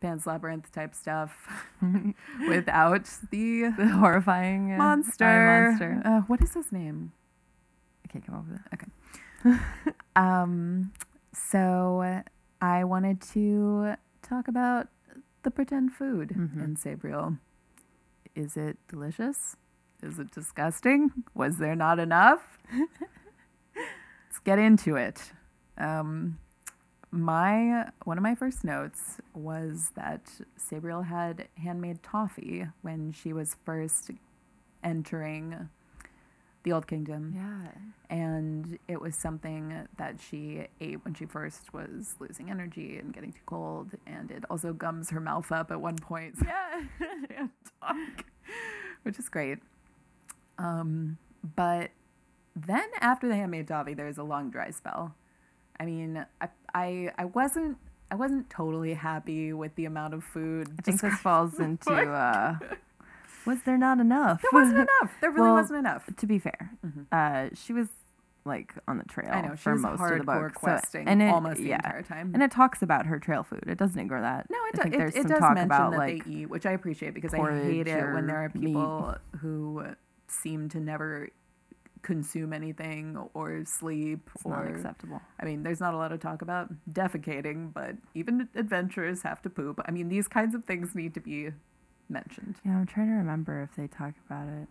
Pan's 0.00 0.26
Labyrinth 0.26 0.70
type 0.72 0.94
stuff 0.94 1.48
without 2.48 3.08
the 3.30 3.70
The 3.76 3.88
horrifying 3.88 4.72
uh, 4.74 4.78
monster. 4.78 5.24
monster. 5.24 6.02
Uh, 6.04 6.20
what 6.22 6.40
is 6.42 6.54
his 6.54 6.70
name? 6.72 7.12
I 8.04 8.08
can't 8.08 8.24
come 8.24 8.34
up 8.36 8.44
with 8.48 8.60
it. 8.72 9.60
Um, 10.16 10.92
so 11.32 12.22
I 12.60 12.84
wanted 12.84 13.20
to 13.34 13.94
talk 14.22 14.48
about 14.48 14.88
the 15.42 15.50
pretend 15.50 15.92
food 15.92 16.30
Mhm. 16.30 16.64
in 16.64 16.76
Sabriel. 16.76 17.38
Is 18.34 18.56
it 18.56 18.78
delicious? 18.88 19.56
Is 20.02 20.18
it 20.18 20.30
disgusting? 20.30 21.10
Was 21.34 21.58
there 21.58 21.76
not 21.76 21.98
enough? 21.98 22.58
Let's 23.74 24.38
get 24.44 24.58
into 24.58 24.96
it. 24.96 25.32
Um, 25.78 26.38
my 27.16 27.88
one 28.04 28.18
of 28.18 28.22
my 28.22 28.34
first 28.34 28.64
notes 28.64 29.18
was 29.34 29.90
that 29.96 30.22
Sabriel 30.58 31.06
had 31.06 31.48
handmade 31.62 32.02
toffee 32.02 32.66
when 32.82 33.12
she 33.12 33.32
was 33.32 33.56
first 33.64 34.10
entering 34.84 35.68
the 36.62 36.72
Old 36.72 36.86
Kingdom. 36.88 37.32
Yeah. 37.36 37.70
and 38.10 38.78
it 38.88 39.00
was 39.00 39.14
something 39.16 39.86
that 39.98 40.16
she 40.20 40.66
ate 40.80 41.04
when 41.04 41.14
she 41.14 41.24
first 41.24 41.72
was 41.72 42.16
losing 42.18 42.50
energy 42.50 42.98
and 42.98 43.12
getting 43.14 43.32
too 43.32 43.38
cold. 43.46 43.92
And 44.06 44.30
it 44.32 44.44
also 44.50 44.72
gums 44.72 45.10
her 45.10 45.20
mouth 45.20 45.52
up 45.52 45.70
at 45.70 45.80
one 45.80 45.96
point. 45.96 46.34
Yeah. 47.30 47.46
talk, 47.80 48.24
which 49.04 49.18
is 49.18 49.28
great. 49.28 49.58
Um, 50.58 51.18
but 51.54 51.90
then 52.54 52.88
after 53.00 53.28
the 53.28 53.36
handmade 53.36 53.68
toffee 53.68 53.94
there's 53.94 54.18
a 54.18 54.22
long 54.24 54.50
dry 54.50 54.70
spell 54.70 55.14
i 55.80 55.84
mean 55.84 56.24
i 56.40 56.48
i, 56.74 57.12
I 57.18 57.24
wasn't 57.26 57.78
I 58.08 58.14
wasn't 58.14 58.48
totally 58.50 58.94
happy 58.94 59.52
with 59.52 59.74
the 59.74 59.84
amount 59.84 60.14
of 60.14 60.22
food. 60.22 60.68
I 60.78 60.82
think 60.82 61.00
this 61.00 61.18
falls 61.18 61.58
into 61.66 61.92
uh, 61.92 62.56
was 63.44 63.62
there 63.64 63.76
not 63.76 63.98
enough? 63.98 64.42
There 64.42 64.50
wasn't 64.60 64.78
enough. 64.88 65.12
There 65.20 65.30
really 65.32 65.42
Well, 65.46 65.54
wasn't 65.54 65.80
enough. 65.80 66.04
to 66.16 66.26
be 66.26 66.38
fair, 66.38 66.70
Mhm. 66.86 67.06
uh, 67.10 67.52
she 67.56 67.72
was 67.72 67.88
like 68.44 68.74
on 68.86 68.98
the 68.98 69.04
trail 69.04 69.28
I 69.32 69.40
know 69.40 69.56
she 69.56 69.62
for 69.62 69.72
was 69.72 69.82
most 69.82 69.98
hardcore 70.00 70.12
of 70.12 70.18
the 70.18 70.24
book. 70.24 70.52
so- 70.54 70.60
questing 70.60 71.08
and 71.08 71.20
it, 71.20 71.30
almost 71.34 71.56
the 71.58 71.72
entire 71.72 72.02
time. 72.02 72.30
And 72.32 72.44
it 72.44 72.52
talks 72.52 72.80
about 72.80 73.06
her 73.06 73.18
trail 73.18 73.42
food. 73.42 73.64
It 73.66 73.76
doesn't 73.76 73.98
ignore 73.98 74.20
that. 74.20 74.46
No, 74.50 74.58
it, 74.72 74.78
I 74.78 74.88
do, 74.88 74.94
it, 74.94 74.98
there's 74.98 75.14
it 75.16 75.22
some 75.22 75.30
does 75.32 75.38
talk 75.40 75.54
mention 75.54 75.66
about 75.66 75.90
that 75.90 75.98
like 75.98 76.24
they 76.26 76.30
eat, 76.30 76.46
which 76.48 76.64
I 76.64 76.70
appreciate 76.72 77.12
because 77.12 77.34
I 77.34 77.38
hate 77.64 77.88
it 77.88 78.12
when 78.14 78.28
there 78.28 78.36
are 78.36 78.52
meat. 78.54 78.66
people 78.66 79.16
who 79.40 79.82
seem 80.28 80.68
to 80.68 80.78
never 80.78 81.28
consume 82.06 82.52
anything 82.52 83.18
or 83.34 83.64
sleep 83.64 84.30
it's 84.36 84.46
not 84.46 84.60
or 84.60 84.68
acceptable. 84.68 85.20
I 85.40 85.44
mean, 85.44 85.64
there's 85.64 85.80
not 85.80 85.92
a 85.92 85.96
lot 85.96 86.12
of 86.12 86.20
talk 86.20 86.40
about 86.40 86.72
defecating, 86.92 87.72
but 87.74 87.96
even 88.14 88.48
adventurers 88.54 89.22
have 89.22 89.42
to 89.42 89.50
poop. 89.50 89.80
I 89.84 89.90
mean, 89.90 90.08
these 90.08 90.28
kinds 90.28 90.54
of 90.54 90.64
things 90.64 90.94
need 90.94 91.14
to 91.14 91.20
be 91.20 91.50
mentioned. 92.08 92.56
Yeah, 92.64 92.76
I'm 92.76 92.86
trying 92.86 93.08
to 93.08 93.14
remember 93.14 93.60
if 93.60 93.74
they 93.74 93.88
talk 93.88 94.14
about 94.24 94.46
it 94.46 94.68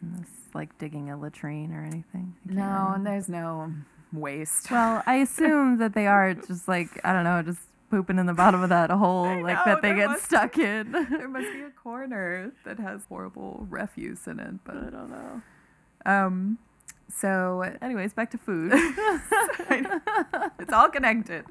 in 0.00 0.16
this 0.18 0.30
like 0.54 0.76
digging 0.78 1.10
a 1.10 1.18
latrine 1.18 1.72
or 1.74 1.84
anything. 1.84 2.34
No, 2.46 2.92
and 2.94 3.06
there's 3.06 3.28
no 3.28 3.70
waste. 4.10 4.70
Well, 4.70 5.02
I 5.06 5.16
assume 5.26 5.76
that 5.78 5.92
they 5.92 6.06
are 6.06 6.32
just 6.32 6.66
like 6.66 6.98
I 7.04 7.12
don't 7.12 7.24
know, 7.24 7.42
just 7.42 7.60
pooping 7.90 8.18
in 8.18 8.24
the 8.24 8.32
bottom 8.32 8.62
of 8.62 8.70
that 8.70 8.90
hole, 8.90 9.26
I 9.26 9.42
like 9.42 9.66
know, 9.66 9.74
that 9.74 9.82
they 9.82 9.94
get 9.94 10.18
stuck 10.20 10.56
in. 10.56 10.92
there 11.10 11.28
must 11.28 11.52
be 11.52 11.60
a 11.60 11.70
corner 11.70 12.52
that 12.64 12.78
has 12.78 13.02
horrible 13.08 13.66
refuse 13.68 14.26
in 14.26 14.40
it, 14.40 14.54
but 14.64 14.76
I 14.76 14.88
don't 14.90 15.10
know. 15.10 15.42
um, 16.06 16.58
so 17.12 17.62
Anyways, 17.82 18.12
back 18.14 18.30
to 18.32 18.38
food. 18.38 18.72
it's 19.70 20.72
all 20.72 20.88
connected. 20.88 21.44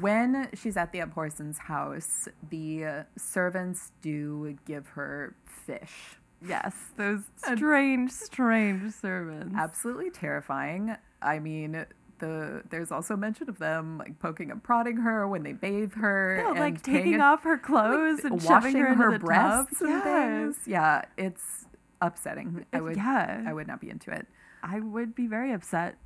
When 0.00 0.48
she's 0.54 0.76
at 0.76 0.92
the 0.92 0.98
Abhorsen's 1.00 1.58
house, 1.58 2.28
the 2.50 3.04
servants 3.16 3.92
do 4.02 4.56
give 4.66 4.88
her 4.88 5.36
fish. 5.66 6.16
yes, 6.46 6.74
those 6.96 7.20
strange, 7.36 8.10
strange 8.10 8.92
servants. 8.92 9.54
Absolutely 9.56 10.10
terrifying. 10.10 10.96
I 11.22 11.38
mean, 11.38 11.86
the 12.18 12.62
there's 12.70 12.90
also 12.90 13.16
mention 13.16 13.48
of 13.48 13.58
them 13.58 13.98
like 13.98 14.18
poking 14.18 14.50
and 14.50 14.62
prodding 14.62 14.96
her 14.98 15.28
when 15.28 15.42
they 15.44 15.52
bathe 15.52 15.94
her, 15.94 16.42
Yeah, 16.54 16.60
like 16.60 16.82
taking 16.82 17.20
off 17.20 17.44
her 17.44 17.56
clothes 17.56 18.24
like, 18.24 18.32
and 18.32 18.42
washing 18.42 18.72
shoving 18.72 18.82
her, 18.96 19.12
her 19.12 19.18
breasts 19.18 19.78
tub. 19.78 19.88
and 19.88 19.98
Yes. 19.98 20.04
things. 20.04 20.56
Yeah, 20.66 21.02
it's 21.16 21.66
upsetting. 22.02 22.66
I 22.72 22.80
would, 22.80 22.96
yeah, 22.96 23.44
I 23.46 23.52
would 23.52 23.66
not 23.68 23.80
be 23.80 23.90
into 23.90 24.10
it. 24.10 24.26
I 24.64 24.80
would 24.80 25.14
be 25.14 25.26
very 25.28 25.52
upset. 25.52 25.96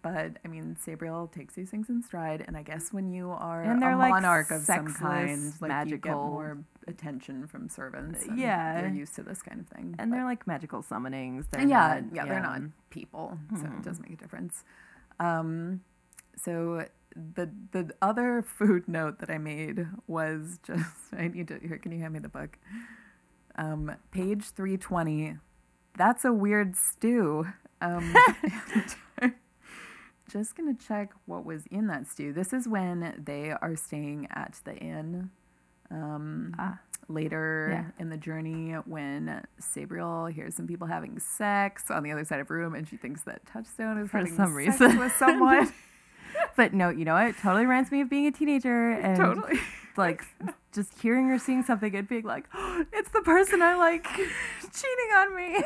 But 0.00 0.38
I 0.44 0.48
mean, 0.48 0.76
Sabriel 0.86 1.30
takes 1.30 1.54
these 1.54 1.70
things 1.70 1.88
in 1.88 2.02
stride, 2.04 2.44
and 2.46 2.56
I 2.56 2.62
guess 2.62 2.92
when 2.92 3.10
you 3.12 3.30
are 3.32 3.62
And 3.62 3.82
they're, 3.82 3.90
a 3.92 3.98
like, 3.98 4.10
monarch 4.10 4.50
of 4.52 4.62
some 4.62 4.94
kind, 4.94 5.52
like 5.60 5.88
you 5.90 5.96
get 5.98 6.12
more 6.14 6.58
attention 6.86 7.48
from 7.48 7.68
servants. 7.68 8.24
Yeah. 8.34 8.80
they're 8.80 8.90
used 8.94 9.16
to 9.16 9.24
this 9.24 9.42
kind 9.42 9.60
of 9.60 9.66
thing. 9.66 9.96
And 9.98 10.10
But- 10.10 10.16
they're 10.16 10.24
like 10.24 10.46
magical 10.46 10.82
summonings. 10.84 11.46
They're 11.50 11.66
yeah, 11.66 12.00
not, 12.00 12.14
yeah, 12.14 12.24
they're 12.26 12.40
not 12.40 12.62
people, 12.90 13.38
so 13.50 13.62
Mhm. 13.64 13.78
it 13.78 13.82
does 13.84 14.00
make 14.00 14.12
a 14.12 14.16
difference. 14.16 14.62
Um, 15.18 15.80
so 16.36 16.86
the 17.16 17.50
the 17.72 17.92
other 18.00 18.42
food 18.58 18.86
note 18.86 19.18
that 19.18 19.30
I 19.30 19.38
made 19.38 19.88
was 20.06 20.60
just 20.62 21.12
I 21.12 21.26
need 21.26 21.48
to 21.48 21.58
here. 21.58 21.76
Can 21.78 21.90
you 21.90 21.98
hand 21.98 22.14
me 22.14 22.20
the 22.20 22.28
book? 22.28 22.56
Um, 23.56 23.96
page 24.12 24.50
three 24.50 24.76
twenty. 24.76 25.38
That's 25.96 26.24
a 26.24 26.32
weird 26.32 26.76
stew. 26.76 27.48
Um, 27.80 28.14
just 30.30 30.56
gonna 30.56 30.74
check 30.74 31.12
what 31.26 31.44
was 31.44 31.66
in 31.70 31.86
that 31.88 32.06
stew. 32.06 32.32
This 32.32 32.52
is 32.52 32.68
when 32.68 33.22
they 33.24 33.50
are 33.50 33.76
staying 33.76 34.28
at 34.30 34.60
the 34.64 34.76
inn. 34.76 35.30
Um, 35.90 36.54
Ah, 36.58 36.80
later 37.08 37.68
Yeah. 37.72 38.02
in 38.02 38.10
the 38.10 38.18
journey 38.18 38.72
when 38.72 39.42
Sabriel 39.58 40.30
hears 40.30 40.54
some 40.54 40.66
people 40.66 40.86
having 40.86 41.18
sex 41.18 41.90
on 41.90 42.02
the 42.02 42.12
other 42.12 42.24
side 42.26 42.40
of 42.40 42.48
the 42.48 42.54
room 42.54 42.74
and 42.74 42.86
she 42.86 42.98
thinks 42.98 43.22
that 43.22 43.46
Touchstone 43.46 43.96
is 43.98 44.10
For 44.10 44.18
having 44.18 44.34
some 44.36 44.46
sex 44.54 44.80
reason. 44.80 44.98
with 44.98 45.12
someone. 45.16 45.72
but 46.56 46.74
no, 46.74 46.90
you 46.90 47.06
know 47.06 47.14
what? 47.14 47.28
It 47.28 47.36
totally 47.40 47.62
reminds 47.62 47.90
me 47.90 48.02
of 48.02 48.10
being 48.10 48.26
a 48.26 48.30
teenager 48.32 48.90
and 48.90 49.16
totally. 49.16 49.58
like 49.96 50.22
just 50.72 50.92
hearing 51.00 51.30
or 51.30 51.38
seeing 51.38 51.62
something 51.62 51.96
and 51.96 52.06
being 52.06 52.24
like, 52.24 52.44
oh, 52.52 52.84
it's 52.92 53.08
the 53.12 53.22
person 53.22 53.62
I 53.62 53.76
like 53.76 54.04
cheating 54.06 55.10
on 55.16 55.34
me. 55.34 55.64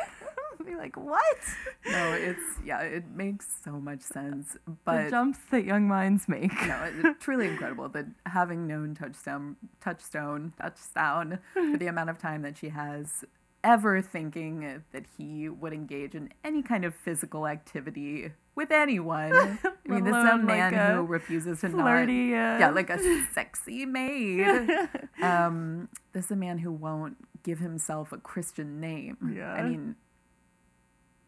Be 0.67 0.75
like, 0.75 0.95
what? 0.97 1.37
no, 1.85 2.13
it's 2.13 2.41
yeah, 2.65 2.81
it 2.81 3.05
makes 3.13 3.47
so 3.63 3.71
much 3.73 4.01
sense. 4.01 4.53
the 4.65 4.71
But 4.85 5.09
jumps 5.09 5.39
that 5.51 5.65
young 5.65 5.87
minds 5.87 6.27
make. 6.27 6.53
no, 6.67 6.89
it's 6.91 7.23
truly 7.23 7.47
incredible 7.47 7.89
that 7.89 8.05
having 8.25 8.67
known 8.67 8.95
Touchstone, 8.95 9.55
Touchstone, 9.81 10.53
Touchstone 10.61 11.39
for 11.53 11.77
the 11.77 11.87
amount 11.87 12.09
of 12.09 12.17
time 12.17 12.41
that 12.43 12.57
she 12.57 12.69
has, 12.69 13.23
ever 13.63 14.01
thinking 14.01 14.83
that 14.91 15.05
he 15.17 15.47
would 15.49 15.71
engage 15.73 16.15
in 16.15 16.29
any 16.43 16.61
kind 16.61 16.83
of 16.83 16.93
physical 16.93 17.47
activity 17.47 18.31
with 18.55 18.71
anyone. 18.71 19.31
I 19.33 19.57
mean, 19.87 20.03
this 20.03 20.11
is 20.11 20.15
a 20.17 20.19
alone, 20.27 20.39
like, 20.45 20.47
man 20.47 20.73
a 20.73 20.95
who 20.97 21.03
refuses 21.03 21.61
to 21.61 21.69
not. 21.69 21.79
Uh, 21.79 22.05
Yeah, 22.59 22.71
like 22.73 22.89
a 22.89 22.99
sexy 23.33 23.85
maid. 23.85 24.45
um, 25.21 25.87
this 26.11 26.25
is 26.25 26.31
a 26.31 26.35
man 26.35 26.57
who 26.59 26.71
won't 26.71 27.17
give 27.43 27.59
himself 27.59 28.11
a 28.11 28.17
Christian 28.17 28.79
name. 28.79 29.33
Yeah. 29.35 29.53
I 29.53 29.63
mean, 29.63 29.95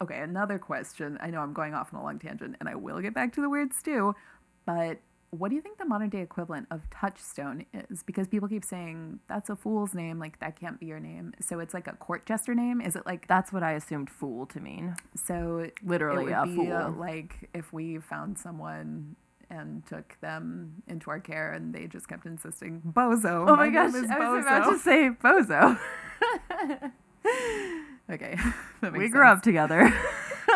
okay, 0.02 0.20
another 0.20 0.58
question. 0.60 1.18
I 1.22 1.30
know 1.30 1.40
I'm 1.42 1.54
going 1.54 1.74
off 1.74 1.94
on 1.94 2.00
a 2.00 2.04
long 2.04 2.20
tangent, 2.20 2.56
and 2.60 2.70
I 2.70 2.76
will 2.76 3.00
get 3.02 3.14
back 3.14 3.34
to 3.34 3.42
the 3.42 3.50
weird 3.50 3.74
stew, 3.74 4.16
but 4.66 5.00
what 5.32 5.50
do 5.50 5.56
you 5.56 5.62
think 5.62 5.78
the 5.78 5.86
modern 5.86 6.10
day 6.10 6.22
equivalent 6.22 6.68
of 6.72 6.90
touchstone 6.90 7.66
is? 7.74 8.04
Because 8.04 8.28
people 8.28 8.48
keep 8.48 8.64
saying 8.64 9.20
that's 9.28 9.50
a 9.50 9.56
fool's 9.56 9.94
name, 9.94 10.18
like 10.18 10.40
that 10.40 10.58
can't 10.58 10.80
be 10.80 10.86
your 10.86 11.00
name. 11.00 11.34
So 11.42 11.60
it's 11.60 11.74
like 11.74 11.88
a 11.88 11.94
court 11.94 12.26
jester 12.26 12.56
name. 12.56 12.80
Is 12.80 12.96
it 12.96 13.06
like 13.06 13.28
That's 13.28 13.52
what 13.52 13.62
I 13.62 13.74
assumed 13.74 14.10
fool 14.10 14.46
to 14.48 14.60
mean. 14.62 14.96
so? 15.16 15.70
Literally 15.84 16.24
it 16.24 16.26
would 16.28 16.34
a 16.36 16.46
be 16.46 16.56
fool. 16.56 16.74
uh, 16.74 16.90
like 16.92 17.50
if 17.54 17.74
we 17.74 17.98
found 18.00 18.38
someone 18.38 19.16
and 19.50 19.86
took 19.86 20.18
them 20.22 20.82
into 20.88 21.10
our 21.10 21.20
care, 21.20 21.52
and 21.54 21.74
they 21.76 21.86
just 21.88 22.08
kept 22.08 22.26
insisting, 22.26 22.82
"Bozo." 22.82 23.46
Oh 23.50 23.56
my 23.58 23.66
name 23.66 23.74
gosh, 23.74 23.94
I 23.94 24.00
was 24.00 24.10
Bozo." 24.10 24.42
about 24.42 24.72
to 24.72 24.80
say 24.80 25.10
bozo. 25.22 25.80
Okay, 28.10 28.38
we 28.82 29.10
grew 29.10 29.24
sense. 29.26 29.38
up 29.38 29.42
together. 29.42 29.94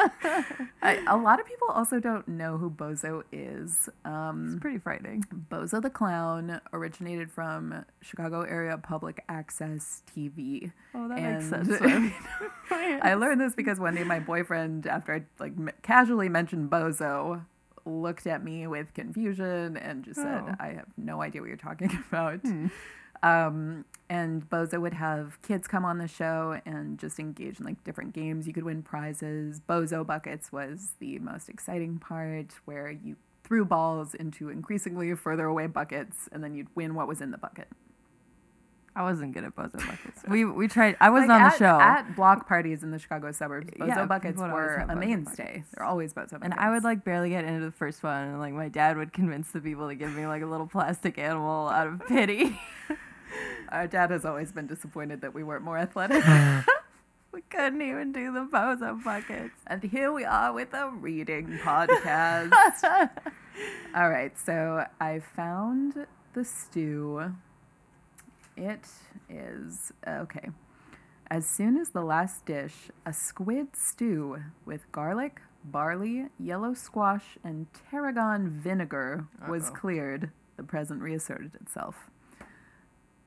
I, 0.81 1.03
a 1.07 1.17
lot 1.17 1.39
of 1.39 1.47
people 1.47 1.67
also 1.69 1.99
don't 1.99 2.27
know 2.27 2.57
who 2.57 2.69
Bozo 2.69 3.23
is. 3.31 3.89
Um, 4.05 4.51
it's 4.53 4.61
pretty 4.61 4.77
frightening. 4.77 5.23
Bozo 5.51 5.81
the 5.81 5.89
Clown 5.89 6.61
originated 6.71 7.31
from 7.31 7.85
Chicago 8.01 8.41
area 8.41 8.77
public 8.77 9.23
access 9.27 10.03
TV. 10.15 10.71
Oh, 10.93 11.07
that 11.09 11.17
And- 11.17 11.33
makes 11.37 11.49
sense. 11.79 11.81
I 12.71 13.15
learned 13.15 13.41
this 13.41 13.55
because 13.55 13.79
one 13.79 13.95
day 13.95 14.03
my 14.03 14.19
boyfriend, 14.19 14.85
after 14.87 15.13
I 15.15 15.23
like 15.39 15.53
m- 15.57 15.71
casually 15.81 16.29
mentioned 16.29 16.69
Bozo, 16.69 17.43
looked 17.85 18.27
at 18.27 18.43
me 18.43 18.67
with 18.67 18.93
confusion 18.93 19.75
and 19.75 20.03
just 20.03 20.17
said, 20.21 20.43
Oh. 20.47 20.55
"I 20.59 20.67
have 20.73 20.85
no 20.97 21.21
idea 21.21 21.41
what 21.41 21.47
you're 21.47 21.57
talking 21.57 21.91
about." 22.09 22.39
Hmm. 22.41 22.67
Um, 23.21 23.85
and 24.09 24.49
Bozo 24.49 24.81
would 24.81 24.93
have 24.95 25.39
kids 25.41 25.67
come 25.67 25.85
on 25.85 25.97
the 25.99 26.07
show 26.07 26.59
and 26.65 26.97
just 26.97 27.19
engage 27.19 27.59
in 27.59 27.65
like 27.65 27.83
different 27.83 28.13
games. 28.13 28.47
You 28.47 28.53
could 28.53 28.63
win 28.63 28.81
prizes. 28.81 29.61
Bozo 29.67 30.05
buckets 30.05 30.51
was 30.51 30.93
the 30.99 31.19
most 31.19 31.47
exciting 31.49 31.99
part, 31.99 32.53
where 32.65 32.89
you 32.89 33.17
threw 33.43 33.65
balls 33.65 34.13
into 34.15 34.49
increasingly 34.49 35.13
further 35.15 35.45
away 35.45 35.67
buckets, 35.67 36.29
and 36.31 36.43
then 36.43 36.55
you'd 36.55 36.67
win 36.75 36.95
what 36.95 37.07
was 37.07 37.21
in 37.21 37.31
the 37.31 37.37
bucket. 37.37 37.67
I 38.95 39.03
wasn't 39.03 39.33
good 39.33 39.43
at 39.43 39.55
bozo 39.55 39.73
buckets. 39.87 40.23
we 40.27 40.43
we 40.43 40.67
tried. 40.67 40.97
I 40.99 41.09
was 41.11 41.27
Like, 41.27 41.41
on 41.41 41.49
the 41.51 41.57
show, 41.57 41.79
at 41.79 42.15
block 42.15 42.47
parties 42.47 42.81
in 42.83 42.89
the 42.91 42.97
Chicago 42.99 43.31
suburbs. 43.31 43.69
Bozo 43.71 43.87
Yeah, 43.87 44.05
buckets 44.05 44.33
people 44.33 44.45
would 44.45 44.51
always 44.51 44.77
were 44.77 44.85
a 44.89 44.95
mainstay. 44.95 45.63
They're 45.73 45.85
always 45.85 46.13
Bozo 46.13 46.31
buckets. 46.31 46.39
and 46.43 46.53
I 46.55 46.71
would 46.71 46.83
like 46.83 47.03
barely 47.05 47.29
get 47.29 47.45
into 47.45 47.63
the 47.63 47.71
first 47.71 48.01
one, 48.01 48.27
and 48.27 48.39
like 48.39 48.53
my 48.53 48.67
dad 48.69 48.97
would 48.97 49.13
convince 49.13 49.51
the 49.51 49.61
people 49.61 49.87
to 49.87 49.95
give 49.95 50.13
me 50.15 50.25
like 50.25 50.41
a 50.41 50.47
little 50.47 50.67
plastic 50.67 51.19
animal 51.19 51.69
out 51.69 51.87
of 51.87 51.99
pity. 52.07 52.59
Our 53.69 53.87
dad 53.87 54.11
has 54.11 54.25
always 54.25 54.51
been 54.51 54.67
disappointed 54.67 55.21
that 55.21 55.33
we 55.33 55.43
weren't 55.43 55.63
more 55.63 55.77
athletic. 55.77 56.27
Uh. 56.27 56.63
we 57.31 57.41
couldn't 57.41 57.81
even 57.81 58.11
do 58.11 58.33
the 58.33 58.45
bozo 58.51 59.03
buckets. 59.03 59.53
and 59.67 59.83
here 59.83 60.11
we 60.11 60.23
are 60.25 60.51
with 60.53 60.73
a 60.73 60.89
reading 60.89 61.59
podcast. 61.63 62.51
All 63.95 64.09
right, 64.09 64.37
so 64.37 64.85
I 64.99 65.19
found 65.19 66.07
the 66.33 66.43
stew. 66.43 67.33
It 68.57 68.87
is 69.29 69.91
okay. 70.07 70.49
As 71.31 71.45
soon 71.47 71.77
as 71.77 71.89
the 71.89 72.01
last 72.01 72.45
dish, 72.45 72.89
a 73.05 73.13
squid 73.13 73.75
stew 73.75 74.37
with 74.65 74.91
garlic, 74.91 75.41
barley, 75.63 76.25
yellow 76.39 76.73
squash, 76.73 77.37
and 77.43 77.67
tarragon 77.91 78.49
vinegar 78.49 79.27
was 79.47 79.67
Uh-oh. 79.67 79.75
cleared, 79.75 80.31
the 80.57 80.63
present 80.63 81.01
reasserted 81.01 81.53
itself. 81.61 82.09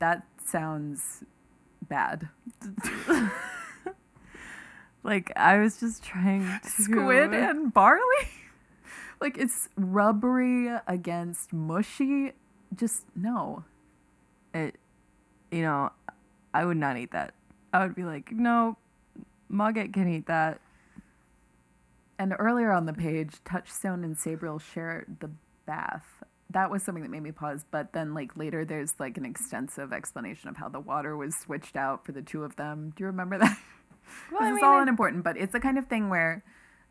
That 0.02 0.26
sounds 0.44 1.22
bad. 1.88 2.28
Like 5.04 5.32
I 5.36 5.58
was 5.58 5.80
just 5.80 6.04
trying 6.04 6.46
to 6.62 6.68
Squid 6.68 7.34
and 7.34 7.72
barley? 7.72 8.28
like 9.20 9.36
it's 9.36 9.68
rubbery 9.76 10.68
against 10.86 11.52
mushy. 11.52 12.32
Just 12.74 13.04
no. 13.16 13.64
it. 14.54 14.76
You 15.50 15.62
know, 15.62 15.90
I 16.54 16.64
would 16.64 16.76
not 16.76 16.96
eat 16.96 17.10
that. 17.10 17.34
I 17.74 17.84
would 17.84 17.94
be 17.94 18.04
like, 18.04 18.32
no, 18.32 18.76
Mogget 19.50 19.92
can 19.92 20.08
eat 20.08 20.26
that. 20.26 20.60
And 22.18 22.34
earlier 22.38 22.70
on 22.70 22.86
the 22.86 22.92
page, 22.92 23.34
Touchstone 23.44 24.04
and 24.04 24.16
Sabriel 24.16 24.60
share 24.60 25.04
the 25.20 25.30
bath. 25.66 26.22
That 26.52 26.70
was 26.70 26.82
something 26.82 27.02
that 27.02 27.10
made 27.10 27.22
me 27.22 27.32
pause. 27.32 27.64
But 27.70 27.92
then, 27.92 28.14
like 28.14 28.36
later, 28.36 28.64
there's 28.64 28.94
like 28.98 29.16
an 29.16 29.24
extensive 29.24 29.92
explanation 29.92 30.48
of 30.48 30.56
how 30.56 30.68
the 30.68 30.80
water 30.80 31.16
was 31.16 31.34
switched 31.36 31.76
out 31.76 32.04
for 32.04 32.12
the 32.12 32.22
two 32.22 32.44
of 32.44 32.56
them. 32.56 32.92
Do 32.96 33.02
you 33.02 33.06
remember 33.06 33.38
that? 33.38 33.58
Well, 34.30 34.40
this 34.40 34.54
I 34.54 34.56
is 34.56 34.62
all 34.62 34.78
it- 34.78 34.82
unimportant, 34.82 35.22
but 35.24 35.36
it's 35.36 35.52
the 35.52 35.60
kind 35.60 35.78
of 35.78 35.86
thing 35.86 36.10
where, 36.10 36.44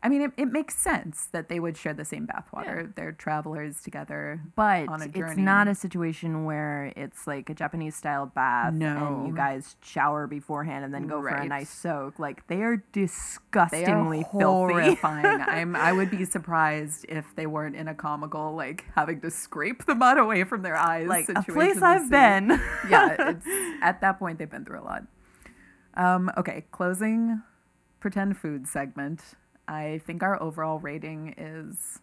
I 0.04 0.08
mean, 0.08 0.22
it, 0.22 0.32
it 0.36 0.46
makes 0.46 0.76
sense 0.76 1.28
that 1.30 1.48
they 1.48 1.60
would 1.60 1.76
share 1.76 1.94
the 1.94 2.04
same 2.04 2.26
bathwater. 2.26 2.82
Yeah. 2.82 2.86
They're 2.96 3.12
travelers 3.12 3.80
together. 3.82 4.40
But 4.56 4.88
on 4.88 5.00
a 5.00 5.06
it's 5.06 5.36
not 5.36 5.68
a 5.68 5.76
situation 5.76 6.44
where 6.44 6.92
it's 6.96 7.26
like 7.26 7.48
a 7.50 7.54
Japanese 7.54 7.94
style 7.94 8.26
bath 8.26 8.74
No. 8.74 9.18
and 9.18 9.28
you 9.28 9.34
guys 9.34 9.76
shower 9.80 10.26
beforehand 10.26 10.84
and 10.84 10.92
then 10.92 11.06
go 11.06 11.20
for 11.20 11.28
a 11.28 11.46
nice 11.46 11.70
soak. 11.70 12.18
Like 12.18 12.48
they 12.48 12.62
are 12.62 12.82
disgustingly 12.92 14.18
They 14.18 14.24
are 14.24 14.42
horrifying. 14.42 15.24
I'm 15.46 15.76
I 15.76 15.92
would 15.92 16.10
be 16.10 16.24
surprised 16.24 17.06
if 17.08 17.34
they 17.36 17.46
weren't 17.46 17.76
in 17.76 17.86
a 17.86 17.94
comical 17.94 18.56
like 18.56 18.84
having 18.96 19.20
to 19.20 19.30
scrape 19.30 19.84
the 19.84 19.94
mud 19.94 20.18
away 20.18 20.42
from 20.44 20.62
their 20.62 20.76
eyes. 20.76 21.06
like 21.06 21.28
a 21.28 21.42
situation 21.42 21.52
place 21.54 21.82
I've 21.82 22.10
been. 22.10 22.48
yeah, 22.90 23.30
it's, 23.30 23.46
at 23.82 24.00
that 24.00 24.18
point 24.18 24.38
they've 24.38 24.50
been 24.50 24.64
through 24.64 24.80
a 24.80 24.84
lot. 24.84 25.04
Um, 25.94 26.30
okay, 26.36 26.64
closing 26.72 27.42
pretend 28.00 28.36
food 28.36 28.66
segment. 28.66 29.20
I 29.72 30.00
think 30.06 30.22
our 30.22 30.40
overall 30.42 30.78
rating 30.78 31.34
is 31.38 31.98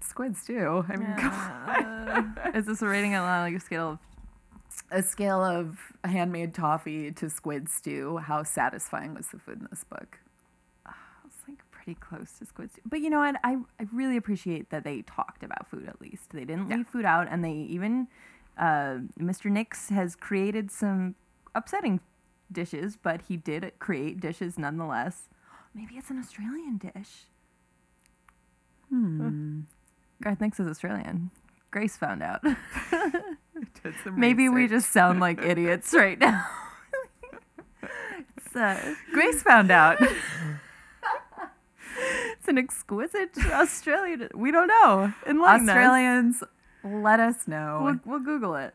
squid 0.00 0.36
stew. 0.36 0.84
I 0.88 0.96
mean. 0.96 1.10
Uh, 1.10 2.50
is 2.54 2.66
this 2.66 2.82
a 2.82 2.86
rating 2.88 3.14
on 3.14 3.22
like 3.42 3.54
a 3.54 3.60
scale 3.60 3.90
of 3.92 3.98
a 4.90 5.02
scale 5.02 5.42
of 5.42 5.78
handmade 6.04 6.54
toffee 6.54 7.10
to 7.12 7.30
squid 7.30 7.68
stew. 7.68 8.18
How 8.18 8.42
satisfying 8.42 9.14
was 9.14 9.28
the 9.28 9.38
food 9.38 9.60
in 9.60 9.68
this 9.70 9.84
book? 9.84 10.18
it's 11.26 11.48
like 11.48 11.58
pretty 11.70 11.94
close 11.94 12.32
to 12.38 12.46
squid 12.46 12.70
stew. 12.72 12.82
But 12.84 13.00
you 13.00 13.10
know 13.10 13.18
what? 13.18 13.36
I, 13.42 13.56
I 13.80 13.86
really 13.92 14.16
appreciate 14.16 14.70
that 14.70 14.84
they 14.84 15.02
talked 15.02 15.42
about 15.42 15.68
food 15.68 15.88
at 15.88 16.00
least. 16.00 16.30
They 16.30 16.44
didn't 16.44 16.68
Yeah. 16.70 16.76
leave 16.78 16.88
food 16.88 17.04
out, 17.04 17.26
and 17.30 17.44
they 17.44 17.52
even 17.52 18.08
uh, 18.58 18.98
Mr. 19.20 19.50
Nix 19.50 19.88
has 19.90 20.16
created 20.16 20.70
some 20.70 21.14
upsetting 21.54 22.00
dishes, 22.50 22.96
but 23.00 23.22
he 23.28 23.36
did 23.36 23.72
create 23.78 24.18
dishes 24.20 24.58
nonetheless. 24.58 25.28
Maybe 25.76 25.96
it's 25.96 26.08
an 26.08 26.18
Australian 26.18 26.78
dish. 26.78 27.24
Hmm. 28.88 29.60
Garth 30.22 30.40
Nix 30.40 30.58
is 30.58 30.66
Australian. 30.66 31.30
Grace 31.70 31.98
found 31.98 32.22
out. 32.22 32.42
Did 33.82 33.94
some 34.02 34.18
Maybe 34.18 34.48
we 34.48 34.68
just 34.68 34.90
sound 34.90 35.20
like 35.20 35.42
idiots 35.42 35.92
right 35.92 36.18
now. 36.18 36.46
it's, 38.36 38.56
uh, 38.56 38.94
Grace 39.12 39.42
found 39.42 39.70
out. 39.70 39.98
it's 40.00 40.18
an 42.48 42.56
exquisite 42.56 43.36
Australian. 43.50 44.30
We 44.34 44.50
don't 44.50 44.68
know. 44.68 45.12
Enlighten 45.26 45.68
us. 45.68 45.76
Australians, 45.76 46.42
let 46.84 47.20
us 47.20 47.46
know. 47.46 47.82
We'll, 47.84 48.00
we'll 48.06 48.24
Google 48.24 48.54
it. 48.54 48.72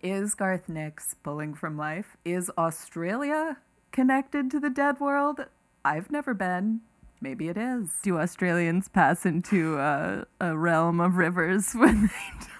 Is 0.00 0.36
Garth 0.36 0.68
Nix 0.68 1.14
pulling 1.14 1.54
from 1.54 1.76
life? 1.76 2.16
Is 2.24 2.48
Australia 2.56 3.56
connected 3.90 4.52
to 4.52 4.60
the 4.60 4.70
dead 4.70 5.00
world? 5.00 5.46
I've 5.84 6.10
never 6.10 6.34
been. 6.34 6.80
Maybe 7.20 7.48
it 7.48 7.56
is. 7.56 7.88
Do 8.02 8.18
Australians 8.18 8.88
pass 8.88 9.24
into 9.24 9.78
uh, 9.78 10.24
a 10.40 10.56
realm 10.56 11.00
of 11.00 11.16
rivers 11.16 11.72
when 11.74 12.10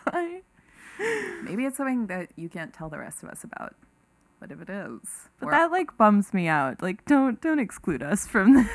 they 0.06 0.10
die? 0.12 0.40
Maybe 1.42 1.64
it's 1.64 1.76
something 1.76 2.06
that 2.06 2.30
you 2.36 2.48
can't 2.48 2.72
tell 2.72 2.88
the 2.88 2.98
rest 2.98 3.22
of 3.22 3.28
us 3.28 3.44
about. 3.44 3.74
But 4.40 4.52
if 4.52 4.60
it 4.60 4.68
is, 4.70 5.00
But 5.40 5.50
that 5.50 5.70
like 5.70 5.96
bums 5.96 6.34
me 6.34 6.48
out. 6.48 6.82
Like, 6.82 7.04
don't 7.06 7.40
don't 7.40 7.58
exclude 7.58 8.02
us 8.02 8.26
from 8.26 8.54
this. 8.54 8.68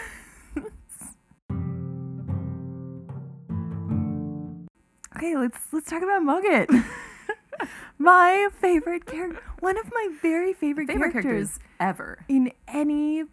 okay, 5.15 5.35
let's 5.37 5.57
let's 5.71 5.89
talk 5.89 6.01
about 6.01 6.23
Mogget. 6.23 6.69
my 7.99 8.49
favorite 8.59 9.05
character, 9.05 9.41
one 9.59 9.77
of 9.77 9.85
my 9.93 10.07
very 10.21 10.53
favorite, 10.53 10.87
favorite 10.87 11.11
characters, 11.11 11.23
characters 11.23 11.59
ever. 11.79 12.19
in 12.27 12.51
any 12.67 13.23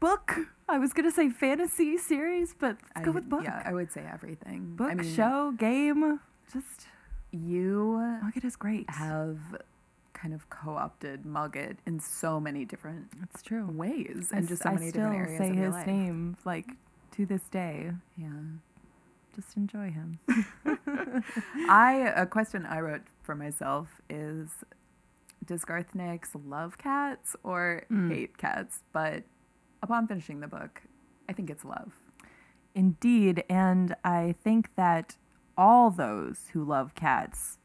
book. 0.00 0.36
I 0.68 0.78
was 0.78 0.92
gonna 0.92 1.10
say 1.12 1.28
fantasy 1.30 1.96
series, 1.96 2.54
but 2.58 2.76
let's 2.82 2.92
I, 2.96 3.02
go 3.02 3.12
with 3.12 3.28
book. 3.28 3.44
Yeah, 3.44 3.62
I 3.64 3.72
would 3.72 3.92
say 3.92 4.04
everything. 4.12 4.74
book, 4.76 4.90
I 4.90 4.94
mean, 4.94 5.14
show, 5.14 5.52
game. 5.56 6.20
Just 6.52 6.86
You 7.30 7.98
Mogget 8.22 8.44
is 8.44 8.56
great. 8.56 8.88
have 8.90 9.38
kind 10.12 10.32
of 10.34 10.48
co-opted 10.48 11.24
Mogget 11.24 11.76
in 11.86 12.00
so 12.00 12.40
many 12.40 12.64
different 12.64 13.06
That's 13.20 13.42
true. 13.42 13.66
ways 13.70 14.30
I 14.32 14.38
and 14.38 14.48
just 14.48 14.62
so 14.62 14.70
I 14.70 14.74
many 14.74 14.88
still 14.88 15.02
different 15.10 15.28
areas 15.28 15.38
say 15.38 15.54
his 15.54 15.74
life. 15.74 15.86
name 15.86 16.36
like 16.44 16.66
to 17.12 17.26
this 17.26 17.42
day. 17.50 17.92
Yeah. 18.16 18.28
Just 19.34 19.56
enjoy 19.56 19.90
him. 19.90 20.18
I 21.68 22.12
a 22.16 22.26
question 22.26 22.64
I 22.66 22.80
wrote 22.80 23.02
for 23.22 23.34
myself 23.34 24.00
is 24.08 24.48
does 25.44 25.64
Garth 25.64 25.94
Nix 25.94 26.30
love 26.34 26.78
cats 26.78 27.36
or 27.42 27.84
Mm. 27.92 28.10
hate 28.12 28.38
cats? 28.38 28.80
But 28.92 29.24
upon 29.82 30.06
finishing 30.06 30.40
the 30.40 30.48
book, 30.48 30.82
I 31.28 31.32
think 31.32 31.50
it's 31.50 31.64
love. 31.64 31.92
Indeed, 32.74 33.44
and 33.48 33.96
I 34.04 34.34
think 34.42 34.74
that 34.76 35.16
all 35.56 35.90
those 35.90 36.50
who 36.52 36.64
love 36.64 36.94
cats, 36.94 37.58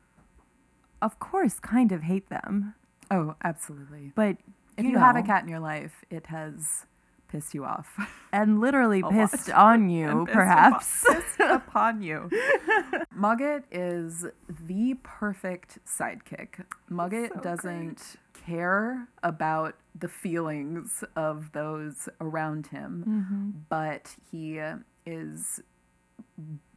of 1.02 1.20
course, 1.20 1.60
kind 1.60 1.92
of 1.92 2.04
hate 2.04 2.30
them. 2.30 2.76
Oh, 3.10 3.36
absolutely. 3.44 4.14
But 4.16 4.38
If 4.78 4.86
you, 4.86 4.98
have 4.98 5.18
a 5.18 5.22
cat 5.24 5.44
in 5.44 5.50
your 5.50 5.60
life, 5.60 6.06
it 6.10 6.28
has 6.28 6.86
pissed 7.28 7.54
you 7.54 7.66
off. 7.66 7.98
and 8.34 8.60
literally 8.62 9.02
a 9.02 9.06
lot. 9.06 9.14
pissed 9.14 9.50
on 9.50 9.90
you, 9.90 10.26
pissed 10.26 10.34
perhaps. 10.34 11.04
upon, 11.04 11.22
pissed 11.22 11.40
upon 11.40 12.02
you. 12.02 12.30
Mogget 13.18 13.64
is 13.72 14.28
the 14.48 14.96
perfect 15.04 15.80
sidekick. 15.86 16.66
Mogget 16.90 17.32
So 17.34 17.58
great. 17.58 18.18
Care 18.46 19.08
about 19.24 19.76
the 19.98 20.08
feelings 20.08 21.04
of 21.16 21.52
those 21.52 22.10
around 22.20 22.68
him, 22.68 23.04
hmm 23.04 23.50
but 23.70 24.16
he 24.32 24.60
is 25.06 25.62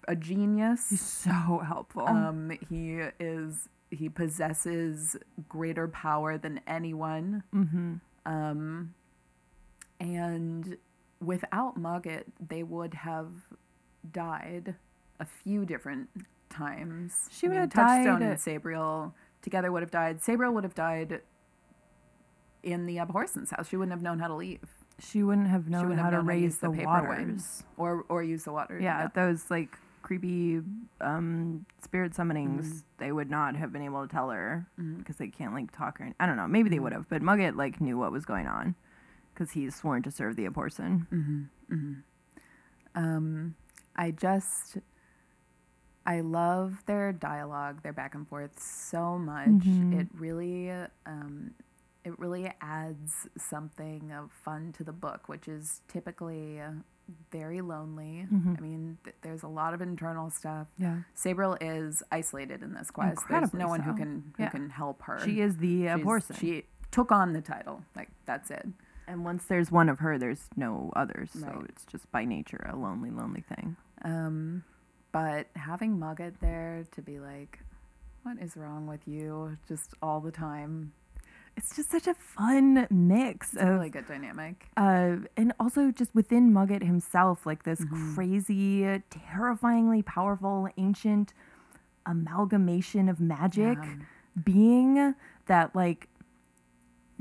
a 0.06 0.14
genius. 0.16 0.90
He's 0.90 1.00
so 1.00 1.62
helpful. 1.66 2.06
Um, 2.06 2.50
he 2.68 2.98
is 3.20 3.68
he 3.90 4.08
possesses 4.08 5.16
greater 5.48 5.88
power 5.88 6.36
than 6.36 6.60
anyone. 6.66 7.44
hmm 7.52 7.94
Um, 8.26 8.94
and 10.00 10.76
without 11.20 11.76
Mogget, 11.78 12.24
they 12.46 12.62
would 12.62 12.94
have 12.94 13.28
died 14.10 14.74
a 15.20 15.24
few 15.24 15.64
different 15.64 16.08
times. 16.50 17.28
She 17.30 17.48
would 17.48 17.56
have 17.56 17.70
Touchstone 17.70 18.20
died- 18.20 18.22
and 18.22 18.38
Sabriel 18.38 19.12
together 19.42 19.70
would 19.72 19.82
have 19.82 19.90
died. 19.90 20.20
Sabriel 20.20 20.52
would 20.54 20.64
have 20.64 20.74
died 20.74 21.20
in 22.64 22.86
the 22.86 22.96
Abhorsen's 22.96 23.50
house. 23.50 23.68
She 23.68 23.76
wouldn't 23.76 23.92
have 23.92 24.02
known 24.02 24.18
how 24.18 24.28
to 24.28 24.34
leave 24.34 24.60
She 24.98 25.22
wouldn't 25.22 25.48
have 25.48 25.68
known 25.68 25.82
wouldn't 25.88 25.98
how 26.00 26.04
have 26.10 26.12
to 26.12 26.16
known 26.18 26.24
to 26.26 26.30
raise 26.32 26.42
use 26.42 26.56
the, 26.58 26.70
the 26.70 26.76
paper 26.78 26.86
waters. 26.88 27.62
or 27.76 28.04
or 28.08 28.22
use 28.22 28.44
the 28.44 28.52
water. 28.52 28.78
Yeah, 28.80 29.08
those 29.14 29.50
like 29.50 29.76
creepy 30.02 30.60
um, 31.00 31.64
spirit 31.82 32.12
summonings, 32.12 32.66
Mhm. 32.66 32.82
they 32.98 33.10
would 33.10 33.30
not 33.30 33.56
have 33.56 33.72
been 33.72 33.80
able 33.82 34.06
to 34.06 34.12
tell 34.12 34.30
her 34.30 34.66
because 34.98 35.16
they 35.16 35.28
can't 35.28 35.54
like 35.54 35.70
talk 35.72 36.00
or 36.00 36.12
I 36.20 36.26
don't 36.26 36.36
know. 36.36 36.46
Maybe 36.46 36.68
they 36.70 36.76
Mhm. 36.78 36.82
would 36.82 36.92
have, 36.92 37.08
but 37.08 37.22
Mogget 37.22 37.56
like 37.56 37.80
knew 37.80 37.96
what 37.98 38.12
was 38.12 38.24
going 38.26 38.46
on 38.46 38.74
because 39.32 39.52
he's 39.52 39.74
sworn 39.74 40.02
to 40.02 40.10
serve 40.10 40.36
the 40.36 40.44
Abhorsen. 40.46 41.06
Mm-hmm. 41.08 41.42
Mm-hmm. 41.74 41.92
Um, 42.94 43.54
I 43.96 44.10
just, 44.12 44.76
I 46.06 46.20
love 46.20 46.84
their 46.86 47.12
dialogue, 47.12 47.82
their 47.82 47.92
back 47.94 48.14
and 48.14 48.28
forth 48.28 48.60
so 48.62 49.18
much. 49.18 49.48
Mhm. 49.48 49.98
It 50.00 50.08
really, 50.14 50.70
um, 51.06 51.52
it 52.04 52.18
really 52.18 52.52
adds 52.60 53.26
something 53.36 54.12
of 54.12 54.30
fun 54.30 54.72
to 54.74 54.84
the 54.84 54.92
book, 54.92 55.28
which 55.28 55.48
is 55.48 55.80
typically 55.88 56.60
uh, 56.60 56.70
very 57.30 57.60
lonely. 57.60 58.26
Mhm. 58.32 58.58
I 58.58 58.60
mean, 58.60 58.98
th- 59.04 59.16
there's 59.22 59.42
a 59.42 59.48
lot 59.48 59.74
of 59.74 59.80
internal 59.80 60.30
stuff. 60.30 60.68
Yeah, 60.78 60.98
Sabriel 61.16 61.56
is 61.60 62.02
isolated 62.12 62.62
in 62.62 62.74
this 62.74 62.90
quest. 62.90 63.22
There's 63.28 63.52
no 63.54 63.68
one 63.68 63.80
who 63.80 63.94
can 63.94 64.32
who 64.36 64.42
Yeah. 64.44 64.50
can 64.50 64.70
help 64.70 65.02
her. 65.02 65.18
she 65.20 65.40
is 65.40 65.56
the 65.58 65.82
She's- 65.84 65.98
Abhorsen, 66.00 66.36
She 66.38 66.64
took 66.90 67.10
on 67.10 67.32
the 67.32 67.40
title. 67.42 67.82
Like 67.96 68.10
that's 68.26 68.50
it. 68.50 68.66
and 69.06 69.24
once 69.24 69.44
there's 69.46 69.70
one 69.70 69.88
of 69.90 69.98
her, 69.98 70.16
there's 70.18 70.48
no 70.56 70.90
others. 70.96 71.30
So 71.32 71.64
it's 71.68 71.84
just 71.84 72.10
by 72.10 72.24
nature 72.24 72.64
a 72.72 72.76
lonely, 72.76 73.10
lonely 73.10 73.42
thing. 73.42 73.76
Um, 74.02 74.64
but 75.12 75.46
having 75.56 75.98
Mogget 75.98 76.40
there 76.40 76.84
to 76.92 77.02
be 77.02 77.20
like, 77.20 77.60
what 78.22 78.38
is 78.38 78.56
wrong 78.56 78.86
with 78.86 79.06
you? 79.06 79.58
Just 79.68 79.92
all 80.02 80.20
the 80.20 80.32
time. 80.32 80.92
It's 81.56 81.74
just 81.76 81.90
such 81.90 82.06
a 82.06 82.14
fun 82.14 82.86
mix 82.90 83.52
It's 83.54 83.62
a 83.62 83.66
of 83.66 83.74
really 83.76 83.90
good 83.90 84.06
dynamic. 84.08 84.66
uh, 84.76 85.16
and 85.36 85.52
also 85.60 85.90
just 85.92 86.14
within 86.14 86.52
Mogget 86.52 86.82
himself, 86.82 87.46
like 87.46 87.62
this 87.62 87.80
Mhm. 87.84 88.14
crazy, 88.14 89.02
terrifyingly 89.10 90.02
powerful, 90.02 90.68
ancient 90.76 91.32
amalgamation 92.06 93.08
of 93.08 93.20
magic 93.20 93.78
Yeah. 93.78 93.94
being 94.42 95.14
that 95.46 95.74
like 95.74 96.08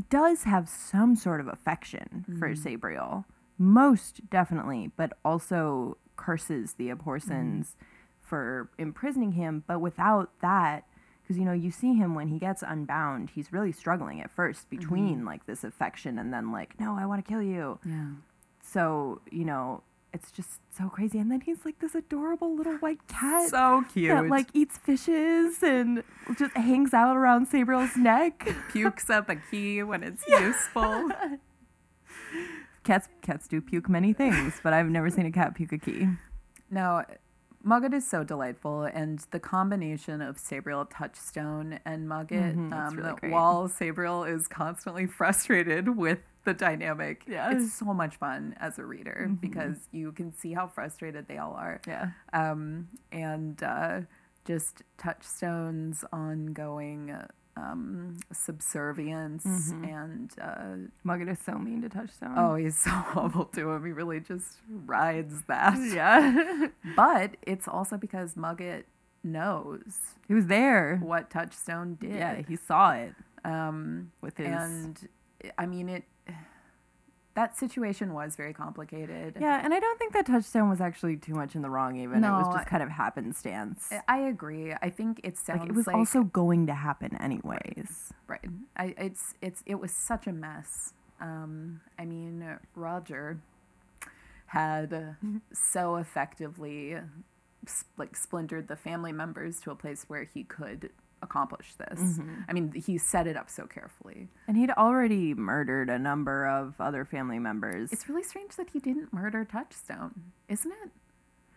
does 0.09 0.43
have 0.43 0.67
some 0.67 1.15
sort 1.15 1.39
of 1.39 1.47
affection 1.47 2.25
for 2.39 2.49
Mhm. 2.49 2.57
Sabriel, 2.57 3.25
most 3.57 4.27
definitely, 4.29 4.91
but 4.97 5.13
also 5.23 5.97
curses 6.15 6.73
the 6.73 6.89
Abhorsens 6.89 7.75
for 8.19 8.69
imprisoning 8.77 9.33
him. 9.33 9.63
But 9.67 9.79
without 9.79 10.37
that, 10.39 10.85
because 11.33 11.39
you 11.39 11.45
know 11.45 11.53
you 11.53 11.71
see 11.71 11.93
him 11.93 12.15
when 12.15 12.27
he 12.27 12.37
gets 12.37 12.63
unbound, 12.65 13.31
he's 13.33 13.51
really 13.51 13.71
struggling 13.71 14.21
at 14.21 14.29
first 14.31 14.69
mm-hmm. 14.69 14.77
between 14.77 15.25
like 15.25 15.45
this 15.45 15.63
affection 15.63 16.19
and 16.19 16.33
then 16.33 16.51
like, 16.51 16.79
no, 16.79 16.95
I 16.97 17.05
want 17.05 17.23
to 17.23 17.29
kill 17.29 17.41
you. 17.41 17.79
Yeah. 17.85 18.07
So 18.61 19.21
you 19.31 19.45
know. 19.45 19.83
It's 20.15 20.29
just 20.29 20.59
so 20.69 20.89
crazy, 20.89 21.17
and 21.17 21.31
then 21.31 21.41
he's 21.41 21.65
like 21.65 21.79
this 21.79 21.95
adorable 21.95 22.55
little 22.55 22.75
white 22.75 22.99
cat 23.07 23.49
So 23.49 23.83
cute. 23.91 24.11
that 24.11 24.27
like 24.27 24.45
eats 24.53 24.77
fishes 24.77 25.63
and 25.63 26.03
just 26.37 26.55
hangs 26.55 26.93
out 26.93 27.17
around 27.17 27.47
Sabriel's 27.47 27.97
neck. 27.97 28.47
pukes 28.71 29.09
up 29.09 29.27
a 29.27 29.37
key 29.37 29.81
when 29.81 30.03
it's 30.03 30.23
useful. 30.27 31.09
Cats 32.83 33.09
cats 33.23 33.47
do 33.47 33.59
puke 33.59 33.89
many 33.89 34.13
things, 34.13 34.59
but 34.61 34.71
I've 34.71 34.85
never 34.85 35.09
seen 35.09 35.25
a 35.25 35.31
cat 35.31 35.55
puke 35.55 35.71
a 35.71 35.79
key. 35.79 36.07
No, 36.69 37.03
Mogget 37.65 37.93
is 37.93 38.05
so 38.05 38.23
delightful, 38.25 38.83
and 38.83 39.19
the 39.31 39.39
combination 39.39 40.21
of 40.21 40.37
Sabriel 40.37 40.85
Touchstone 40.89 41.79
and 41.85 42.07
Mogget, 42.09 42.55
Mhm, 42.55 42.73
um, 42.73 42.95
really 42.97 43.31
while 43.31 43.69
Sabriel 43.69 44.25
is 44.27 44.47
constantly 44.49 45.05
frustrated 45.19 45.95
with 45.95 46.19
the 46.43 46.53
dynamic, 46.53 47.23
Yeah. 47.25 47.51
it's 47.51 47.71
so 47.73 47.85
much 47.93 48.17
fun 48.17 48.53
as 48.59 48.77
a 48.79 48.85
reader 48.85 49.27
Mhm. 49.29 49.39
because 49.39 49.87
you 49.93 50.11
can 50.11 50.33
see 50.33 50.51
how 50.53 50.67
frustrated 50.67 51.27
they 51.29 51.37
all 51.37 51.53
are. 51.53 51.79
Yeah. 51.87 52.11
um, 52.33 52.89
and 53.13 53.63
uh, 53.63 54.01
just 54.43 54.83
Touchstone's 54.97 56.03
ongoing 56.11 57.15
um, 57.55 58.17
subservience 58.31 59.45
Mhm. 59.45 59.87
and 59.87 60.31
uh, 60.41 60.89
Mogget 61.05 61.29
is 61.29 61.39
so 61.39 61.57
mean 61.57 61.81
to 61.83 61.89
Touchstone. 61.89 62.33
oh, 62.37 62.55
he's 62.55 62.77
so 62.77 62.91
awful 63.15 63.45
to 63.45 63.69
him. 63.71 63.85
He 63.85 63.91
really 63.91 64.19
just 64.19 64.57
rides 64.85 65.43
that. 65.47 65.77
yeah. 65.93 66.67
But 66.95 67.37
it's 67.43 67.67
also 67.67 67.97
because 67.97 68.35
Mogget 68.35 68.83
knows 69.23 69.99
he 70.27 70.33
was 70.33 70.47
there. 70.47 70.97
what 71.01 71.29
Touchstone 71.29 71.95
did. 71.99 72.15
Yeah, 72.15 72.41
he 72.47 72.55
saw 72.55 72.91
it 72.93 73.13
Um, 73.45 74.11
with 74.21 74.37
his. 74.37 74.47
and 74.47 75.07
I 75.57 75.65
mean 75.65 75.89
it. 75.89 76.03
That 77.35 77.57
situation 77.57 78.13
was 78.13 78.35
very 78.35 78.53
complicated. 78.53 79.37
yeah, 79.41 79.59
and 79.63 79.73
I 79.73 79.79
don't 79.79 79.97
think 79.97 80.13
that 80.13 80.27
Touchstone 80.27 80.69
was 80.69 80.79
actually 80.79 81.17
too 81.17 81.33
much 81.33 81.55
in 81.55 81.63
the 81.63 81.69
wrong. 81.69 81.95
Even 81.97 82.23
it 82.23 82.29
was 82.29 82.53
just 82.53 82.67
kind 82.67 82.83
of 82.83 82.89
happenstance. 82.89 83.91
I- 84.07 84.19
agree. 84.19 84.73
I 84.81 84.89
think 84.89 85.19
it 85.23 85.37
sounds 85.37 85.61
like 85.61 85.69
it 85.69 85.75
was 85.75 85.87
also 85.87 86.23
going 86.23 86.67
to 86.67 86.73
happen 86.75 87.17
anyways. 87.17 88.13
Right. 88.27 88.45
I, 88.77 88.93
it's 88.97 89.33
it's 89.41 89.63
it 89.65 89.75
was 89.79 89.91
such 89.91 90.27
a 90.27 90.31
mess. 90.31 90.93
Um, 91.19 91.81
I 91.97 92.05
mean, 92.05 92.45
Rogir 92.77 93.39
had 94.47 95.15
so 95.53 95.95
effectively 95.95 96.97
s- 97.65 97.85
like 97.97 98.15
splintered 98.15 98.67
the 98.67 98.75
family 98.75 99.11
members 99.11 99.59
to 99.61 99.71
a 99.71 99.75
place 99.75 100.05
where 100.07 100.23
he 100.23 100.43
could 100.43 100.91
accomplish 101.23 101.73
this. 101.75 102.19
Mhm. 102.19 102.45
I 102.47 102.53
mean, 102.53 102.71
he 102.73 102.97
set 102.99 103.25
it 103.25 103.35
up 103.35 103.49
so 103.49 103.65
carefully. 103.65 104.29
And 104.47 104.55
he'd 104.57 104.69
already 104.71 105.33
murdered 105.33 105.89
a 105.89 105.97
number 105.97 106.45
of 106.47 106.75
other 106.79 107.05
family 107.05 107.39
members. 107.39 107.91
It's 107.91 108.07
really 108.07 108.23
strange 108.23 108.55
that 108.57 108.69
he 108.71 108.79
didn't 108.79 109.11
murder 109.13 109.43
Touchstone, 109.45 110.33
isn't 110.47 110.71
it? 110.83 110.91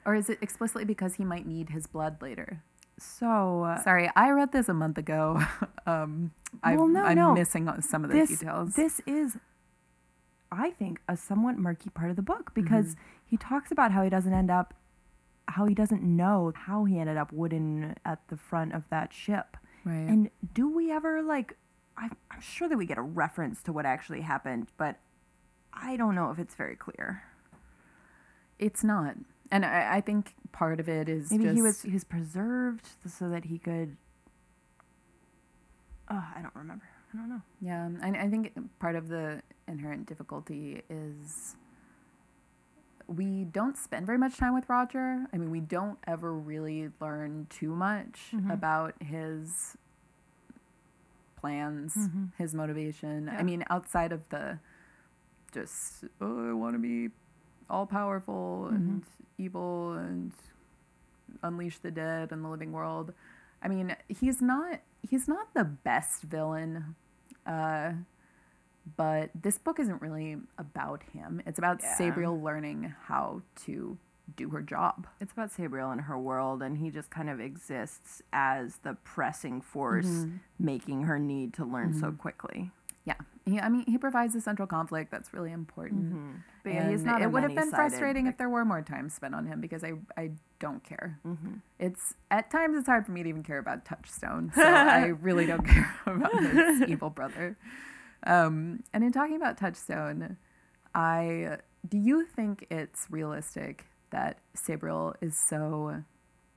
Or 0.07 0.15
is 0.15 0.31
it 0.31 0.39
explicitly 0.41 0.85
because 0.85 1.17
he 1.17 1.25
might 1.25 1.47
need 1.47 1.71
his 1.71 1.87
blood 1.87 2.23
later? 2.23 2.63
so 2.99 3.65
uh, 3.65 3.83
Sorry, 3.83 4.11
I 4.17 4.31
read 4.31 4.53
this 4.53 4.71
a 4.71 4.75
month 4.75 4.97
ago. 4.97 5.43
um, 5.87 6.31
I've, 6.63 6.79
Well, 6.79 6.89
no, 6.89 7.03
I'm 7.05 7.17
no. 7.17 7.35
missing 7.35 7.69
some 7.83 8.05
of 8.05 8.11
the 8.11 8.17
this 8.17 8.31
details. 8.39 8.73
this 8.75 9.01
is 9.07 9.37
i 10.53 10.71
think 10.71 11.01
a 11.09 11.17
somewhat 11.17 11.59
murky 11.59 11.91
part 11.91 12.09
of 12.09 12.17
the 12.17 12.23
book 12.23 12.53
because 12.55 12.95
Mm-hmm. 12.95 13.01
he 13.27 13.37
talks 13.37 13.71
about 13.73 13.91
how 13.93 14.03
he 14.05 14.09
doesn't 14.09 14.33
end 14.33 14.51
up 14.51 14.73
how 15.49 15.67
he 15.67 15.75
doesn't 15.75 16.03
know 16.03 16.53
how 16.55 16.85
he 16.85 16.99
ended 16.99 17.17
up 17.17 17.33
wooden 17.33 17.95
at 18.05 18.21
the 18.29 18.37
front 18.37 18.75
of 18.75 18.83
that 18.91 19.13
ship 19.13 19.57
right. 19.85 19.95
and 19.95 20.31
do 20.55 20.69
we 20.69 20.91
ever 20.91 21.23
like 21.23 21.57
I, 21.97 22.11
i'm 22.31 22.41
sure 22.41 22.69
that 22.69 22.77
we 22.77 22.87
get 22.87 22.99
a 22.99 23.03
reference 23.03 23.63
to 23.65 23.73
what 23.73 23.87
actually 23.87 24.23
happened 24.23 24.69
but 24.77 24.99
I 25.77 25.97
don't 25.97 26.15
know 26.15 26.31
if 26.31 26.39
it's 26.39 26.55
very 26.55 26.77
clear. 26.77 27.23
It's 28.59 28.83
not, 28.83 29.17
and 29.51 29.65
I, 29.65 29.97
I 29.97 30.01
think 30.01 30.35
part 30.53 30.81
of 30.81 30.89
it 30.89 31.09
is 31.09 31.31
Maybe 31.31 31.45
just 31.45 31.55
he 31.57 31.63
was 31.63 31.83
he 31.83 31.93
was 31.93 32.05
preserved 32.05 32.87
so 33.07 33.29
that 33.29 33.45
he 33.45 33.59
could. 33.59 33.97
Oh, 36.11 36.25
I 36.35 36.41
don't 36.41 36.55
remember. 36.55 36.89
I 37.13 37.19
don't 37.19 37.29
know. 37.29 37.43
Yeah, 37.61 37.85
and 37.85 38.17
I 38.17 38.29
think 38.29 38.53
part 38.79 38.97
of 38.97 39.09
the 39.09 39.43
inherent 39.69 40.07
difficulty 40.07 40.83
is 40.89 41.57
we 43.09 43.45
don't 43.45 43.77
spend 43.77 44.07
very 44.07 44.19
much 44.19 44.37
time 44.37 44.55
with 44.55 44.67
Rogir. 44.69 45.27
I 45.33 45.37
mean, 45.39 45.51
we 45.51 45.61
don't 45.61 45.99
ever 46.07 46.33
really 46.33 46.91
learn 47.01 47.47
too 47.51 47.75
much 47.75 48.31
Mhm. 48.33 48.53
about 48.53 49.01
his 49.03 49.77
plans, 51.37 51.95
Mhm. 51.97 52.33
his 52.37 52.55
motivation. 52.55 53.29
I 53.29 53.43
mean, 53.43 53.65
outside 53.71 54.13
of 54.13 54.29
the 54.31 54.59
just, 55.53 56.05
oh, 56.21 56.51
I 56.51 56.53
want 56.53 56.75
to 56.75 56.79
be 56.79 57.11
all 57.71 57.87
powerful 57.87 58.69
and 58.69 59.05
evil 59.39 59.95
and 59.95 60.33
unleash 61.43 61.79
the 61.79 61.91
dead 61.91 62.33
and 62.33 62.45
the 62.45 62.49
living 62.49 62.73
world. 62.73 63.13
I 63.63 63.69
mean, 63.69 63.97
he's 64.09 64.41
not 64.43 64.81
he's 65.03 65.29
not 65.29 65.55
the 65.55 65.65
best 65.65 66.23
villain. 66.25 66.97
Uh, 67.47 67.93
but 68.97 69.31
this 69.35 69.59
book 69.59 69.81
isn't 69.81 70.01
really 70.01 70.37
about 70.59 71.03
him. 71.13 71.43
It's 71.47 71.59
about 71.59 71.81
Yeah. 71.83 71.97
Sabriel 71.99 72.41
learning 72.43 72.95
how 73.07 73.43
to 73.65 73.99
do 74.37 74.49
her 74.51 74.61
job. 74.61 75.07
It's 75.21 75.33
about 75.33 75.51
Sabriel 75.53 75.91
and 75.93 76.01
her 76.03 76.19
world, 76.19 76.63
and 76.63 76.79
he 76.79 76.91
just 76.91 77.11
kind 77.11 77.31
of 77.31 77.41
exists 77.41 78.23
as 78.33 78.77
the 78.79 78.95
pressing 79.05 79.61
force 79.61 80.07
Mm-hmm. 80.07 80.37
making 80.59 81.03
her 81.05 81.19
need 81.19 81.53
to 81.55 81.65
learn 81.65 81.95
so 81.95 82.13
quickly. 82.13 82.71
Yeah, 83.05 83.15
he, 83.45 83.61
I 83.61 83.69
mean, 83.69 83.85
he 83.87 83.99
provides 83.99 84.35
a 84.35 84.41
central 84.41 84.67
conflict 84.67 85.13
that's 85.13 85.33
really 85.33 85.53
important. 85.53 86.43
But 86.65 86.73
yeah, 86.75 86.91
he's 86.91 87.05
not. 87.05 87.23
it 87.23 87.31
would 87.31 87.45
have 87.45 87.55
been 87.55 87.71
frustrating 87.71 88.27
if 88.27 88.37
there 88.37 88.49
were 88.49 88.65
more 88.65 88.83
time 88.83 89.09
spent 89.11 89.33
on 89.33 89.47
him 89.47 89.61
because 89.61 89.85
I, 89.85 89.93
I 90.17 90.33
don't 90.59 90.83
care. 90.83 91.21
Mhm. 91.25 91.61
It's 91.79 92.15
at 92.33 92.51
times 92.51 92.77
it's 92.77 92.89
hard 92.89 93.07
for 93.07 93.13
me 93.13 93.23
to 93.23 93.29
even 93.29 93.45
care 93.45 93.59
about 93.59 93.85
Touchstone, 93.85 94.51
so 94.57 94.61
I 94.63 95.05
really 95.23 95.47
don't 95.47 95.65
care 95.65 95.95
about 96.07 96.33
his 96.43 96.83
evil 96.89 97.11
brother. 97.11 97.57
Um, 98.25 98.83
and 98.93 99.05
in 99.05 99.13
talking 99.13 99.37
about 99.37 99.59
Touchstone, 99.59 100.37
I 100.95 101.59
do 101.89 101.99
you 101.99 102.25
think 102.25 102.67
it's 102.71 103.07
realistic 103.11 103.87
that 104.11 104.39
Sabriel 104.57 105.15
is 105.21 105.39
so 105.39 106.03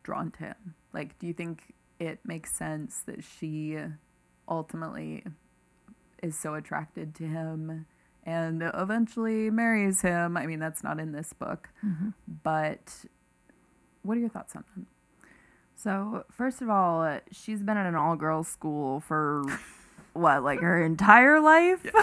drawn 0.03 0.31
to 0.31 0.39
him? 0.39 0.75
Like, 0.93 1.17
do 1.19 1.27
you 1.27 1.33
think 1.33 1.73
it 1.99 2.19
makes 2.23 2.55
sense 2.55 3.01
that 3.05 3.23
she 3.23 3.77
ultimately 4.47 5.23
is 6.23 6.37
so 6.37 6.53
attracted 6.55 7.13
to 7.15 7.23
him 7.27 7.85
and 8.23 8.63
eventually 8.73 9.49
marries 9.49 10.01
him? 10.01 10.37
I 10.37 10.45
mean, 10.47 10.59
that's 10.59 10.83
not 10.83 10.99
in 10.99 11.11
this 11.11 11.33
book, 11.33 11.69
Mm-hmm. 11.85 12.09
but 12.43 13.05
what 14.01 14.17
are 14.17 14.21
your 14.21 14.29
thoughts 14.29 14.55
on 14.55 14.63
that? 14.75 14.85
So 15.75 16.23
first 16.31 16.61
of 16.61 16.69
all, 16.69 17.19
she's 17.31 17.61
been 17.61 17.77
at 17.77 17.85
an 17.85 17.95
all-girls 17.95 18.47
school 18.47 18.99
for 18.99 19.43
what, 20.19 20.43
like 20.43 20.59
her 20.59 20.83
entire 20.83 21.39
life. 21.39 21.85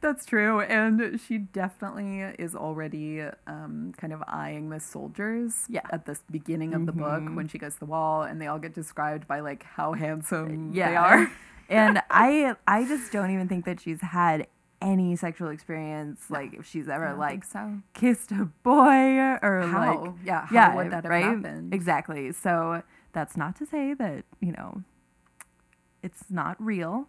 That's 0.00 0.24
true, 0.24 0.60
and 0.60 1.20
she 1.20 1.38
definitely 1.38 2.20
is 2.38 2.54
already 2.54 3.20
um, 3.48 3.92
kind 3.96 4.12
of 4.12 4.22
eyeing 4.28 4.70
the 4.70 4.78
soldiers. 4.78 5.64
Yeah. 5.68 5.80
At 5.90 6.06
the 6.06 6.16
beginning 6.30 6.72
of 6.72 6.86
the 6.86 6.92
book, 6.92 7.22
Mhm. 7.22 7.34
when 7.34 7.48
she 7.48 7.58
goes 7.58 7.74
to 7.74 7.80
the 7.80 7.86
wall, 7.86 8.22
and 8.22 8.40
they 8.40 8.46
all 8.46 8.60
get 8.60 8.74
described 8.74 9.26
by 9.26 9.40
like 9.40 9.64
how 9.64 9.94
handsome 9.94 10.70
they 10.72 10.78
Yeah. 10.78 11.02
are. 11.02 11.30
and 11.68 12.00
I, 12.10 12.54
I 12.68 12.84
just 12.84 13.10
don't 13.10 13.32
even 13.32 13.48
think 13.48 13.64
that 13.64 13.80
she's 13.80 14.00
had 14.00 14.46
any 14.80 15.16
sexual 15.16 15.48
experience. 15.48 16.30
Like 16.30 16.54
if 16.54 16.64
she's 16.64 16.88
ever 16.88 17.14
like 17.14 17.42
so. 17.42 17.78
kissed 17.92 18.30
a 18.30 18.44
boy 18.62 19.36
or 19.42 19.66
How? 19.66 20.00
like 20.04 20.12
yeah. 20.24 20.46
How 20.46 20.54
yeah, 20.54 20.74
would 20.76 20.92
that 20.92 21.02
have 21.02 21.10
right? 21.10 21.24
happened? 21.24 21.74
Exactly. 21.74 22.30
So 22.30 22.84
that's 23.12 23.36
not 23.36 23.56
to 23.56 23.66
say 23.66 23.94
that 23.94 24.24
you 24.38 24.52
know 24.52 24.84
it's 26.02 26.24
not 26.30 26.56
real, 26.62 27.08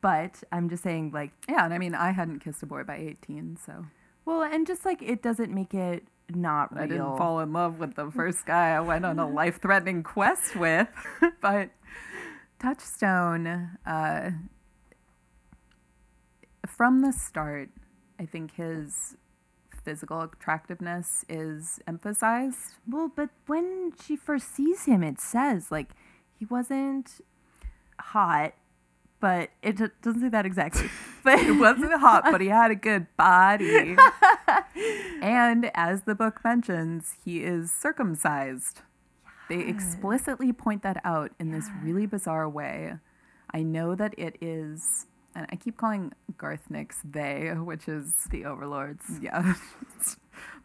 but 0.00 0.42
I'm 0.52 0.68
just 0.68 0.82
saying 0.82 1.12
like 1.12 1.32
Yeah, 1.48 1.64
and 1.64 1.74
I 1.74 1.78
mean, 1.78 1.94
I 1.94 2.12
hadn't 2.12 2.40
kissed 2.40 2.62
a 2.62 2.66
boy 2.66 2.84
by 2.84 2.96
eighteen, 2.96 3.56
so 3.64 3.86
well, 4.24 4.42
and 4.42 4.66
just 4.66 4.84
like 4.84 5.02
it 5.02 5.22
doesn't 5.22 5.52
make 5.52 5.74
it 5.74 6.04
not 6.34 6.72
real. 6.72 6.82
I 6.82 6.86
didn't 6.86 7.16
fall 7.18 7.40
in 7.40 7.52
love 7.52 7.78
with 7.78 7.94
the 7.94 8.10
first 8.10 8.46
guy 8.46 8.70
I 8.70 8.80
went 8.80 9.04
on 9.04 9.18
a 9.18 9.28
life-threatening 9.40 10.02
quest 10.02 10.54
with. 10.54 10.88
but 11.40 11.70
Touchstone, 12.60 13.78
uh, 13.86 14.30
from 16.66 17.00
the 17.00 17.12
start, 17.12 17.70
I 18.18 18.26
think 18.26 18.54
his 18.54 19.16
physical 19.82 20.20
attractiveness 20.20 21.24
is 21.28 21.80
emphasized. 21.86 22.76
Well, 22.88 23.10
but 23.14 23.30
when 23.46 23.92
she 24.04 24.16
first 24.16 24.54
sees 24.54 24.84
him, 24.84 25.02
it 25.02 25.20
says 25.20 25.70
like 25.70 25.90
he 26.38 26.44
wasn't 26.44 27.20
hot, 28.00 28.54
but 29.20 29.50
it 29.62 29.76
d- 29.76 29.86
doesn't 30.02 30.22
say 30.22 30.28
that 30.28 30.46
exactly. 30.46 30.88
But 31.22 31.38
It 31.40 31.52
wasn't 31.52 31.92
hot, 32.00 32.24
but 32.30 32.40
he 32.40 32.46
had 32.46 32.70
a 32.70 32.74
good 32.74 33.06
body. 33.18 33.94
and 35.20 35.70
as 35.74 36.04
the 36.04 36.14
book 36.14 36.40
mentions, 36.42 37.16
he 37.22 37.42
is 37.42 37.70
circumcised. 37.70 38.80
They 39.50 39.60
explicitly 39.60 40.52
point 40.54 40.82
that 40.82 40.98
out 41.04 41.32
in 41.38 41.50
this 41.50 41.68
really 41.82 42.06
bizarre 42.06 42.48
way. 42.48 42.94
I 43.52 43.62
know 43.62 43.94
that 43.96 44.14
it 44.16 44.36
is, 44.40 45.06
and 45.34 45.46
I 45.50 45.56
keep 45.56 45.76
calling 45.76 46.12
Garth 46.38 46.70
Nix 46.70 47.00
they, 47.04 47.48
which 47.50 47.86
is 47.86 48.14
the 48.30 48.46
overlords, 48.46 49.04
yeah, 49.20 49.54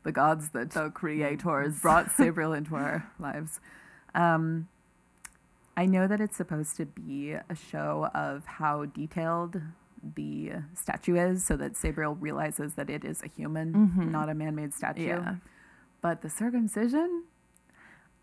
the 0.04 0.12
gods 0.14 0.52
that 0.52 0.72
the 0.72 0.90
creators, 0.90 1.82
brought 1.82 2.12
Sabriel 2.12 2.56
into 2.56 2.76
our 2.76 3.12
lives. 3.20 3.60
Um, 4.14 4.70
I 5.78 5.86
know 5.86 6.08
that 6.08 6.22
it's 6.22 6.38
supposed 6.38 6.78
to 6.78 6.86
be 6.86 7.32
a 7.34 7.56
show 7.56 8.10
of 8.14 8.46
how 8.46 8.86
detailed 8.86 9.62
the 10.16 10.52
statue 10.74 11.16
is, 11.16 11.46
so 11.46 11.58
that 11.58 11.74
Sabriel 11.74 12.16
realizes 12.20 12.76
that 12.76 12.90
it 12.90 13.04
is 13.04 13.22
a 13.24 13.28
human, 13.28 13.74
Mhm. 13.98 14.12
not 14.12 14.30
a 14.30 14.34
man-made 14.34 14.74
statue. 14.74 15.08
Yeah. 15.08 15.36
But 16.02 16.22
the 16.22 16.30
circumcision, 16.30 17.24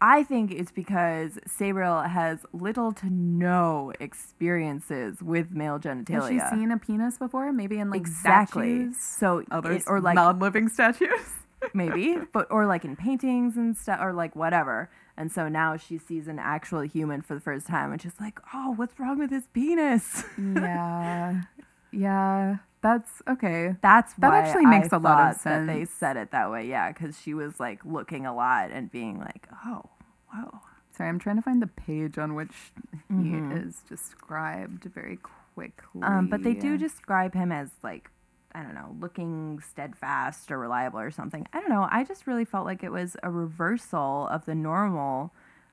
I 0.00 0.22
think 0.22 0.50
it's 0.52 0.70
because 0.72 1.38
Sabriel 1.46 2.08
has 2.08 2.44
little 2.52 2.92
to 2.92 3.10
no 3.10 3.92
experiences 4.00 5.22
with 5.22 5.50
male 5.52 5.78
genitalia. 5.78 6.38
has 6.40 6.50
she 6.50 6.56
seen 6.56 6.70
a 6.70 6.78
penis 6.78 7.18
before? 7.18 7.52
Maybe 7.52 7.78
in 7.78 7.90
like 7.90 8.00
exactly. 8.00 8.90
statues, 8.92 8.96
So 8.98 9.44
other 9.50 9.72
it, 9.72 9.84
or 9.86 10.00
like 10.00 10.14
non-living 10.14 10.68
statues. 10.68 11.34
maybe, 11.74 12.16
but 12.32 12.46
or 12.50 12.66
like 12.66 12.84
in 12.84 12.96
paintings 12.96 13.56
and 13.56 13.76
stuff, 13.76 14.00
or 14.00 14.12
like 14.12 14.34
whatever. 14.34 14.88
And 15.16 15.30
so 15.30 15.48
now 15.48 15.76
she 15.76 15.98
sees 15.98 16.26
an 16.26 16.38
actual 16.38 16.80
human 16.80 17.20
for 17.22 17.34
the 17.34 17.40
first 17.40 17.66
time, 17.66 17.92
and 17.92 18.00
she's 18.00 18.18
like, 18.20 18.40
"Oh, 18.54 18.72
what's 18.76 18.98
wrong 18.98 19.18
with 19.18 19.30
his 19.30 19.46
penis?" 19.48 20.24
yeah, 20.38 21.42
yeah, 21.90 22.56
that's 22.80 23.22
okay. 23.28 23.76
That's 23.82 24.14
That 24.14 24.32
actually 24.32 24.66
makes 24.66 24.92
a 24.92 24.98
lot 24.98 25.18
of 25.18 25.36
sense. 25.36 25.44
That 25.44 25.66
they 25.66 25.84
said 25.84 26.16
it 26.16 26.30
that 26.30 26.50
way, 26.50 26.66
yeah, 26.66 26.90
because 26.92 27.20
she 27.20 27.34
was 27.34 27.60
like 27.60 27.84
looking 27.84 28.24
a 28.26 28.34
lot 28.34 28.70
and 28.70 28.90
being 28.90 29.18
like, 29.18 29.46
"Oh, 29.66 29.90
wow." 30.32 30.62
Sorry, 30.96 31.08
I'm 31.08 31.18
trying 31.18 31.36
to 31.36 31.42
find 31.42 31.62
the 31.62 31.66
page 31.66 32.18
on 32.18 32.34
which 32.34 32.72
he 33.08 33.14
Mhm. 33.14 33.66
is 33.66 33.80
described 33.88 34.84
very 34.84 35.16
quickly. 35.18 36.02
Um, 36.02 36.26
but 36.26 36.42
they 36.42 36.52
do 36.54 36.76
describe 36.76 37.34
him 37.34 37.50
as 37.50 37.70
like, 37.82 38.10
I 38.54 38.62
don't 38.62 38.74
know, 38.74 38.94
looking 39.00 39.60
steadfast 39.60 40.50
or 40.52 40.58
reliable 40.58 41.00
or 41.00 41.10
something. 41.10 41.46
I 41.52 41.60
don't 41.60 41.70
know. 41.70 41.88
I 41.90 42.04
just 42.04 42.26
really 42.26 42.44
felt 42.44 42.66
like 42.66 42.82
it 42.84 42.92
was 42.92 43.16
a 43.22 43.30
reversal 43.30 44.28
of 44.30 44.44
the 44.44 44.54
normal 44.54 45.32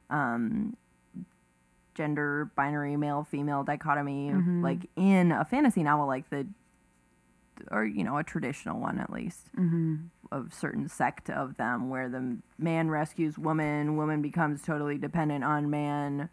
um, 0.09 0.75
gender 1.95 2.49
binary 2.55 2.95
male 2.95 3.23
female 3.29 3.63
dichotomy, 3.63 4.31
Mhm. 4.31 4.63
like 4.63 4.89
in 4.95 5.31
a 5.31 5.43
fantasy 5.43 5.83
novel, 5.83 6.07
like 6.07 6.29
the, 6.29 6.47
or 7.71 7.83
you 7.83 8.03
know, 8.03 8.17
a 8.17 8.23
traditional 8.23 8.79
one 8.79 8.99
at 8.99 9.11
least 9.11 9.49
hmm 9.55 9.95
of 10.31 10.53
certain 10.53 10.87
sect 10.87 11.27
of 11.29 11.57
them 11.57 11.89
where 11.89 12.07
the 12.07 12.37
man 12.59 12.89
rescues 12.91 13.39
woman, 13.39 13.97
woman 13.97 14.21
becomes 14.21 14.61
totally 14.61 14.95
dependent 14.97 15.43
on 15.43 15.69
man. 15.71 16.29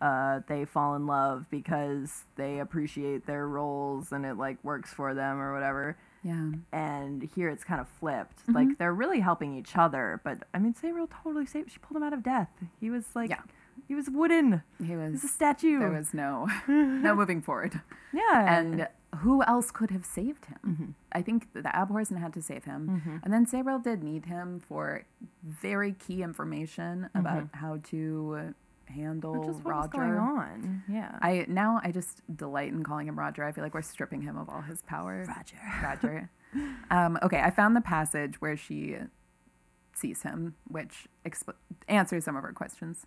Uh, 0.00 0.40
they 0.48 0.64
fall 0.64 0.94
in 0.94 1.06
love 1.06 1.44
because 1.50 2.24
they 2.36 2.58
appreciate 2.58 3.26
their 3.26 3.46
roles 3.46 4.12
and 4.12 4.24
it 4.24 4.36
like 4.38 4.56
works 4.64 4.92
for 4.94 5.12
them 5.14 5.38
or 5.38 5.52
whatever. 5.52 5.96
Yeah. 6.22 6.52
And 6.72 7.22
here 7.34 7.48
it's 7.50 7.64
kind 7.64 7.80
of 7.82 7.88
flipped. 7.88 8.46
Mhm. 8.46 8.54
Like 8.54 8.78
they're 8.78 8.94
really 8.94 9.20
helping 9.20 9.54
each 9.56 9.76
other, 9.76 10.20
but 10.24 10.38
I 10.54 10.58
mean, 10.58 10.72
Sabriel 10.74 11.08
totally 11.22 11.44
saved. 11.46 11.72
She 11.72 11.78
pulled 11.80 11.96
him 11.98 12.02
out 12.02 12.12
of 12.14 12.22
death. 12.22 12.48
He 12.80 12.88
was 12.90 13.14
like, 13.14 13.28
Yeah. 13.30 13.42
he 13.88 13.94
was 13.94 14.08
wooden. 14.08 14.62
He 14.78 14.86
He 14.86 14.96
was 14.96 15.12
was. 15.12 15.24
a 15.24 15.28
statue. 15.28 15.78
There 15.78 15.90
was 15.90 16.14
no 16.14 16.46
no 16.68 17.14
moving 17.14 17.42
forward. 17.42 17.80
yeah. 18.12 18.58
And 18.58 18.88
who 19.16 19.42
else 19.42 19.70
could 19.70 19.90
have 19.90 20.06
saved 20.06 20.46
him? 20.46 20.58
Mhm. 20.66 20.94
I 21.12 21.20
think 21.20 21.52
the 21.52 21.60
Abhorsen 21.62 22.18
had 22.18 22.32
to 22.34 22.40
save 22.42 22.64
him, 22.64 23.02
Mhm. 23.04 23.20
and 23.22 23.32
then 23.34 23.44
Sabriel 23.44 23.82
did 23.82 24.02
need 24.02 24.26
him 24.26 24.60
for 24.60 25.02
very 25.42 25.92
key 25.92 26.22
information 26.22 27.10
about 27.14 27.44
Mm-hmm. 27.52 27.56
how 27.58 27.78
to 27.90 28.54
handle 28.90 29.36
Or 29.36 29.44
just 29.52 29.64
Roger. 29.64 29.88
going 29.98 30.12
on? 30.18 30.82
Yeah. 30.88 31.18
I 31.22 31.46
now 31.48 31.80
I 31.82 31.90
just 31.92 32.22
delight 32.36 32.72
in 32.72 32.82
calling 32.82 33.08
him 33.08 33.18
Roger. 33.18 33.44
I 33.44 33.52
feel 33.52 33.64
like 33.64 33.74
we're 33.74 33.82
stripping 33.82 34.22
him 34.22 34.36
of 34.36 34.48
all 34.48 34.60
his 34.62 34.82
power. 34.82 35.24
Roger. 35.26 35.56
Roger. 35.82 36.30
um, 36.90 37.18
okay, 37.22 37.40
I 37.40 37.50
found 37.50 37.76
the 37.76 37.80
passage 37.80 38.40
where 38.40 38.56
she 38.56 38.96
sees 39.94 40.22
him, 40.22 40.54
which 40.68 41.06
exp- 41.24 41.54
answers 41.88 42.24
some 42.24 42.36
of 42.36 42.42
her 42.42 42.52
questions. 42.52 43.06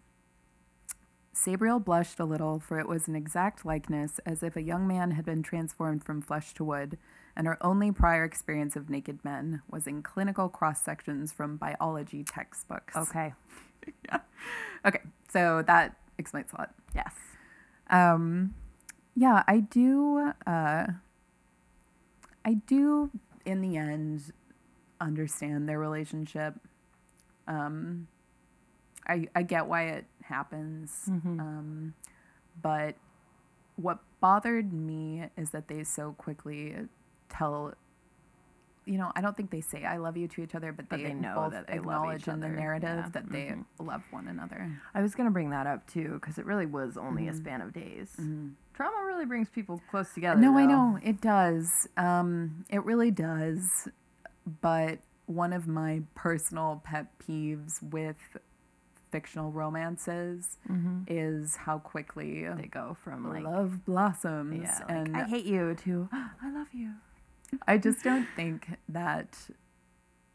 Sabriel 1.36 1.84
blushed 1.84 2.20
a 2.20 2.26
little, 2.26 2.60
for 2.60 2.80
it 2.80 2.88
was 2.88 3.08
an 3.08 3.16
exact 3.16 3.66
likeness, 3.66 4.20
as 4.26 4.44
if 4.44 4.56
a 4.56 4.62
young 4.62 4.88
man 4.88 5.12
had 5.12 5.26
been 5.26 5.42
transformed 5.42 6.04
from 6.04 6.22
flesh 6.22 6.54
to 6.54 6.64
wood, 6.64 6.98
and 7.36 7.48
her 7.48 7.58
only 7.66 7.92
prior 7.92 8.24
experience 8.24 8.76
of 8.76 8.88
naked 8.90 9.20
men 9.26 9.64
was 9.70 9.88
in 9.88 10.04
clinical 10.04 10.48
cross 10.48 10.80
sections 10.80 11.34
from 11.34 11.58
biology 11.58 12.24
textbooks. 12.24 12.96
Okay. 12.96 13.34
Okay, 14.86 15.00
so 15.30 15.64
that 15.66 15.96
explains 16.18 16.52
a 16.54 16.58
lot. 16.58 16.74
Yes. 16.94 17.14
Um, 17.90 18.54
yeah, 19.16 19.44
I 19.48 19.60
do. 19.60 20.34
Uh, 20.46 20.88
I 22.44 22.54
do, 22.68 23.10
in 23.46 23.62
the 23.62 23.78
end, 23.78 24.34
understand 25.00 25.70
their 25.70 25.80
relationship. 25.80 26.56
Um, 27.48 28.08
I 29.08 29.28
I 29.36 29.44
get 29.44 29.68
why 29.68 29.84
it 29.84 30.06
happens. 30.24 31.06
Mhm. 31.10 31.40
Um, 31.40 31.94
but 32.62 32.96
what 33.78 34.00
bothered 34.20 34.74
me 34.74 35.30
is 35.38 35.52
that 35.52 35.68
they 35.70 35.84
so 35.86 36.14
quickly 36.18 36.76
tell. 37.30 37.74
You 38.86 38.98
know, 38.98 39.12
I 39.16 39.22
don't 39.22 39.36
think 39.36 39.50
they 39.50 39.62
say 39.62 39.86
"I 39.86 39.98
love 39.98 40.18
you" 40.18 40.28
to 40.30 40.42
each 40.42 40.56
other, 40.56 40.72
but 40.74 40.90
But 40.90 40.98
they, 40.98 41.04
they 41.06 41.14
know 41.14 41.36
both 41.36 41.52
that 41.54 41.68
they 41.68 41.76
love 41.80 42.04
acknowledge 42.04 42.28
in 42.28 42.40
the 42.42 42.50
narrative 42.50 42.90
yeah. 43.06 43.10
that 43.10 43.30
they 43.32 43.46
Mhm. 43.46 43.66
love 43.80 44.04
one 44.12 44.28
another. 44.28 44.70
I 44.94 45.02
was 45.02 45.16
gonna 45.16 45.32
bring 45.32 45.50
that 45.52 45.68
up 45.68 45.88
too 45.88 46.14
because 46.16 46.38
it 46.38 46.46
really 46.46 46.66
was 46.66 46.98
only 46.98 47.28
a 47.28 47.32
Mhm. 47.32 47.38
span 47.38 47.62
of 47.62 47.72
days. 47.74 48.16
Mhm. 48.20 48.54
Trauma 48.74 49.06
really 49.06 49.26
brings 49.26 49.50
people 49.50 49.82
close 49.90 50.14
together. 50.14 50.40
No, 50.42 50.58
I 50.58 50.66
know 50.66 51.00
it 51.02 51.22
does. 51.22 51.88
Um, 51.96 52.66
it 52.70 52.84
really 52.84 53.12
does. 53.12 53.88
But 54.62 55.00
one 55.28 55.54
of 55.54 55.68
my 55.68 56.02
personal 56.16 56.82
pet 56.84 57.18
peeves 57.20 57.82
with 57.82 58.18
fictional 59.12 59.52
romances 59.52 60.58
Mhm. 60.68 61.04
is 61.08 61.56
how 61.56 61.78
quickly 61.80 62.48
They 62.50 62.68
go 62.68 62.96
from 62.96 63.30
like 63.30 63.44
love 63.44 63.86
blossoms, 63.86 64.64
yeah, 64.64 64.80
like, 64.80 64.90
and 64.90 65.16
I 65.16 65.24
hate 65.26 65.46
you 65.46 65.76
to 65.76 66.10
I 66.12 66.50
love 66.52 66.74
you. 66.74 66.94
I 67.68 67.78
just 67.78 68.04
don't 68.04 68.28
think 68.36 68.68
that 68.90 69.38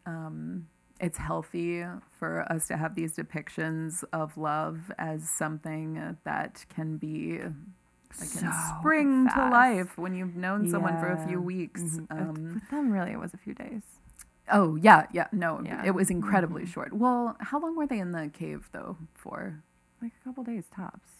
um, 0.06 0.68
it's 1.00 1.18
healthy 1.18 1.84
for 2.18 2.50
us 2.50 2.66
to 2.68 2.76
have 2.76 2.94
these 2.94 3.16
depictions 3.16 4.04
of 4.12 4.36
love 4.36 4.90
as 4.98 5.28
something 5.28 6.16
that 6.24 6.64
can 6.68 6.96
be 6.96 7.38
like 8.18 8.28
So 8.30 8.50
spring 8.78 9.28
to 9.34 9.48
life 9.50 9.98
when 9.98 10.14
you've 10.14 10.34
known 10.34 10.66
someone 10.68 10.98
for 10.98 11.12
a 11.12 11.18
few 11.26 11.38
Yeah. 11.38 11.44
weeks. 11.44 11.82
Mhm. 11.82 12.06
Um, 12.10 12.54
with 12.54 12.68
them, 12.70 12.90
really, 12.90 13.12
it 13.12 13.18
was 13.20 13.34
a 13.34 13.38
few 13.38 13.54
days. 13.54 13.82
oh 14.50 14.76
yeah, 14.76 15.04
yeah, 15.12 15.26
no, 15.30 15.60
Yeah. 15.62 15.84
it 15.84 15.90
was 15.94 16.10
incredibly 16.10 16.62
Mhm. 16.62 16.68
short. 16.68 16.92
Well, 16.94 17.36
how 17.38 17.60
long 17.60 17.76
were 17.76 17.86
they 17.86 17.98
in 17.98 18.12
the 18.12 18.28
cave 18.30 18.70
though? 18.72 18.96
For 19.14 19.62
Like 20.00 20.12
a 20.20 20.24
couple 20.24 20.42
days 20.44 20.68
tops. 20.68 21.17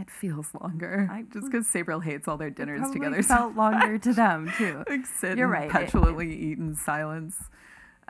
It 0.00 0.10
feels 0.10 0.48
longer. 0.60 1.08
I- 1.10 1.22
just 1.32 1.46
because 1.50 1.66
Sabriel 1.66 2.02
hates 2.02 2.26
all 2.28 2.36
their 2.36 2.50
dinners 2.50 2.80
probably 2.80 3.00
together, 3.00 3.22
felt 3.22 3.54
longer 3.56 3.98
to 3.98 4.12
them 4.12 4.50
too. 4.56 4.84
like 4.88 5.06
sit 5.06 5.38
You're 5.38 5.48
right, 5.48 5.66
it- 5.66 5.72
petulantly 5.72 6.32
eat 6.34 6.58
in 6.58 6.74
silence. 6.74 7.36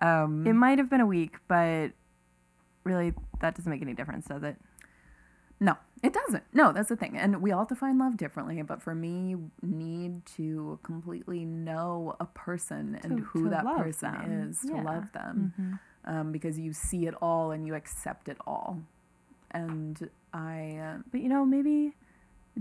Um, 0.01 0.47
It 0.47 0.53
might 0.53 0.79
have 0.79 0.89
been 0.89 1.01
a 1.01 1.07
week, 1.07 1.37
but 1.49 1.89
really, 2.85 3.13
that 3.41 3.55
doesn't 3.57 3.71
make 3.71 3.83
any 3.83 3.95
difference, 3.95 4.27
does 4.27 4.43
it? 4.43 4.57
No, 5.61 5.77
it 6.05 6.13
doesn't. 6.13 6.45
No, 6.53 6.73
that's 6.73 6.89
the 6.89 6.95
thing. 6.95 7.19
And 7.19 7.43
we 7.43 7.51
all 7.51 7.65
define 7.65 7.99
love 7.99 8.17
differently. 8.17 8.63
But 8.63 8.81
for 8.81 8.95
me, 8.95 9.31
you 9.31 9.51
need 9.61 10.25
to 10.37 10.79
completely 10.85 11.45
know 11.45 12.15
a 12.21 12.27
person 12.27 12.97
and 13.03 13.19
who 13.21 13.51
that 13.51 13.65
person 13.67 14.13
them. 14.13 14.49
is 14.51 14.61
to 14.61 14.77
love 14.77 15.11
them 15.13 15.53
Mhm. 15.61 15.79
um, 16.05 16.31
because 16.31 16.61
you 16.61 16.73
see 16.73 17.09
it 17.09 17.15
all 17.21 17.51
and 17.51 17.67
you 17.67 17.75
accept 17.75 18.29
it 18.29 18.37
all. 18.47 18.79
And 19.51 20.09
I, 20.39 20.79
uh, 20.81 21.03
But 21.11 21.21
you 21.21 21.29
know, 21.29 21.45
maybe, 21.45 21.95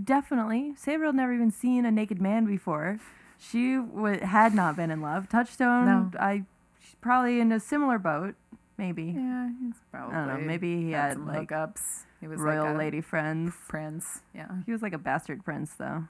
definitely, 0.02 0.74
Sabriel 0.78 1.08
had 1.08 1.16
never 1.16 1.34
even 1.34 1.52
seen 1.52 1.86
a 1.86 1.92
naked 1.92 2.22
man 2.22 2.46
before. 2.46 3.00
She 3.40 3.76
w- 3.76 4.20
had 4.20 4.54
not 4.56 4.76
been 4.76 4.90
in 4.92 5.02
love. 5.02 5.30
Touchstone, 5.30 5.86
No. 5.86 6.12
I, 6.20 6.44
she's 6.80 6.96
probably 7.02 7.40
in 7.40 7.52
a 7.52 7.60
similar 7.60 8.00
boat. 8.00 8.36
Maybe 8.80 9.06
yeah, 9.16 9.50
he's 9.60 9.76
probably 9.92 10.16
I 10.16 10.26
don't 10.28 10.42
know. 10.42 10.46
Maybe 10.48 10.82
he 10.84 10.92
had 10.92 11.10
had 11.18 11.26
like 11.26 11.50
hookups. 11.50 12.04
He 12.22 12.28
was 12.28 12.40
royal 12.40 12.66
like 12.66 12.78
lady 12.78 13.02
friends. 13.02 13.54
prince. 13.68 14.22
Yeah, 14.36 14.50
He 14.66 14.72
was 14.72 14.82
like 14.82 14.94
a 14.94 14.98
bastard 15.00 15.44
prince, 15.44 15.74
though. 15.78 16.06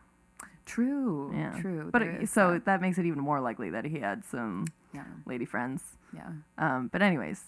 true. 0.65 1.31
Yeah. 1.33 1.51
true. 1.61 1.89
But 1.91 1.99
there 2.01 2.11
it, 2.11 2.23
is 2.23 2.31
so 2.31 2.53
that. 2.53 2.65
that 2.65 2.81
makes 2.81 2.97
it 2.97 3.05
even 3.05 3.19
more 3.19 3.39
likely 3.39 3.69
that 3.71 3.85
he 3.85 3.99
had 3.99 4.25
some 4.25 4.67
yeah, 4.93 5.03
lady 5.25 5.45
friends. 5.45 5.81
yeah. 6.13 6.31
Um, 6.57 6.89
but 6.91 7.01
anyways, 7.01 7.41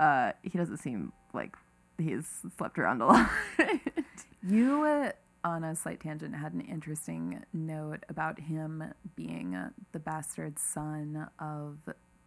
uh, 0.00 0.32
he 0.42 0.56
doesn't 0.58 0.78
seem 0.78 1.12
like 1.32 1.56
he's 1.98 2.26
slept 2.56 2.78
around 2.78 3.02
a 3.02 3.06
lot. 3.06 3.30
You, 4.48 4.84
uh, 4.84 5.12
on 5.44 5.64
a 5.64 5.74
slight 5.74 6.00
tangent, 6.00 6.34
had 6.34 6.52
an 6.52 6.60
interesting 6.60 7.42
note 7.52 8.04
about 8.08 8.38
him 8.38 8.84
being 9.14 9.56
the 9.92 9.98
bastard 9.98 10.58
son 10.58 11.28
of 11.38 11.78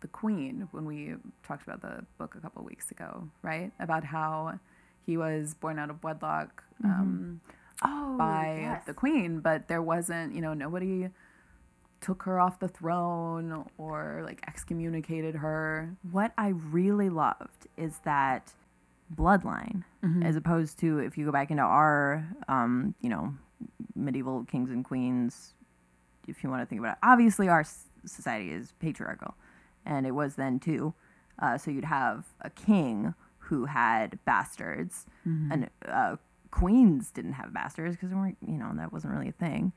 the 0.02 0.08
queen 0.08 0.68
when 0.72 0.86
we 0.86 1.16
talked 1.46 1.64
about 1.64 1.82
the 1.82 2.06
book 2.18 2.36
a 2.36 2.40
couple 2.40 2.64
weeks 2.64 2.92
ago, 2.92 3.28
right? 3.42 3.72
About 3.80 4.04
how 4.04 4.60
he 5.06 5.18
was 5.18 5.54
born 5.54 5.80
out 5.80 5.90
of 5.90 6.04
wedlock 6.04 6.64
um, 6.84 7.42
oh, 7.84 8.18
by 8.18 8.82
the 8.86 8.94
queen, 8.94 9.40
but 9.40 9.68
there 9.68 9.82
wasn't, 9.82 10.34
you 10.34 10.42
know, 10.42 10.54
nobody 10.54 11.10
took 12.02 12.24
her 12.24 12.40
off 12.40 12.60
the 12.60 12.68
throne 12.68 13.66
or 13.78 14.22
like 14.24 14.42
excommunicated 14.48 15.36
her. 15.36 15.96
What 16.12 16.32
I 16.38 16.50
really 16.50 17.10
loved 17.10 17.68
is 17.78 18.00
that 18.06 18.54
bloodline, 19.16 19.84
Mm-hmm. 20.04 20.24
as 20.24 20.36
opposed 20.38 20.80
to 20.80 21.00
if 21.00 21.18
you 21.18 21.26
go 21.26 21.32
back 21.32 21.52
into 21.52 21.64
our, 21.64 22.26
um, 22.48 22.96
you 23.02 23.10
know, 23.10 23.34
medieval 23.96 24.46
kings 24.46 24.70
and 24.72 24.86
queens. 24.86 25.54
If 26.28 26.44
you 26.44 26.50
want 26.50 26.62
to 26.62 26.66
think 26.66 26.80
about 26.80 26.94
it, 26.94 26.98
obviously 27.04 27.50
our 27.50 27.62
s- 27.62 27.88
society 28.06 28.52
is 28.52 28.72
patriarchal, 28.80 29.36
and 29.86 30.06
it 30.08 30.12
was 30.12 30.36
then 30.36 30.60
too. 30.60 30.94
Uh, 31.40 31.58
so 31.58 31.70
you'd 31.72 31.86
have 31.86 32.28
a 32.42 32.50
king 32.50 33.14
who 33.40 33.66
had 33.66 34.20
bastards, 34.26 35.06
Mm-hmm. 35.28 35.52
and 35.52 35.70
uh, 35.88 36.16
queens 36.52 37.12
didn't 37.12 37.34
have 37.34 37.54
bastards 37.54 37.96
because 37.96 38.12
weren't, 38.14 38.38
you 38.46 38.58
know, 38.58 38.72
that 38.76 38.94
wasn't 38.94 39.12
really 39.14 39.30
a 39.30 39.34
thing. 39.34 39.74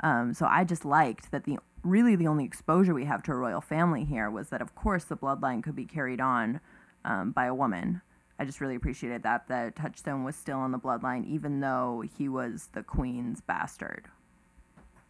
Um, 0.00 0.32
so 0.34 0.46
I 0.46 0.62
just 0.64 0.84
liked 0.84 1.30
that 1.32 1.44
the 1.44 1.58
really 1.82 2.14
the 2.16 2.26
only 2.26 2.44
exposure 2.44 2.92
we 2.94 3.04
have 3.06 3.22
to 3.24 3.32
a 3.32 3.34
royal 3.36 3.60
family 3.60 4.04
here 4.04 4.28
was 4.30 4.48
that 4.50 4.60
of 4.60 4.74
course 4.74 5.04
the 5.04 5.16
bloodline 5.16 5.62
could 5.62 5.74
be 5.76 5.84
carried 5.86 6.20
on 6.20 6.60
um, 7.04 7.30
by 7.32 7.46
a 7.46 7.54
woman. 7.54 8.02
I 8.38 8.44
just 8.44 8.60
really 8.60 8.74
appreciated 8.74 9.22
that 9.22 9.48
that 9.48 9.76
Touchstone 9.76 10.24
was 10.24 10.36
still 10.36 10.58
on 10.58 10.72
the 10.72 10.78
bloodline 10.78 11.26
even 11.26 11.60
though 11.60 12.04
he 12.18 12.28
was 12.28 12.68
the 12.72 12.82
queen's 12.82 13.40
bastard. 13.40 14.06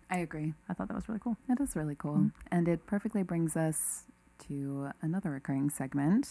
I 0.08 0.18
agree. 0.18 0.54
I 0.68 0.74
thought 0.74 0.88
that 0.88 0.94
was 0.94 1.08
really 1.08 1.20
cool. 1.22 1.36
That 1.48 1.60
is 1.60 1.74
really 1.74 1.96
cool. 1.96 2.14
Mm. 2.14 2.32
And 2.52 2.68
it 2.68 2.86
perfectly 2.86 3.24
brings 3.24 3.56
us 3.56 4.04
to 4.46 4.90
another 5.02 5.30
recurring 5.30 5.70
segment. 5.70 6.28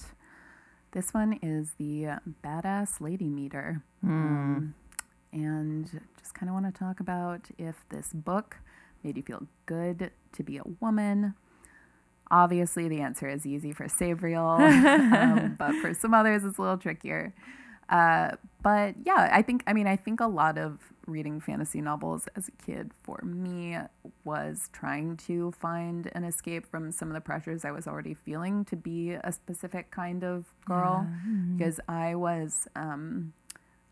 This 0.91 1.13
one 1.13 1.39
is 1.41 1.73
the 1.77 2.19
badass 2.41 3.01
lady 3.01 3.29
meter. 3.29 3.83
Hmm. 4.01 4.09
Um, 4.09 4.75
and 5.33 6.01
just 6.17 6.33
kind 6.33 6.49
of 6.49 6.53
want 6.53 6.73
to 6.73 6.79
talk 6.79 7.01
about 7.01 7.49
if 7.57 7.83
this 7.89 8.13
book 8.13 8.57
made 9.03 9.17
you 9.17 9.23
feel 9.23 9.45
good 9.65 10.11
to 10.31 10.43
be 10.43 10.57
a 10.57 10.63
woman. 10.79 11.33
Obviously, 12.31 12.87
the 12.87 13.01
answer 13.01 13.29
is 13.29 13.45
easy 13.45 13.71
for 13.71 13.85
Sabriel, 13.85 14.59
um, 15.13 15.55
but 15.57 15.75
for 15.75 15.93
some 15.93 16.13
others, 16.13 16.43
it's 16.43 16.57
a 16.57 16.61
little 16.61 16.77
trickier. 16.77 17.33
Uh, 17.89 18.31
but 18.63 18.95
yeah, 19.05 19.29
I 19.31 19.43
think, 19.43 19.63
I 19.67 19.73
mean, 19.73 19.85
I 19.85 19.95
think 19.95 20.19
a 20.19 20.27
lot 20.27 20.57
of 20.57 20.79
reading 21.05 21.39
fantasy 21.39 21.81
novels 21.81 22.27
as 22.35 22.47
a 22.47 22.65
kid 22.65 22.91
for 23.03 23.21
me 23.23 23.77
was 24.23 24.69
trying 24.73 25.17
to 25.17 25.51
find 25.51 26.11
an 26.15 26.23
escape 26.23 26.65
from 26.65 26.91
some 26.91 27.09
of 27.09 27.13
the 27.13 27.21
pressures 27.21 27.63
I 27.63 27.69
was 27.69 27.85
already 27.87 28.15
feeling 28.15 28.65
to 28.65 28.75
be 28.75 29.11
a 29.11 29.31
specific 29.31 29.91
kind 29.91 30.23
of 30.23 30.45
girl 30.65 31.07
because 31.55 31.79
I 31.87 32.15
was, 32.15 32.67
um, 32.75 33.33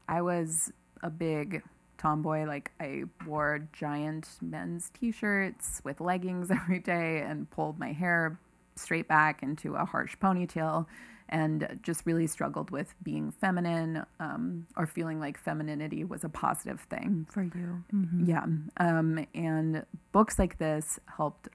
I 0.10 0.24
was 0.24 0.74
a 1.04 1.12
big 1.12 1.62
tomboy. 1.98 2.46
Like 2.46 2.72
I 2.80 3.04
wore 3.26 3.68
giant 3.74 4.28
men's 4.42 4.92
t-shirts 5.00 5.82
with 5.84 6.02
leggings 6.02 6.52
every 6.52 6.80
day 6.80 7.22
and 7.22 7.50
pulled 7.50 7.80
my 7.80 7.92
hair 7.92 8.40
straight 8.76 9.08
back 9.08 9.44
into 9.44 9.76
a 9.76 9.86
harsh 9.86 10.16
ponytail 10.22 10.88
and 11.30 11.80
just 11.82 12.06
really 12.06 12.28
struggled 12.28 12.70
with 12.70 12.94
being 13.02 13.32
feminine 13.32 14.06
um, 14.20 14.68
or 14.78 14.86
feeling 14.86 15.20
like 15.20 15.38
femininity 15.38 16.04
was 16.04 16.24
a 16.24 16.30
positive 16.30 16.82
thing. 16.82 17.26
For 17.30 17.44
you. 17.44 17.84
Yeah. 18.26 18.46
Um, 18.78 19.26
and 19.34 19.86
books 20.12 20.38
like 20.38 20.60
this 20.60 21.00
helped 21.18 21.50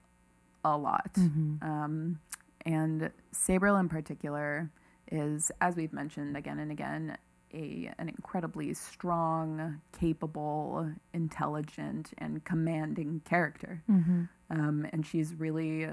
a 0.64 0.76
lot. 0.76 1.14
Mm-hmm. 1.14 1.62
Um, 1.62 2.18
and 2.64 3.10
Sabriel 3.32 3.78
in 3.78 3.88
particular 3.88 4.70
is, 5.12 5.52
as 5.60 5.76
we've 5.76 5.92
mentioned 5.92 6.36
again 6.36 6.58
and 6.58 6.72
again, 6.72 7.16
a 7.52 7.92
an 7.98 8.08
incredibly 8.08 8.74
strong, 8.74 9.80
capable, 9.98 10.90
intelligent, 11.12 12.12
and 12.18 12.44
commanding 12.44 13.22
character. 13.24 13.82
Mm-hmm. 13.90 14.24
Um, 14.50 14.86
and 14.92 15.06
she's 15.06 15.34
really 15.34 15.88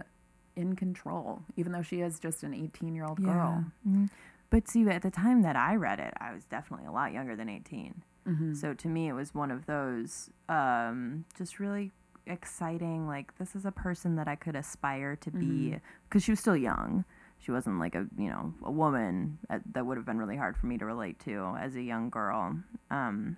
in 0.55 0.75
control, 0.75 1.41
even 1.57 1.71
though 1.71 1.81
she 1.81 2.01
is 2.01 2.19
just 2.19 2.43
an 2.43 2.53
18 2.53 2.95
year 2.95 3.05
old 3.05 3.23
girl. 3.23 3.65
Mhm. 3.87 4.09
But 4.49 4.69
see, 4.69 4.87
at 4.87 5.01
the 5.01 5.11
time 5.11 5.41
that 5.41 5.55
I 5.55 5.75
read 5.75 5.99
it, 5.99 6.13
I 6.19 6.33
was 6.33 6.45
definitely 6.45 6.85
a 6.85 6.91
lot 6.91 7.11
younger 7.11 7.35
than 7.35 7.49
18. 7.49 8.03
Mm-hmm. 8.27 8.53
So 8.53 8.73
to 8.73 8.87
me, 8.87 9.07
it 9.07 9.13
was 9.13 9.33
one 9.33 9.51
of 9.51 9.65
those 9.65 10.29
um, 10.49 11.25
just 11.37 11.59
really 11.59 11.91
exciting. 12.25 13.07
Like 13.07 13.37
this 13.37 13.55
is 13.55 13.65
a 13.65 13.71
person 13.71 14.15
that 14.15 14.27
I 14.27 14.35
could 14.35 14.55
aspire 14.55 15.15
to 15.17 15.31
be 15.31 15.75
because 16.07 16.23
she 16.23 16.31
was 16.31 16.39
still 16.39 16.57
young. 16.57 17.05
She 17.45 17.51
wasn't 17.51 17.79
like 17.79 17.93
a 17.93 18.07
you 18.17 18.29
know 18.29 18.53
a 18.63 18.71
woman 18.71 19.37
uh, 19.49 19.59
that 19.73 19.85
would 19.85 19.97
have 19.97 20.05
been 20.05 20.17
really 20.17 20.37
hard 20.37 20.57
for 20.57 20.65
me 20.65 20.79
to 20.79 20.85
relate 20.85 21.19
to 21.21 21.55
as 21.59 21.75
a 21.75 21.81
young 21.81 22.09
girl. 22.09 22.57
Um, 22.89 23.37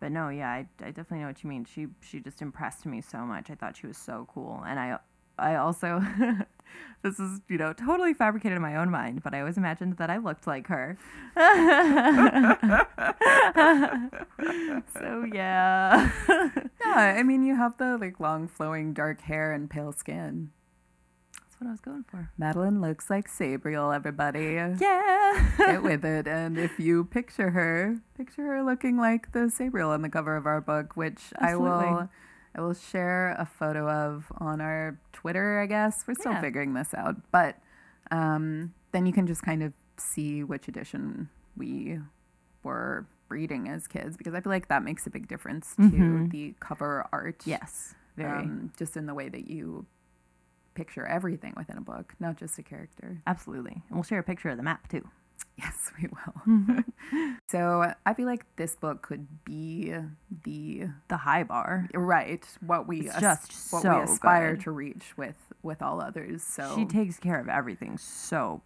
but 0.00 0.10
no, 0.10 0.28
yeah, 0.30 0.48
I, 0.48 0.66
I 0.80 0.86
definitely 0.86 1.18
know 1.18 1.26
what 1.26 1.44
you 1.44 1.50
mean. 1.50 1.66
She 1.66 1.88
she 2.00 2.20
just 2.20 2.40
impressed 2.40 2.86
me 2.86 3.02
so 3.02 3.18
much. 3.18 3.50
I 3.50 3.56
thought 3.56 3.76
she 3.76 3.86
was 3.86 3.98
so 3.98 4.26
cool, 4.32 4.62
and 4.66 4.80
I 4.80 4.98
I 5.38 5.56
also 5.56 6.02
this 7.02 7.20
is 7.20 7.40
you 7.48 7.58
know 7.58 7.74
totally 7.74 8.14
fabricated 8.14 8.56
in 8.56 8.62
my 8.62 8.76
own 8.76 8.90
mind, 8.90 9.22
but 9.22 9.34
I 9.34 9.40
always 9.40 9.58
imagined 9.58 9.98
that 9.98 10.08
I 10.08 10.16
looked 10.16 10.46
like 10.46 10.68
her. 10.68 10.96
so 14.98 15.24
yeah, 15.30 16.10
Yeah, 16.80 17.14
I 17.18 17.22
mean, 17.22 17.42
you 17.42 17.56
have 17.56 17.76
the 17.78 17.98
like 17.98 18.20
long, 18.20 18.48
flowing 18.48 18.92
dark 18.92 19.20
hair 19.20 19.52
and 19.52 19.68
pale 19.68 19.92
skin. 19.92 20.50
That's 21.58 21.60
what 21.60 21.68
I 21.68 21.70
was 21.72 21.80
going 21.80 22.04
for. 22.04 22.30
Madeline 22.38 22.80
looks 22.80 23.10
like 23.10 23.28
Sabriel, 23.28 23.94
everybody. 23.94 24.54
Yeah. 24.80 25.50
Get 25.58 25.82
with 25.82 26.04
it. 26.16 26.26
And 26.28 26.58
if 26.58 26.78
you 26.78 27.04
picture 27.04 27.50
her, 27.50 27.96
picture 28.16 28.42
her 28.46 28.62
looking 28.62 28.96
like 28.96 29.32
the 29.32 29.50
Sabriel 29.50 29.90
on 29.90 30.02
the 30.02 30.08
cover 30.08 30.36
of 30.36 30.46
our 30.46 30.60
book, 30.60 30.96
which 30.96 31.20
I 31.38 31.56
will 31.56 32.08
I 32.54 32.60
will 32.60 32.74
share 32.74 33.30
a 33.38 33.46
photo 33.46 33.88
of 33.88 34.26
on 34.38 34.60
our 34.60 34.98
Twitter, 35.12 35.60
I 35.60 35.66
guess. 35.66 36.04
We're 36.06 36.14
still 36.14 36.32
Yeah. 36.32 36.40
figuring 36.40 36.74
this 36.74 36.94
out. 36.94 37.16
But 37.30 37.56
um, 38.10 38.72
then 38.92 39.06
you 39.06 39.12
can 39.12 39.26
just 39.26 39.42
kind 39.42 39.62
of 39.62 39.72
see 39.96 40.42
which 40.44 40.68
edition 40.68 41.28
we 41.56 41.98
were 42.62 43.06
reading 43.28 43.68
as 43.68 43.86
kids 43.86 44.16
because 44.16 44.32
I 44.34 44.40
feel 44.40 44.50
like 44.50 44.68
that 44.68 44.82
makes 44.82 45.06
a 45.06 45.10
big 45.10 45.28
difference 45.28 45.74
to 45.76 45.82
Mhm. 45.82 46.30
the 46.30 46.54
cover 46.60 47.06
art. 47.12 47.42
yes. 47.44 47.94
Very. 48.16 48.42
Um, 48.44 48.72
just 48.76 48.96
in 48.96 49.06
the 49.06 49.14
way 49.14 49.28
that 49.28 49.48
you 49.48 49.86
picture 50.78 51.04
everything 51.06 51.52
within 51.56 51.76
a 51.76 51.80
book, 51.80 52.14
not 52.20 52.36
just 52.36 52.58
a 52.58 52.62
character. 52.62 53.20
Absolutely. 53.26 53.82
And 53.88 53.96
we'll 53.96 54.02
share 54.04 54.20
a 54.20 54.22
picture 54.22 54.48
of 54.50 54.56
the 54.56 54.62
map 54.62 54.88
too. 54.88 55.04
Yes, 55.56 55.90
we 56.00 56.08
will. 56.08 56.34
Mm-hmm. 56.48 57.32
so 57.50 57.92
I 58.06 58.14
feel 58.14 58.26
like 58.26 58.44
this 58.56 58.76
book 58.76 59.02
could 59.02 59.26
be 59.44 59.92
the 60.44 60.84
The 61.08 61.16
high 61.16 61.42
bar. 61.42 61.88
right 61.94 62.44
what 62.64 62.86
we 62.86 63.08
as- 63.08 63.20
just 63.20 63.72
what 63.72 63.82
so 63.82 63.96
we 63.98 64.02
aspire 64.04 64.54
good. 64.54 64.62
to 64.64 64.70
reach 64.70 65.16
with 65.16 65.36
with 65.62 65.82
all 65.82 66.00
others. 66.00 66.42
So 66.44 66.74
She 66.76 66.84
takes 66.84 67.18
care 67.18 67.40
of 67.40 67.48
everything 67.48 67.98
so, 67.98 68.62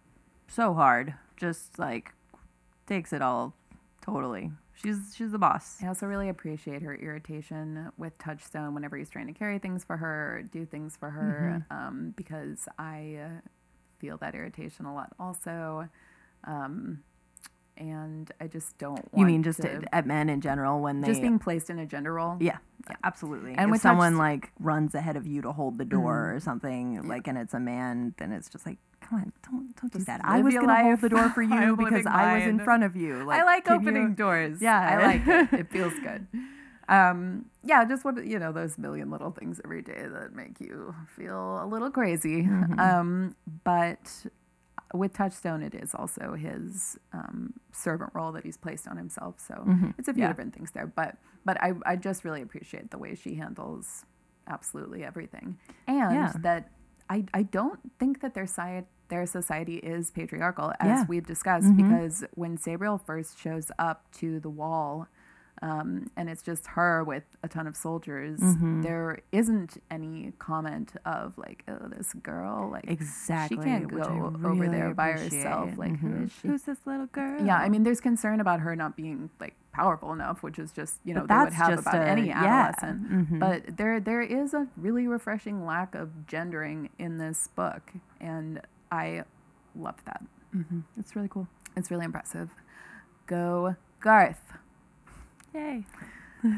so 0.47 0.73
hard. 0.75 1.15
Just 1.35 1.79
like 1.79 2.11
takes 2.87 3.11
it 3.11 3.21
all 3.23 3.53
totally. 4.01 4.51
She's 4.75 5.13
she's 5.15 5.31
the 5.31 5.37
boss. 5.37 5.77
I 5.83 5.87
also 5.87 6.05
really 6.07 6.29
appreciate 6.29 6.81
her 6.81 6.95
irritation 6.95 7.91
with 7.97 8.17
Touchstone 8.17 8.73
whenever 8.73 8.97
he's 8.97 9.09
trying 9.09 9.27
to 9.27 9.33
carry 9.33 9.59
things 9.59 9.83
for 9.83 9.97
her, 9.97 10.37
or 10.37 10.41
do 10.43 10.65
things 10.65 10.97
for 10.97 11.09
her, 11.11 11.63
Mm-hmm. 11.71 11.77
um, 11.87 12.13
because 12.17 12.67
I 12.79 13.17
uh, 13.23 13.29
feel 13.99 14.17
that 14.17 14.33
irritation 14.35 14.85
a 14.85 14.93
lot 14.93 15.13
also. 15.19 15.87
Um, 16.45 17.03
and 17.75 18.31
I 18.39 18.45
just 18.47 18.77
don't 18.77 18.99
want 19.11 19.17
You 19.17 19.25
mean 19.25 19.41
just 19.41 19.61
to, 19.63 19.81
at, 19.91 20.05
men 20.05 20.29
in 20.29 20.41
general 20.41 20.79
when 20.79 21.01
they 21.01 21.07
just 21.07 21.21
being 21.21 21.39
placed 21.39 21.71
in 21.71 21.79
a 21.79 21.87
gender 21.87 22.13
role? 22.13 22.37
Yeah, 22.39 22.57
absolutely. 23.03 23.55
And 23.57 23.73
if 23.73 23.81
someone 23.81 24.11
touch- 24.13 24.19
like 24.19 24.51
runs 24.59 24.93
ahead 24.93 25.15
of 25.17 25.25
you 25.25 25.41
to 25.41 25.51
hold 25.51 25.79
the 25.79 25.85
door 25.85 26.29
Mhm. 26.31 26.35
or 26.35 26.39
something, 26.39 27.07
like, 27.07 27.27
and 27.27 27.35
it's 27.35 27.55
a 27.55 27.59
man, 27.59 28.13
then 28.17 28.31
it's 28.31 28.47
just 28.47 28.67
like, 28.67 28.77
on, 29.13 29.31
don't 29.49 29.75
don't 29.75 29.91
do 29.91 29.97
Just 29.99 30.07
that. 30.07 30.21
I 30.23 30.41
was 30.41 30.53
gonna 30.55 30.81
hold 30.83 31.01
the 31.01 31.09
door 31.09 31.29
for 31.29 31.41
you 31.55 31.75
because 31.77 32.05
I 32.05 32.37
was 32.39 32.47
in 32.47 32.59
front 32.59 32.83
of 32.83 32.95
you. 32.95 33.29
I 33.29 33.43
like 33.43 33.69
opening 33.69 34.09
you- 34.09 34.15
doors. 34.15 34.61
Yeah. 34.61 34.79
I 34.79 35.05
like 35.05 35.27
it. 35.53 35.59
It 35.61 35.71
feels 35.71 35.93
good. 36.03 36.27
Um, 36.89 37.45
yeah, 37.63 37.85
just 37.85 38.03
what 38.03 38.25
you 38.25 38.39
know, 38.39 38.51
those 38.51 38.77
million 38.77 39.09
little 39.09 39.31
things 39.31 39.61
every 39.63 39.81
day 39.81 40.05
that 40.05 40.35
make 40.35 40.59
you 40.59 40.93
feel 41.15 41.63
a 41.63 41.65
little 41.65 41.89
crazy. 41.89 42.43
Mhm. 42.43 42.77
Um, 42.79 43.35
but 43.63 44.25
with 44.93 45.13
Touchstone, 45.13 45.63
it 45.63 45.73
is 45.73 45.95
also 45.95 46.33
his 46.33 46.99
um, 47.13 47.53
servant 47.71 48.11
role 48.13 48.31
that 48.33 48.43
he's 48.43 48.57
placed 48.57 48.87
on 48.87 48.97
himself. 48.97 49.39
So 49.39 49.55
Mhm. 49.65 49.93
it's 49.97 50.07
a 50.09 50.13
few 50.13 50.23
Yeah. 50.23 50.27
different 50.27 50.53
things 50.53 50.71
there. 50.71 50.87
But 50.87 51.15
but 51.45 51.61
I, 51.63 51.73
I 51.85 51.95
just 51.95 52.23
really 52.25 52.41
appreciate 52.41 52.91
the 52.91 52.97
way 52.97 53.15
she 53.15 53.35
handles 53.35 54.05
absolutely 54.47 55.03
everything, 55.05 55.57
and 55.87 56.13
Yeah. 56.13 56.33
that 56.41 56.69
I 57.09 57.25
I 57.33 57.43
don't 57.43 57.79
think 57.97 58.19
that 58.21 58.33
their 58.33 58.45
side 58.45 58.85
their 59.09 59.25
society 59.25 59.75
is 59.77 60.11
patriarchal 60.11 60.73
as 60.79 60.87
Yeah. 60.87 61.05
we've 61.07 61.25
discussed 61.25 61.67
Mhm. 61.67 61.77
because 61.77 62.23
when 62.35 62.57
Sabriel 62.57 62.99
first 62.99 63.37
shows 63.37 63.71
up 63.79 64.09
to 64.13 64.39
the 64.39 64.49
wall. 64.49 65.07
Um, 65.61 66.07
and 66.17 66.29
it's 66.29 66.41
just 66.41 66.67
her 66.67 67.05
with 67.05 67.23
a 67.41 67.47
ton 67.47 67.67
of 67.67 67.77
soldiers. 67.77 68.41
Mhm. 68.41 68.83
There 68.83 69.19
isn't 69.31 69.81
any 69.89 70.33
comment 70.37 70.93
of 71.05 71.37
like, 71.37 71.63
"Oh, 71.69 71.87
this 71.87 72.11
girl." 72.15 72.69
Like, 72.69 72.89
Exactly. 72.89 73.57
She 73.57 73.63
can't 73.63 73.89
go 73.89 74.33
over 74.43 74.67
there 74.67 74.93
by 74.93 75.11
herself, 75.11 75.77
like, 75.77 75.95
who 75.99 76.07
Mhm. 76.09 76.23
is 76.25 76.31
she? 76.33 76.47
Who's 76.49 76.63
this 76.63 76.85
little 76.85 77.05
girl? 77.05 77.41
Yeah, 77.45 77.57
I 77.59 77.69
mean, 77.69 77.83
there's 77.83 78.01
concern 78.01 78.41
about 78.41 78.59
her 78.59 78.75
not 78.75 78.97
being 78.97 79.29
like 79.39 79.55
powerful 79.71 80.11
enough, 80.11 80.43
which 80.43 80.59
is 80.59 80.73
just 80.73 80.99
you 81.05 81.13
know 81.13 81.25
they 81.25 81.35
would 81.37 81.53
have 81.53 81.79
about 81.79 81.95
a- 81.95 82.09
any 82.09 82.27
yeah. 82.27 82.43
adolescent. 82.43 83.29
Mhm. 83.29 83.39
But 83.39 83.77
there 83.77 84.01
there 84.01 84.21
is 84.21 84.53
a 84.53 84.67
really 84.75 85.07
refreshing 85.07 85.65
lack 85.65 85.95
of 85.95 86.27
gendering 86.27 86.89
in 86.99 87.19
this 87.19 87.47
book, 87.47 87.93
and 88.19 88.59
I 88.93 89.23
love 89.75 89.95
that. 90.05 90.21
Mhm. 90.55 90.83
it's 90.99 91.15
really 91.15 91.27
cool. 91.29 91.47
It's 91.75 91.89
really 91.89 92.05
impressive. 92.05 92.49
Go 93.25 93.75
Garth. 93.99 94.53
Yay. 95.55 95.85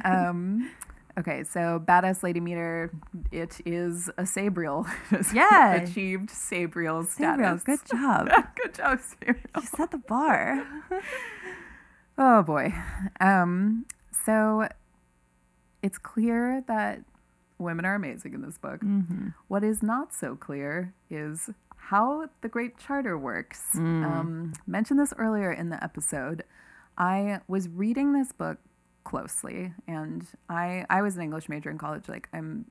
Um, 0.04 0.70
okay, 1.18 1.44
so 1.44 1.80
badass 1.88 2.24
lady 2.24 2.40
meter. 2.42 2.92
It 3.32 3.62
is 3.66 4.10
a 4.18 4.24
Sabriel. 4.26 4.86
Yeah. 5.34 5.76
achieved 5.76 6.30
Sabriel 6.30 7.06
Sabriel, 7.06 7.60
status. 7.60 7.64
good 7.64 7.80
job. 7.90 8.30
good 8.62 8.74
job, 8.74 9.00
Sabriel. 9.00 9.56
you 9.56 9.62
set 9.62 9.92
the 9.92 9.98
bar. 10.00 10.66
Oh 12.18 12.44
boy. 12.44 12.74
Um, 13.20 13.86
so 14.26 14.70
it's 15.82 15.98
clear 15.98 16.64
that 16.68 17.02
women 17.58 17.84
are 17.86 17.96
amazing 17.96 18.34
in 18.34 18.42
this 18.42 18.58
book. 18.58 18.80
mm-hmm. 18.82 19.30
What 19.50 19.64
is 19.66 19.84
not 19.84 20.14
so 20.14 20.36
clear 20.36 20.94
is 21.10 21.50
how 21.90 22.28
the 22.42 22.50
Great 22.50 22.80
Charter 22.80 23.18
works. 23.18 23.62
Mm. 23.76 24.06
Um, 24.06 24.54
mentioned 24.66 25.00
this 25.00 25.14
earlier 25.18 25.52
in 25.52 25.70
the 25.70 25.84
episode. 25.84 26.44
I 26.98 27.42
was 27.48 27.70
reading 27.70 28.14
this 28.14 28.32
book 28.32 28.58
closely, 29.04 29.72
and 29.88 30.26
I 30.50 30.86
I 30.90 31.04
was 31.04 31.16
an 31.16 31.22
English 31.22 31.48
major 31.48 31.70
in 31.70 31.78
college. 31.78 32.10
Like 32.10 32.28
I'm 32.34 32.66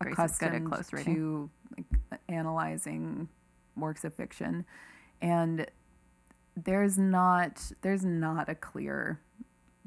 Grace 0.00 0.14
accustomed 0.14 0.70
close 0.70 0.92
reading. 0.92 1.14
to 1.14 1.50
like, 1.76 2.20
analyzing 2.28 3.28
works 3.76 4.02
of 4.02 4.14
fiction, 4.14 4.64
and 5.20 5.66
there's 6.56 6.96
not 6.96 7.60
there's 7.82 8.04
not 8.04 8.48
a 8.48 8.54
clear 8.54 9.20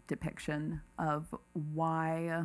depiction 0.08 0.82
of 1.00 1.34
why 1.74 2.44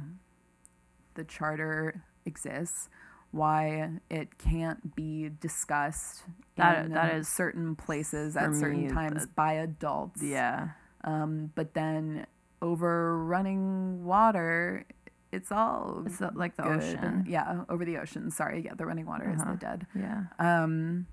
the 1.14 1.24
charter 1.24 2.02
exists 2.24 2.88
why 3.32 3.90
it 4.10 4.38
can't 4.38 4.94
be 4.94 5.30
discussed 5.40 6.22
That- 6.56 6.86
in 6.86 6.92
that 6.92 7.14
is, 7.14 7.28
certain 7.28 7.74
places 7.74 8.36
at 8.36 8.54
certain 8.54 8.84
me, 8.84 8.88
times 8.90 9.26
the- 9.26 9.32
by 9.32 9.54
adults 9.54 10.22
Yeah. 10.22 10.70
um, 11.02 11.50
but 11.54 11.74
then 11.74 12.26
over 12.60 13.18
running 13.24 14.04
water 14.04 14.84
it's 15.32 15.50
all 15.50 16.02
It's 16.06 16.20
like 16.20 16.56
the 16.56 16.62
good. 16.64 16.82
ocean. 16.82 17.24
yeah 17.26 17.64
over 17.70 17.84
the 17.86 17.96
ocean 17.98 18.30
sorry 18.30 18.60
yeah 18.64 18.74
the 18.74 18.84
running 18.86 19.06
water 19.06 19.30
is 19.30 19.40
Uh-huh. 19.40 19.52
the 19.52 19.56
dead 19.58 19.86
Yeah. 19.94 20.24
um, 20.38 21.06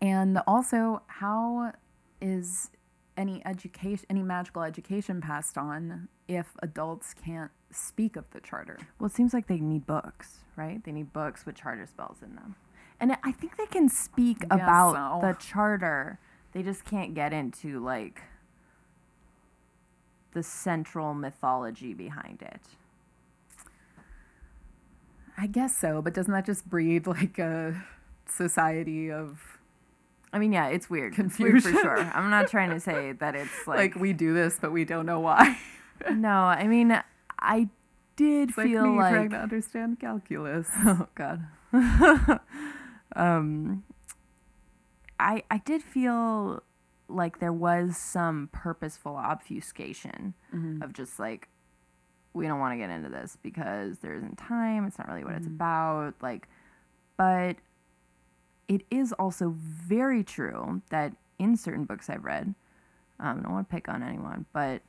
and 0.00 0.38
also, 0.46 1.02
how 1.06 1.72
is 2.20 2.70
any 3.16 3.44
education, 3.46 4.04
any 4.10 4.22
magical 4.22 4.62
education 4.62 5.22
passed 5.22 5.56
on 5.56 6.08
if 6.28 6.54
adults 6.62 7.14
can't 7.14 7.50
speak 7.70 8.16
of 8.16 8.24
the 8.30 8.40
charter? 8.40 8.78
Well, 8.98 9.06
it 9.06 9.12
seems 9.12 9.34
like 9.34 9.46
they 9.46 9.58
need 9.58 9.86
books, 9.86 10.38
right? 10.56 10.82
They 10.84 10.92
need 10.92 11.12
books 11.12 11.44
with 11.46 11.56
charter 11.56 11.86
spells 11.86 12.18
in 12.22 12.34
them. 12.34 12.56
And 12.98 13.16
I 13.22 13.32
think 13.32 13.56
they 13.56 13.66
can 13.66 13.88
speak 13.88 14.40
Guess 14.40 14.48
about 14.50 15.20
so. 15.20 15.26
the 15.26 15.34
charter. 15.34 16.18
They 16.52 16.62
just 16.62 16.84
can't 16.84 17.14
get 17.14 17.32
into 17.32 17.78
like 17.84 18.22
the 20.32 20.42
central 20.42 21.14
mythology 21.14 21.92
behind 21.94 22.42
it. 22.42 22.60
I 25.38 25.46
guess 25.46 25.76
so, 25.76 26.00
but 26.00 26.14
doesn't 26.14 26.32
that 26.32 26.46
just 26.46 26.68
breed 26.68 27.06
like 27.06 27.38
a 27.38 27.84
society 28.26 29.10
of 29.10 29.56
I 30.32 30.38
mean, 30.38 30.52
yeah, 30.52 30.68
it's 30.68 30.90
weird. 30.90 31.18
It's 31.18 31.38
weird 31.38 31.62
for 31.62 31.70
sure. 31.70 31.98
I'm 31.98 32.30
not 32.30 32.48
trying 32.48 32.70
to 32.70 32.80
say 32.80 33.12
that 33.12 33.34
it's 33.34 33.50
Like, 33.66 33.94
like, 33.94 33.94
we 33.94 34.12
do 34.12 34.34
this, 34.34 34.58
but 34.60 34.72
we 34.72 34.84
don't 34.84 35.06
know 35.06 35.20
why. 35.20 35.56
no. 36.10 36.28
I 36.28 36.66
mean, 36.66 37.00
I 37.38 37.68
did 38.16 38.50
It's 38.50 38.58
like 38.58 38.66
feel 38.68 38.86
me 38.92 38.96
like, 38.98 39.12
trying 39.12 39.30
to 39.30 39.36
understand 39.38 40.00
calculus. 40.00 40.68
oh 40.76 41.08
god. 41.14 41.46
um, 43.16 43.84
I 45.18 45.42
I 45.50 45.58
did 45.58 45.82
feel 45.82 46.62
like 47.08 47.38
there 47.38 47.52
was 47.52 47.96
some 47.96 48.48
purposeful 48.52 49.16
obfuscation 49.16 50.34
Mhm. 50.52 50.82
of 50.82 50.92
just 50.92 51.18
like 51.18 51.48
we 52.32 52.46
don't 52.46 52.58
want 52.60 52.72
to 52.72 52.76
get 52.76 52.90
into 52.90 53.08
this 53.08 53.38
because 53.42 54.00
there 54.00 54.14
isn't 54.14 54.36
time. 54.36 54.84
It's 54.86 54.98
not 54.98 55.08
really 55.08 55.24
what 55.24 55.34
it's 55.34 55.46
Mhm. 55.46 55.54
about. 55.54 56.14
Like, 56.20 56.48
but 57.16 57.56
it 58.68 58.82
is 58.90 59.12
also 59.14 59.50
very 59.56 60.22
true 60.22 60.82
that 60.90 61.14
in 61.38 61.56
certain 61.56 61.84
books 61.84 62.10
I've 62.10 62.24
read, 62.24 62.54
um, 63.20 63.38
I 63.38 63.42
don't 63.42 63.52
want 63.52 63.68
to 63.70 63.74
pick 63.74 63.88
on 63.88 64.02
anyone, 64.02 64.44
but 64.52 64.82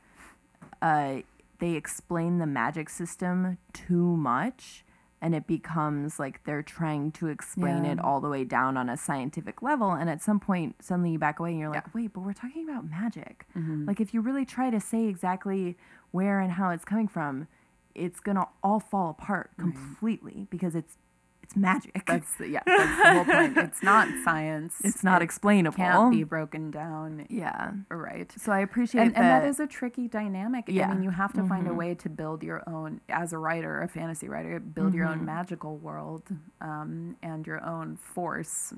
uh, 0.81 1.17
they 1.59 1.71
explain 1.73 2.37
the 2.37 2.45
magic 2.45 2.89
system 2.89 3.57
too 3.73 4.15
much. 4.17 4.83
And 5.19 5.33
it 5.33 5.47
becomes 5.47 6.19
like 6.19 6.43
they're 6.43 6.61
trying 6.61 7.11
to 7.13 7.25
explain 7.27 7.85
Yeah. 7.85 7.93
it 7.93 7.99
all 7.99 8.21
the 8.21 8.29
way 8.29 8.43
down 8.43 8.77
on 8.77 8.87
a 8.87 8.95
scientific 8.95 9.63
level. 9.63 9.91
And 9.91 10.11
at 10.11 10.21
some 10.21 10.39
point, 10.39 10.75
suddenly 10.83 11.11
you 11.13 11.17
back 11.17 11.39
away 11.39 11.49
and 11.51 11.59
you're 11.59 11.69
like, 11.69 11.85
Yeah. 11.87 11.91
wait, 11.95 12.13
but 12.13 12.19
we're 12.21 12.33
talking 12.33 12.69
about 12.69 12.87
magic. 12.87 13.47
Mhm. 13.55 13.87
Like 13.87 13.99
if 13.99 14.13
you 14.13 14.21
really 14.21 14.45
try 14.45 14.69
to 14.69 14.79
say 14.79 15.05
exactly 15.07 15.75
where 16.11 16.39
and 16.39 16.51
how 16.51 16.69
it's 16.69 16.85
coming 16.85 17.07
from, 17.07 17.47
it's 17.95 18.19
gonna 18.19 18.47
all 18.63 18.79
fall 18.79 19.09
apart 19.09 19.49
Right. 19.57 19.63
completely 19.73 20.45
because 20.51 20.75
it's 20.75 20.99
it's 21.47 21.55
magic. 21.55 22.03
That's 22.05 22.35
the, 22.35 22.49
yeah, 22.49 22.61
that's 22.65 23.01
the 23.01 23.13
whole 23.13 23.25
point. 23.25 23.57
It's 23.57 23.81
not 23.81 24.07
science. 24.25 24.75
it's 24.83 25.03
not 25.03 25.21
It 25.21 25.25
explainable. 25.25 25.77
can't 25.77 26.11
be 26.11 26.23
broken 26.23 26.71
down. 26.71 27.25
yeah. 27.29 27.71
Right. 27.89 28.29
So 28.37 28.51
I 28.51 28.59
appreciate 28.59 29.01
And, 29.01 29.11
that. 29.15 29.17
and 29.21 29.43
that 29.43 29.47
is 29.49 29.59
a 29.61 29.67
tricky 29.67 30.07
dynamic. 30.09 30.65
Yeah. 30.67 30.89
I 30.89 30.93
mean, 30.93 31.03
you 31.03 31.09
have 31.11 31.31
to 31.33 31.43
find 31.47 31.65
a 31.67 31.71
Mhm. 31.71 31.75
way 31.77 31.95
to 31.95 32.09
build 32.09 32.43
your 32.43 32.63
own, 32.67 32.99
as 33.09 33.31
a 33.33 33.37
writer, 33.37 33.81
a 33.81 33.87
fantasy 33.87 34.27
writer, 34.27 34.59
build 34.59 34.93
your 34.93 35.05
own 35.07 35.19
Mhm. 35.21 35.25
magical 35.25 35.77
world 35.77 36.23
um, 36.61 37.15
and 37.23 37.47
your 37.47 37.63
own 37.63 37.95
force. 37.97 38.73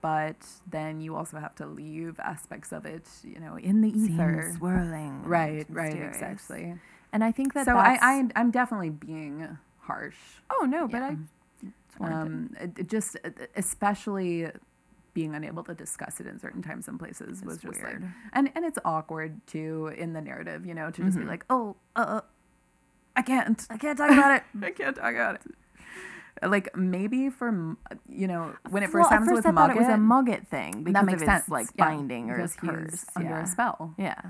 But 0.00 0.36
then 0.70 1.00
you 1.00 1.16
also 1.16 1.38
have 1.40 1.56
to 1.56 1.66
leave 1.66 2.20
aspects 2.20 2.72
of 2.72 2.86
it, 2.86 3.08
you 3.24 3.40
know, 3.40 3.56
in 3.56 3.80
the 3.80 3.90
ether, 3.90 4.42
Seems 4.44 4.58
swirling. 4.58 5.24
Right, 5.24 5.66
right, 5.68 5.92
mysterious. 5.92 6.16
exactly. 6.16 6.78
And 7.12 7.24
I 7.24 7.32
think 7.32 7.52
that 7.54 7.64
so 7.66 7.76
I, 7.76 7.98
I, 8.00 8.28
I'm 8.36 8.50
definitely 8.52 8.90
being 8.90 9.58
harsh. 9.80 10.16
oh 10.50 10.64
no, 10.66 10.86
but 10.86 10.98
Yeah. 11.02 11.16
It's 12.00 12.10
um, 12.10 12.54
it, 12.60 12.78
it 12.78 12.88
just 12.88 13.16
uh, 13.24 13.30
especially 13.56 14.48
being 15.14 15.34
unable 15.34 15.62
to 15.64 15.74
discuss 15.74 16.20
it 16.20 16.26
in 16.26 16.38
certain 16.38 16.62
times 16.62 16.88
and 16.88 16.98
places 16.98 17.42
was 17.44 17.58
just 17.58 17.82
weird. 17.82 18.02
like 18.02 18.10
and 18.32 18.50
and 18.54 18.64
it's 18.64 18.78
awkward 18.84 19.40
too 19.46 19.92
in 19.98 20.14
the 20.14 20.20
narrative 20.22 20.64
you 20.64 20.72
know 20.74 20.90
to 20.90 21.02
just 21.04 21.16
Mhm. 21.18 21.20
be 21.22 21.26
like 21.26 21.44
oh 21.50 21.76
uh 21.96 22.22
i 23.14 23.20
can't 23.20 23.66
I 23.68 23.76
can't 23.76 23.98
talk 23.98 24.10
about 24.10 24.36
it. 24.36 24.42
i 24.62 24.70
can't 24.70 24.96
talk 24.96 25.12
about 25.14 25.34
it 25.34 25.42
like 26.48 26.74
maybe 26.74 27.28
for 27.28 27.76
you 28.08 28.26
know 28.26 28.54
when 28.70 28.82
it 28.82 28.88
first 28.90 29.06
at 29.12 29.18
happens 29.20 29.28
first 29.32 29.36
with 29.44 29.46
I 29.46 29.52
thought 29.52 29.70
it 29.70 29.76
was 29.76 29.86
a 29.86 29.98
Mogget, 29.98 30.00
Mogget 30.00 30.48
thing 30.48 30.82
because 30.82 30.94
that 30.94 31.04
makes 31.04 31.22
of 31.22 31.28
its 31.28 31.30
sense 31.44 31.48
like 31.50 31.66
yeah, 31.76 31.84
binding 31.84 32.30
or 32.30 32.38
his 32.38 32.54
curse. 32.56 33.04
under 33.14 33.28
yeah. 33.28 33.42
a 33.42 33.46
spell 33.46 33.94
Yeah. 33.98 34.20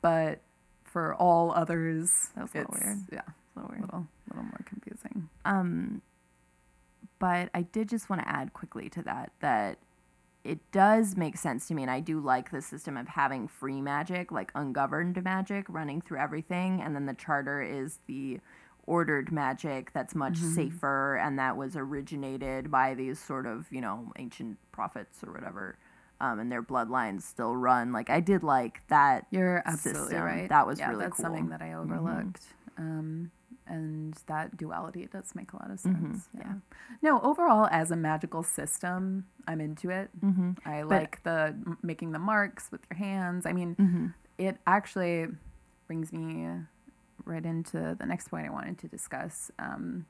but 0.00 0.40
for 0.84 1.12
all 1.16 1.50
others 1.52 2.28
That 2.36 2.42
was 2.42 2.54
a 2.54 2.58
little 2.58 2.74
it's 2.76 2.84
weird. 2.84 2.98
yeah 3.12 3.20
a 3.56 3.60
weird. 3.68 3.80
little 3.80 4.06
little 4.28 4.44
more 4.44 4.60
confusing 4.64 5.28
Um, 5.44 6.02
but 7.18 7.50
I 7.54 7.62
did 7.62 7.88
just 7.88 8.10
want 8.10 8.22
to 8.22 8.28
add 8.28 8.52
quickly 8.52 8.88
to 8.90 9.02
that 9.02 9.32
that 9.40 9.78
it 10.44 10.58
does 10.72 11.16
make 11.16 11.38
sense 11.38 11.66
to 11.68 11.74
me, 11.74 11.82
and 11.82 11.90
I 11.90 12.00
do 12.00 12.20
like 12.20 12.50
the 12.50 12.60
system 12.60 12.98
of 12.98 13.08
having 13.08 13.48
free 13.48 13.80
magic, 13.80 14.30
like 14.30 14.52
ungoverned 14.54 15.22
magic, 15.24 15.64
running 15.68 16.02
through 16.02 16.18
everything, 16.18 16.82
and 16.82 16.94
then 16.94 17.06
the 17.06 17.14
charter 17.14 17.62
is 17.62 17.98
the 18.06 18.40
ordered 18.86 19.32
magic 19.32 19.90
that's 19.94 20.14
much 20.14 20.36
safer, 20.36 21.16
and 21.16 21.38
that 21.38 21.56
was 21.56 21.76
originated 21.76 22.70
by 22.70 22.94
these 22.94 23.18
sort 23.18 23.46
of 23.46 23.66
you 23.70 23.80
know 23.80 24.12
ancient 24.18 24.58
prophets 24.70 25.20
or 25.26 25.32
whatever. 25.32 25.78
Um, 26.20 26.38
and 26.38 26.52
their 26.52 26.62
bloodlines 26.62 27.22
still 27.22 27.56
run. 27.56 27.92
Like 27.92 28.08
I 28.08 28.20
did 28.20 28.42
like 28.42 28.86
that. 28.88 29.26
You're 29.30 29.62
absolutely 29.66 30.02
system. 30.02 30.22
right. 30.22 30.48
That 30.48 30.66
was 30.66 30.78
yeah, 30.78 30.90
really 30.90 31.04
that's 31.04 31.18
something 31.18 31.48
that 31.48 31.60
I 31.60 31.72
overlooked. 31.74 32.42
Um, 32.78 33.30
and 33.66 34.14
that 34.26 34.56
duality 34.56 35.06
does 35.10 35.34
make 35.34 35.52
a 35.52 35.56
lot 35.56 35.70
of 35.70 35.80
sense. 35.80 36.28
Mhm, 36.36 36.40
Yeah. 36.40 36.54
No, 37.02 37.20
overall, 37.20 37.66
as 37.70 37.90
a 37.90 37.96
magical 37.96 38.42
system, 38.42 39.26
I'm 39.46 39.60
into 39.60 39.90
it. 39.90 40.10
Mm-hmm. 40.20 40.52
I 40.66 40.82
like 40.82 41.22
the 41.22 41.54
m- 41.66 41.78
making 41.82 42.12
the 42.12 42.18
marks 42.18 42.70
with 42.70 42.82
your 42.90 42.98
hands. 42.98 43.46
I 43.46 43.52
mean, 43.52 43.74
Mm-hmm. 43.76 44.06
it 44.38 44.58
actually 44.66 45.28
brings 45.86 46.12
me 46.12 46.48
right 47.24 47.44
into 47.46 47.96
the 47.98 48.06
next 48.06 48.28
point 48.28 48.46
I 48.46 48.50
wanted 48.50 48.78
to 48.78 48.88
discuss. 48.88 49.50
Um, 49.58 50.06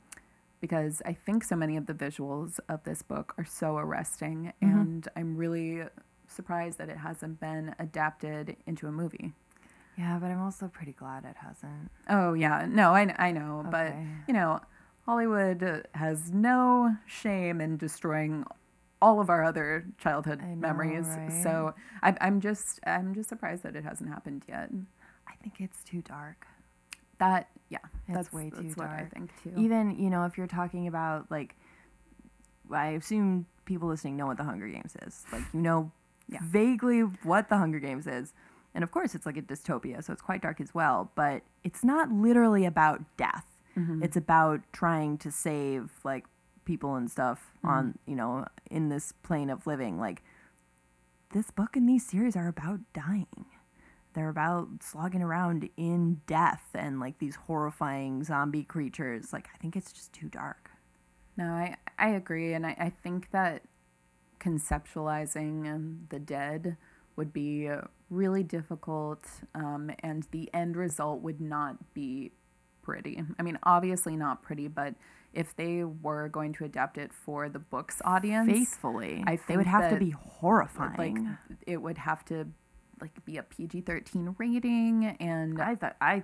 because 0.61 1.03
I 1.05 1.13
think 1.13 1.45
so 1.45 1.57
many 1.57 1.77
of 1.77 1.87
the 1.87 1.93
visuals 1.95 2.59
of 2.69 2.83
this 2.85 3.03
book 3.03 3.35
are 3.37 3.45
so 3.45 3.77
arresting, 3.77 4.53
Mhm. 4.63 4.71
and 4.81 5.09
I'm 5.15 5.37
really 5.37 5.83
surprised 6.27 6.79
that 6.79 6.89
it 6.89 6.97
hasn't 6.99 7.39
been 7.39 7.75
adapted 7.79 8.57
into 8.67 8.87
a 8.87 8.93
movie. 8.93 9.35
Yeah, 9.97 10.19
but 10.21 10.31
I'm 10.31 10.43
also 10.43 10.69
pretty 10.69 10.93
glad 10.93 11.25
it 11.25 11.37
hasn't. 11.37 11.91
Oh 12.09 12.33
yeah, 12.35 12.67
no, 12.69 12.95
I, 12.95 13.15
I 13.19 13.31
know, 13.33 13.61
Okay. 13.61 13.71
but 13.71 13.95
you 14.29 14.35
know, 14.35 14.61
Hollywood 15.07 15.87
has 15.95 16.33
no 16.33 16.97
shame 17.07 17.61
in 17.61 17.77
destroying 17.77 18.45
all 19.03 19.21
of 19.21 19.29
our 19.29 19.45
other 19.45 19.85
childhood 19.99 20.41
know, 20.41 20.57
memories. 20.57 21.07
right? 21.07 21.43
So 21.43 21.75
I, 22.03 22.17
I'm 22.21 22.41
just 22.41 22.81
I'm 22.87 23.15
just 23.15 23.29
surprised 23.29 23.63
that 23.63 23.77
it 23.77 23.85
hasn't 23.85 24.09
happened 24.11 24.45
yet. 24.49 24.71
I 25.29 25.35
think 25.43 25.61
it's 25.61 25.83
too 25.85 26.03
dark. 26.03 26.47
That 27.19 27.49
yeah, 27.69 27.79
It's 28.09 28.15
that's 28.17 28.33
way 28.33 28.51
too 28.51 28.57
dark. 28.63 28.67
that's 28.67 28.77
what 28.79 28.91
I 28.91 29.05
think 29.13 29.31
too. 29.43 29.53
Even 29.57 29.99
you 29.99 30.11
know, 30.11 30.25
if 30.25 30.37
you're 30.39 30.47
talking 30.47 30.87
about 30.89 31.31
like, 31.31 31.55
I 32.73 32.89
assume 32.91 33.47
people 33.65 33.89
listening 33.89 34.17
know 34.17 34.27
what 34.27 34.37
the 34.39 34.45
Hunger 34.45 34.69
Games 34.69 34.97
is. 35.07 35.25
Like 35.33 35.43
you 35.53 35.61
know, 35.61 35.91
Yeah. 36.29 36.41
vaguely 36.43 37.01
what 37.01 37.49
the 37.49 37.57
Hunger 37.59 37.79
Games 37.79 38.07
is, 38.07 38.33
and 38.75 38.83
of 38.85 38.91
course 38.91 39.15
it's 39.15 39.27
like 39.27 39.37
a 39.37 39.43
dystopia, 39.43 40.03
so 40.03 40.13
it's 40.13 40.23
quite 40.23 40.43
dark 40.43 40.61
as 40.61 40.75
well. 40.75 41.11
But 41.15 41.43
it's 41.63 41.85
not 41.85 42.11
literally 42.11 42.65
about 42.65 43.03
death. 43.17 43.47
Mhm. 43.77 44.03
It's 44.05 44.17
about 44.17 44.61
trying 44.73 45.19
to 45.19 45.31
save 45.31 45.91
like 46.05 46.25
people 46.65 46.95
and 46.97 47.11
stuff 47.11 47.51
Mm-hmm. 47.59 47.69
on 47.69 47.99
you 48.07 48.15
know 48.17 48.47
in 48.71 48.89
this 48.89 49.13
plane 49.13 49.51
of 49.51 49.67
living. 49.67 49.99
Like 49.99 50.23
this 51.33 51.51
book 51.51 51.77
and 51.77 51.89
these 51.89 52.07
series 52.07 52.37
are 52.37 52.49
about 52.49 52.81
dying. 52.93 53.47
They're 54.15 54.29
about 54.29 54.69
slogging 54.81 55.23
around 55.23 55.69
in 55.77 56.21
death 56.27 56.63
and 56.75 57.01
like 57.01 57.19
these 57.19 57.35
horrifying 57.35 58.23
zombie 58.23 58.63
creatures. 58.63 59.33
Like 59.33 59.49
I 59.53 59.57
think 59.59 59.75
it's 59.77 59.93
just 59.93 60.13
too 60.13 60.29
dark. 60.29 60.71
No, 61.37 61.47
I 61.47 61.77
I 61.99 62.09
agree, 62.11 62.53
and 62.55 62.65
I, 62.65 62.77
I 62.79 62.91
think 62.91 63.31
that 63.33 63.63
conceptualizing 64.39 65.67
um, 65.73 66.07
the 66.11 66.19
dead 66.19 66.77
would 67.17 67.33
be 67.33 67.69
uh, 67.69 67.83
really 68.11 68.43
difficult, 68.43 69.25
um, 69.55 69.91
and 70.01 70.27
the 70.31 70.51
end 70.55 70.77
result 70.77 71.21
would 71.23 71.41
not 71.41 71.95
be 71.95 72.33
pretty. 72.83 73.23
I 73.39 73.43
mean, 73.43 73.59
obviously 73.63 74.17
not 74.17 74.43
pretty, 74.43 74.69
but 74.69 74.95
if 75.33 75.57
they 75.57 75.85
were 75.85 76.29
going 76.29 76.53
to 76.55 76.65
adapt 76.65 76.99
it 76.99 77.13
for 77.13 77.49
the 77.49 77.59
book's 77.59 78.01
audience, 78.05 78.51
Faithfully, 78.53 79.25
I 79.27 79.39
they 79.49 79.57
would 79.57 79.67
have 79.67 79.91
to 79.91 79.97
be 79.97 80.11
horrifying. 80.11 80.97
like 80.97 81.17
it 81.67 81.79
would 81.79 81.99
have 81.99 82.25
to 82.27 82.47
like 83.01 83.25
be 83.25 83.39
a 83.39 83.43
PG 83.43 83.81
thirteen 83.83 84.35
rating, 84.39 85.17
and 85.19 85.61
I 85.61 85.75
thought 85.75 85.97
I 86.01 86.23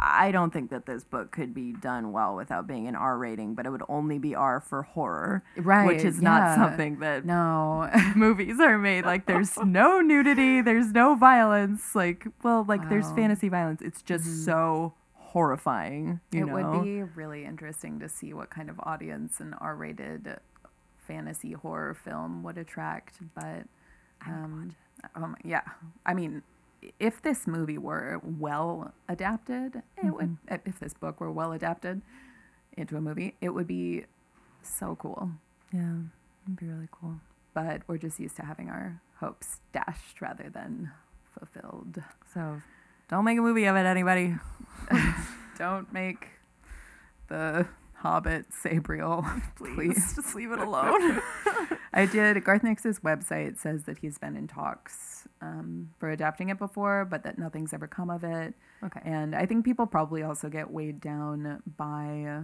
I 0.00 0.30
don't 0.30 0.52
think 0.52 0.70
that 0.70 0.86
this 0.86 1.02
book 1.04 1.32
could 1.32 1.52
be 1.52 1.72
done 1.72 2.12
well 2.12 2.36
without 2.36 2.66
being 2.66 2.86
an 2.86 2.94
R 2.94 3.18
rating, 3.18 3.54
but 3.54 3.66
it 3.66 3.70
would 3.70 3.82
only 3.88 4.18
be 4.18 4.34
R 4.34 4.60
for 4.60 4.82
horror, 4.82 5.42
right, 5.56 5.86
which 5.86 6.04
is 6.04 6.16
yeah. 6.16 6.22
not 6.22 6.54
something 6.56 7.00
that 7.00 7.24
No, 7.24 7.90
movies 8.16 8.60
are 8.60 8.78
made. 8.78 9.04
Like 9.04 9.26
there's 9.26 9.56
no 9.58 10.00
nudity, 10.00 10.60
there's 10.60 10.92
no 10.92 11.16
violence. 11.16 11.94
Like 11.94 12.26
well, 12.42 12.64
like 12.68 12.88
there's 12.88 13.10
fantasy 13.12 13.48
violence. 13.48 13.82
It's 13.82 14.02
just 14.02 14.44
so 14.44 14.94
horrifying. 15.14 16.20
You 16.32 16.44
it 16.44 16.46
know? 16.46 16.78
would 16.78 16.84
be 16.84 17.02
really 17.02 17.44
interesting 17.44 17.98
to 18.00 18.08
see 18.08 18.32
what 18.32 18.50
kind 18.50 18.70
of 18.70 18.78
audience 18.80 19.40
an 19.40 19.54
R-rated 19.54 20.38
fantasy 20.96 21.52
horror 21.52 21.94
film 21.94 22.42
would 22.44 22.58
attract. 22.58 23.18
But 23.34 23.64
um, 24.26 24.76
um, 25.14 25.36
yeah, 25.44 25.62
I 26.06 26.14
mean, 26.14 26.42
if 26.98 27.22
this 27.22 27.46
movie 27.46 27.78
were 27.78 28.20
well 28.22 28.92
adapted, 29.08 29.76
it 29.76 30.04
mm-hmm. 30.04 30.10
would. 30.10 30.36
If 30.64 30.80
this 30.80 30.94
book 30.94 31.20
were 31.20 31.30
well 31.30 31.52
adapted 31.52 32.02
into 32.76 32.96
a 32.96 33.00
movie, 33.00 33.34
it 33.40 33.50
would 33.50 33.66
be 33.66 34.04
so 34.62 34.96
cool. 34.96 35.30
Yeah, 35.72 35.94
it'd 36.44 36.56
be 36.56 36.66
really 36.66 36.88
cool. 36.90 37.20
But 37.54 37.82
we're 37.86 37.98
just 37.98 38.20
used 38.20 38.36
to 38.36 38.44
having 38.44 38.68
our 38.68 39.00
hopes 39.16 39.60
dashed 39.72 40.20
rather 40.20 40.48
than 40.48 40.92
fulfilled. 41.36 42.02
So 42.32 42.62
don't 43.08 43.24
make 43.24 43.38
a 43.38 43.42
movie 43.42 43.64
of 43.64 43.76
it, 43.76 43.86
anybody. 43.86 44.34
Don't 45.58 45.92
make 45.92 46.28
the 47.26 47.66
Hobbit, 47.98 48.46
Sabriel, 48.52 49.24
please. 49.56 50.14
just 50.14 50.34
leave 50.34 50.52
it 50.52 50.60
alone. 50.60 51.20
I 51.92 52.06
did. 52.06 52.42
Garth 52.44 52.62
Nix's 52.62 53.00
website 53.00 53.58
says 53.58 53.84
that 53.84 53.98
he's 53.98 54.18
been 54.18 54.36
in 54.36 54.46
talks 54.46 55.26
um, 55.42 55.90
for 55.98 56.10
adapting 56.10 56.48
it 56.50 56.58
before, 56.58 57.04
but 57.04 57.24
that 57.24 57.38
nothing's 57.38 57.72
ever 57.72 57.88
come 57.88 58.08
of 58.10 58.22
it. 58.22 58.54
okay. 58.84 59.00
And 59.04 59.34
I 59.34 59.46
think 59.46 59.64
people 59.64 59.86
probably 59.86 60.22
also 60.22 60.48
get 60.48 60.70
weighed 60.70 61.00
down 61.00 61.60
by 61.76 62.42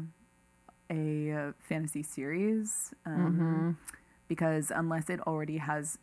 a 0.90 1.52
fantasy 1.61 2.02
series 2.02 2.92
um, 3.07 3.78
because 4.28 4.72
unless 4.74 5.09
it 5.09 5.20
already 5.20 5.59
has 5.59 5.98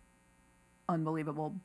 unbelievable 0.87 1.55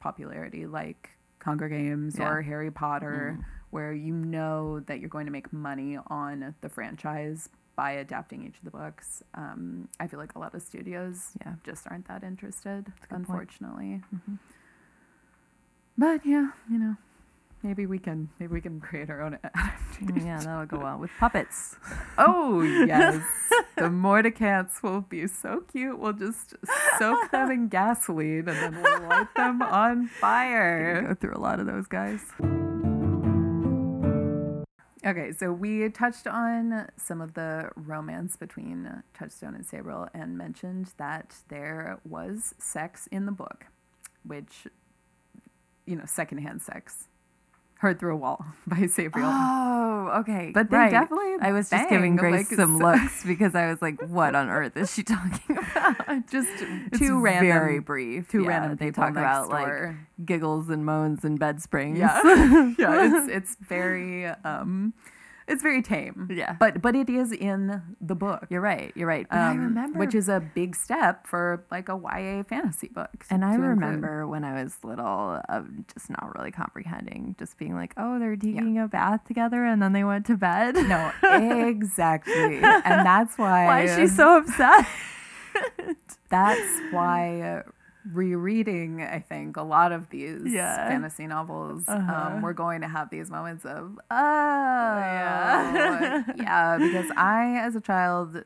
popularity, 0.00 0.66
like 0.66 1.10
Hunger 1.44 1.68
Games 1.68 2.16
Yeah. 2.18 2.28
or 2.28 2.42
Harry 2.42 2.70
Potter, 2.70 3.38
where 3.70 3.92
you 3.92 4.12
know 4.14 4.80
that 4.86 5.00
you're 5.00 5.08
going 5.10 5.26
to 5.26 5.32
make 5.32 5.52
money 5.52 5.98
on 6.08 6.54
the 6.60 6.68
franchise 6.68 7.48
by 7.76 7.92
adapting 7.92 8.44
each 8.44 8.56
of 8.58 8.64
the 8.64 8.70
books, 8.70 9.22
um, 9.34 9.88
I 10.00 10.08
feel 10.08 10.18
like 10.18 10.34
a 10.34 10.38
lot 10.40 10.54
of 10.54 10.62
studios 10.62 11.30
Yeah. 11.44 11.54
just 11.64 11.86
aren't 11.88 12.08
that 12.08 12.24
interested, 12.24 12.68
a 12.88 12.90
good 12.90 13.08
point. 13.08 13.12
unfortunately. 13.28 14.02
But 15.96 16.24
yeah, 16.26 16.50
you 16.70 16.78
know, 16.78 16.96
maybe 17.62 17.86
we 17.86 17.98
can 17.98 18.28
maybe 18.38 18.52
we 18.52 18.60
can 18.60 18.80
create 18.80 19.10
our 19.10 19.20
own 19.22 19.38
adaptation. 19.44 20.26
yeah, 20.26 20.38
that'll 20.40 20.66
go 20.66 20.78
well 20.78 20.98
with 20.98 21.10
puppets. 21.18 21.76
Oh 22.18 22.62
yes, 22.62 23.22
the 23.76 23.82
Mordicants 23.84 24.82
will 24.82 25.02
be 25.02 25.26
so 25.28 25.60
cute. 25.70 25.98
We'll 26.00 26.12
just 26.14 26.54
soak 26.98 27.30
them 27.30 27.50
in 27.52 27.68
gasoline 27.78 28.48
and 28.48 28.74
then 28.74 28.82
we'll 28.82 29.02
light 29.08 29.32
them 29.36 29.62
on 29.62 30.08
fire. 30.08 31.02
Go 31.06 31.14
through 31.14 31.34
a 31.36 31.38
lot 31.40 31.60
of 31.60 31.66
those 31.66 31.86
guys. 31.86 32.20
Okay, 35.06 35.30
so 35.30 35.52
we 35.52 35.88
touched 35.90 36.26
on 36.26 36.88
some 36.96 37.20
of 37.20 37.34
the 37.34 37.70
romance 37.76 38.36
between 38.36 39.02
Touchstone 39.14 39.54
and 39.54 39.64
Sabriel 39.64 40.08
and 40.12 40.36
mentioned 40.36 40.92
that 40.96 41.36
there 41.48 42.00
was 42.04 42.54
sex 42.58 43.06
in 43.12 43.24
the 43.24 43.32
book, 43.32 43.66
which, 44.24 44.66
you 45.86 45.94
know, 45.94 46.04
secondhand 46.04 46.62
sex, 46.62 47.07
heard 47.78 47.98
through 47.98 48.14
a 48.14 48.16
wall 48.16 48.44
by 48.66 48.76
Sabriel. 48.86 49.24
Oh, 49.24 50.20
okay. 50.20 50.50
But 50.52 50.70
they 50.70 50.76
right. 50.76 50.90
definitely 50.90 51.36
I 51.40 51.52
was 51.52 51.70
just 51.70 51.88
giving 51.88 52.16
Grace 52.16 52.50
like, 52.50 52.58
some 52.58 52.78
looks 52.78 53.24
because 53.26 53.54
I 53.54 53.70
was 53.70 53.80
like, 53.80 54.00
"What 54.02 54.34
on 54.34 54.48
earth 54.48 54.76
is 54.76 54.92
she 54.92 55.02
talking 55.04 55.56
about?" 55.56 56.28
Just 56.30 56.50
It's 56.92 57.00
random, 57.00 57.46
very 57.46 57.78
brief. 57.78 58.28
Too 58.30 58.42
Yeah, 58.42 58.48
random 58.48 58.76
They 58.76 58.90
talk 58.90 59.10
about 59.10 59.48
like 59.48 59.94
giggles 60.24 60.68
and 60.68 60.84
moans 60.84 61.24
and 61.24 61.38
bed 61.38 61.62
springs. 61.62 61.98
Yeah, 61.98 62.20
yeah. 62.78 63.24
It's 63.26 63.32
it's 63.32 63.56
very 63.60 64.26
um, 64.26 64.92
it's 65.48 65.62
very 65.62 65.82
tame. 65.82 66.28
Yeah. 66.30 66.56
but 66.60 66.80
but 66.80 66.94
it 66.94 67.08
is 67.08 67.32
in 67.32 67.82
the 68.00 68.14
book. 68.14 68.46
You're 68.50 68.60
right. 68.60 68.92
You're 68.94 69.08
right. 69.08 69.26
But 69.28 69.38
I 69.38 69.50
um, 69.50 69.58
remember, 69.60 69.98
which 69.98 70.14
is 70.14 70.28
a 70.28 70.40
big 70.54 70.76
step 70.76 71.26
for 71.26 71.64
like 71.70 71.88
a 71.88 71.96
YA 71.96 72.42
fantasy 72.44 72.88
book. 72.88 73.24
and 73.30 73.44
I 73.44 73.48
to 73.48 73.54
include. 73.54 73.70
remember 73.70 74.26
when 74.26 74.44
I 74.44 74.62
was 74.62 74.76
little, 74.84 75.40
of 75.48 75.66
just 75.92 76.10
not 76.10 76.36
really 76.36 76.50
comprehending, 76.50 77.34
just 77.38 77.58
being 77.58 77.74
like, 77.74 77.94
"Oh, 77.96 78.18
they're 78.18 78.36
taking 78.36 78.78
a 78.78 78.86
bath 78.86 79.24
together, 79.24 79.64
and 79.64 79.82
then 79.82 79.92
they 79.92 80.04
went 80.04 80.26
to 80.26 80.36
bed." 80.36 80.74
No, 80.74 81.12
exactly, 81.66 82.58
and 82.62 83.06
that's 83.06 83.36
why. 83.38 83.64
Why 83.66 83.82
is 83.82 83.96
she 83.96 84.06
so 84.06 84.38
upset? 84.38 84.86
That's 86.30 86.80
why 86.90 87.62
rereading, 88.12 89.02
I 89.02 89.20
think, 89.20 89.56
a 89.56 89.62
lot 89.62 89.92
of 89.92 90.10
these 90.10 90.42
Yeah. 90.44 90.88
fantasy 90.88 91.26
novels, 91.26 91.84
Uh-huh. 91.88 92.32
um, 92.36 92.42
we're 92.42 92.52
going 92.52 92.80
to 92.82 92.88
have 92.88 93.10
these 93.10 93.30
moments 93.30 93.64
of, 93.64 93.98
oh, 94.10 94.16
Yeah. 94.16 96.24
yeah, 96.36 96.78
because 96.78 97.10
I, 97.16 97.56
as 97.58 97.76
a 97.76 97.80
child, 97.80 98.44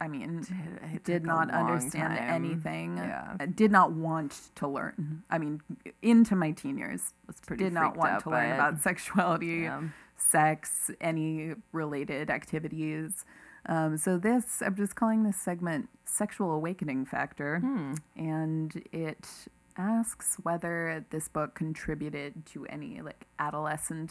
I 0.00 0.08
mean, 0.08 0.44
It 0.92 1.04
did 1.04 1.24
not 1.24 1.50
understand 1.50 2.18
time. 2.18 2.28
anything. 2.28 2.96
Yeah. 2.98 3.36
uh, 3.40 3.46
Did 3.46 3.70
not 3.72 3.92
want 3.92 4.50
to 4.56 4.68
learn. 4.68 5.22
I 5.30 5.38
mean, 5.38 5.62
into 6.02 6.36
my 6.36 6.50
teen 6.50 6.76
years, 6.76 7.14
Was 7.26 7.40
pretty 7.40 7.64
did 7.64 7.72
not 7.72 7.96
want 7.96 8.20
to 8.24 8.30
learn 8.30 8.50
it. 8.50 8.54
about 8.54 8.80
sexuality, 8.88 9.62
Yeah. 9.64 9.82
sex, 10.16 10.90
any 11.00 11.54
related 11.72 12.28
activities. 12.30 13.24
Um, 13.66 13.96
so 13.96 14.18
this, 14.18 14.60
I'm 14.64 14.74
just 14.74 14.94
calling 14.96 15.22
this 15.22 15.36
segment 15.36 15.88
"Sexual 16.04 16.50
Awakening 16.52 17.06
Factor," 17.06 17.60
Hmm. 17.60 17.94
and 18.16 18.82
it 18.92 19.28
asks 19.76 20.36
whether 20.42 21.04
this 21.10 21.28
book 21.28 21.54
contributed 21.54 22.44
to 22.46 22.66
any 22.66 23.00
like 23.00 23.26
adolescent 23.38 24.10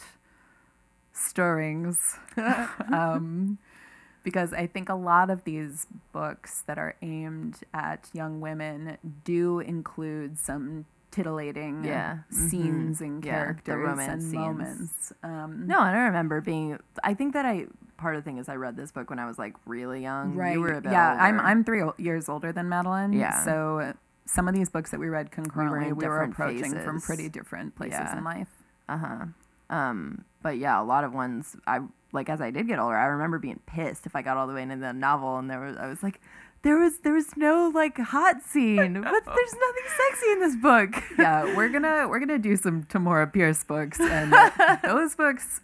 stirrings. 1.12 2.18
um, 2.92 3.58
because 4.24 4.52
I 4.52 4.66
think 4.66 4.88
a 4.88 4.94
lot 4.94 5.30
of 5.30 5.44
these 5.44 5.86
books 6.12 6.62
that 6.66 6.78
are 6.78 6.94
aimed 7.02 7.58
at 7.74 8.08
young 8.12 8.40
women 8.40 8.96
do 9.24 9.58
include 9.60 10.38
some 10.38 10.86
titillating 11.10 11.84
Yeah. 11.84 12.20
Mhm. 12.30 12.34
scenes 12.34 13.00
and 13.00 13.22
Yeah, 13.24 13.32
the 13.32 13.38
characters 13.44 13.76
romance 13.76 14.12
and 14.12 14.22
scenes. 14.22 14.34
moments. 14.34 15.12
Um, 15.22 15.66
No, 15.66 15.80
and 15.80 15.96
I 15.96 16.04
remember 16.04 16.40
being. 16.40 16.78
I 17.04 17.14
think 17.14 17.34
that 17.34 17.44
I 17.44 17.66
part 18.02 18.16
of 18.16 18.22
the 18.22 18.28
thing 18.28 18.38
is 18.38 18.48
I 18.48 18.56
read 18.56 18.76
this 18.76 18.92
book 18.92 19.08
when 19.08 19.18
I 19.18 19.26
was 19.26 19.38
like 19.38 19.54
really 19.66 20.02
young. 20.02 20.34
Right. 20.34 20.52
You 20.54 20.60
were 20.60 20.74
a 20.74 20.80
bit 20.82 20.92
yeah, 20.92 21.16
I'm 21.18 21.36
older. 21.36 21.46
I'm 21.46 21.64
three 21.64 21.82
o- 21.82 21.94
years 21.98 22.28
older 22.28 22.52
than 22.52 22.68
Madeline. 22.68 23.12
Yeah. 23.14 23.44
So 23.44 23.94
some 24.26 24.48
of 24.48 24.54
these 24.54 24.68
books 24.68 24.90
that 24.90 25.00
we 25.00 25.08
read 25.08 25.30
concurrently, 25.30 25.92
we 25.92 26.06
were, 26.06 26.26
different 26.26 26.32
approaching 26.34 26.78
from 26.84 27.00
pretty 27.00 27.28
different 27.28 27.74
places 27.76 27.98
Yeah. 28.00 28.18
in 28.18 28.24
life. 28.24 28.48
Uh 28.88 28.98
huh. 28.98 29.24
Um, 29.70 30.24
but 30.42 30.58
yeah, 30.58 30.80
a 30.80 30.84
lot 30.84 31.04
of 31.04 31.14
ones 31.14 31.56
I 31.66 31.80
like 32.12 32.28
as 32.28 32.40
I 32.42 32.50
did 32.50 32.68
get 32.68 32.78
older. 32.78 32.96
I 32.96 33.06
remember 33.06 33.38
being 33.38 33.60
pissed 33.66 34.04
if 34.04 34.14
I 34.14 34.20
got 34.22 34.36
all 34.36 34.46
the 34.46 34.52
way 34.54 34.62
into 34.62 34.76
the 34.76 34.92
novel 34.92 35.38
and 35.38 35.48
there 35.48 35.60
was 35.60 35.76
I 35.78 35.86
was 35.88 36.02
like, 36.02 36.20
there 36.62 36.78
was 36.78 36.98
there 36.98 37.14
was 37.14 37.36
no 37.36 37.70
like 37.74 37.96
hot 37.98 38.42
scene, 38.42 38.94
but 39.02 39.24
there's 39.24 39.54
nothing 39.54 39.88
sexy 40.10 40.30
in 40.32 40.40
this 40.40 40.56
book. 40.56 41.02
Yeah, 41.18 41.56
we're 41.56 41.70
gonna 41.70 42.06
we're 42.08 42.20
gonna 42.20 42.38
do 42.38 42.56
some 42.56 42.84
Tamora 42.84 43.32
Pierce 43.32 43.64
books, 43.64 43.98
and 43.98 44.32
those 44.84 45.14
books 45.16 45.60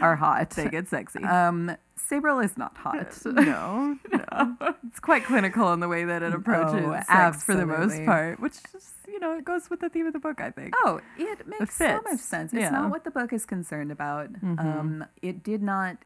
are 0.00 0.16
hot. 0.16 0.50
they 0.50 0.68
get 0.68 0.88
sexy. 0.88 1.22
Um, 1.24 1.76
Sabriel 2.10 2.42
is 2.42 2.56
not 2.56 2.76
hot. 2.76 3.16
no, 3.26 3.98
no, 4.10 4.56
it's 4.86 5.00
quite 5.00 5.24
clinical 5.24 5.72
in 5.72 5.80
the 5.80 5.88
way 5.88 6.04
that 6.04 6.22
it 6.22 6.32
approaches 6.32 6.84
Oh, 6.86 7.00
sex 7.06 7.44
for 7.44 7.54
the 7.54 7.66
most 7.66 8.02
part, 8.04 8.40
which 8.40 8.54
is 8.74 8.92
you 9.06 9.18
know 9.20 9.36
it 9.36 9.44
goes 9.44 9.68
with 9.70 9.80
the 9.80 9.88
theme 9.88 10.06
of 10.06 10.12
the 10.12 10.18
book. 10.18 10.40
I 10.40 10.50
think. 10.50 10.72
Oh, 10.84 11.00
it 11.18 11.46
makes 11.46 11.76
so 11.76 12.00
much 12.02 12.18
sense. 12.20 12.52
It's 12.52 12.60
Yeah. 12.62 12.70
not 12.70 12.90
what 12.90 13.04
the 13.04 13.10
book 13.10 13.32
is 13.32 13.44
concerned 13.44 13.90
about. 13.92 14.32
Mhm. 14.32 14.58
Um, 14.58 15.04
it 15.22 15.42
did 15.42 15.62
not 15.62 15.98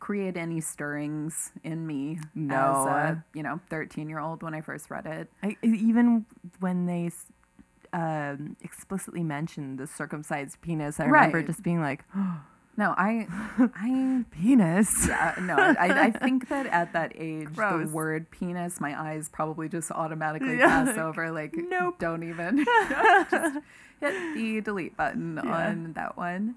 create 0.00 0.36
any 0.36 0.60
stirrings 0.60 1.50
in 1.64 1.84
me 1.84 2.20
No. 2.34 2.54
as 2.56 2.86
a 3.16 3.24
you 3.34 3.42
know 3.42 3.58
13 3.68 4.08
year 4.08 4.20
old 4.20 4.44
when 4.44 4.54
I 4.54 4.60
first 4.60 4.90
read 4.92 5.06
it. 5.06 5.28
I, 5.42 5.56
even 5.62 6.24
when 6.60 6.86
they 6.86 7.10
um, 7.92 8.56
explicitly 8.60 9.22
mentioned 9.24 9.78
the 9.78 9.86
circumcised 9.86 10.60
penis, 10.60 11.00
I 11.00 11.06
remember 11.06 11.42
just 11.42 11.62
being 11.62 11.80
like, 11.80 12.04
No, 12.78 12.94
I, 12.96 13.26
I, 13.74 14.24
penis. 14.30 15.08
yeah, 15.08 15.34
no, 15.40 15.56
I, 15.56 16.04
I 16.06 16.10
think 16.12 16.48
that 16.48 16.66
at 16.66 16.92
that 16.92 17.12
age, 17.16 17.48
Gross. 17.52 17.88
the 17.88 17.92
word 17.92 18.30
penis, 18.30 18.80
my 18.80 18.98
eyes 18.98 19.28
probably 19.28 19.68
just 19.68 19.90
automatically 19.90 20.58
Yeah, 20.58 20.68
pass 20.68 20.86
like, 20.86 20.98
over. 20.98 21.32
Like, 21.32 21.54
nope. 21.56 21.98
don't 21.98 22.22
even 22.22 22.64
just 23.30 23.58
hit 24.00 24.34
the 24.36 24.60
delete 24.60 24.96
button 24.96 25.40
Yeah. 25.44 25.70
on 25.70 25.92
that 25.94 26.16
one. 26.16 26.56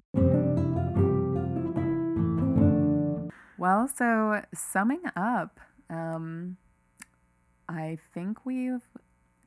Well, 3.58 3.88
so 3.88 4.42
summing 4.54 5.02
up, 5.16 5.58
um, 5.90 6.56
I 7.68 7.98
think 8.14 8.44
we've 8.44 8.82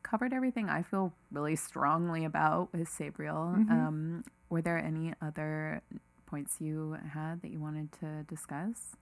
covered 0.03 0.33
everything 0.33 0.69
I 0.69 0.81
feel 0.81 1.13
really 1.31 1.55
strongly 1.55 2.23
about 2.25 2.71
with 2.73 2.87
Sabriel. 2.89 3.55
Mhm. 3.65 3.71
Um, 3.71 4.23
were 4.49 4.61
there 4.61 4.77
any 4.77 5.13
other 5.21 5.81
points 6.25 6.57
you 6.59 6.97
had 7.13 7.41
that 7.41 7.51
you 7.51 7.59
wanted 7.59 7.91
to 7.99 8.23
discuss? 8.27 8.95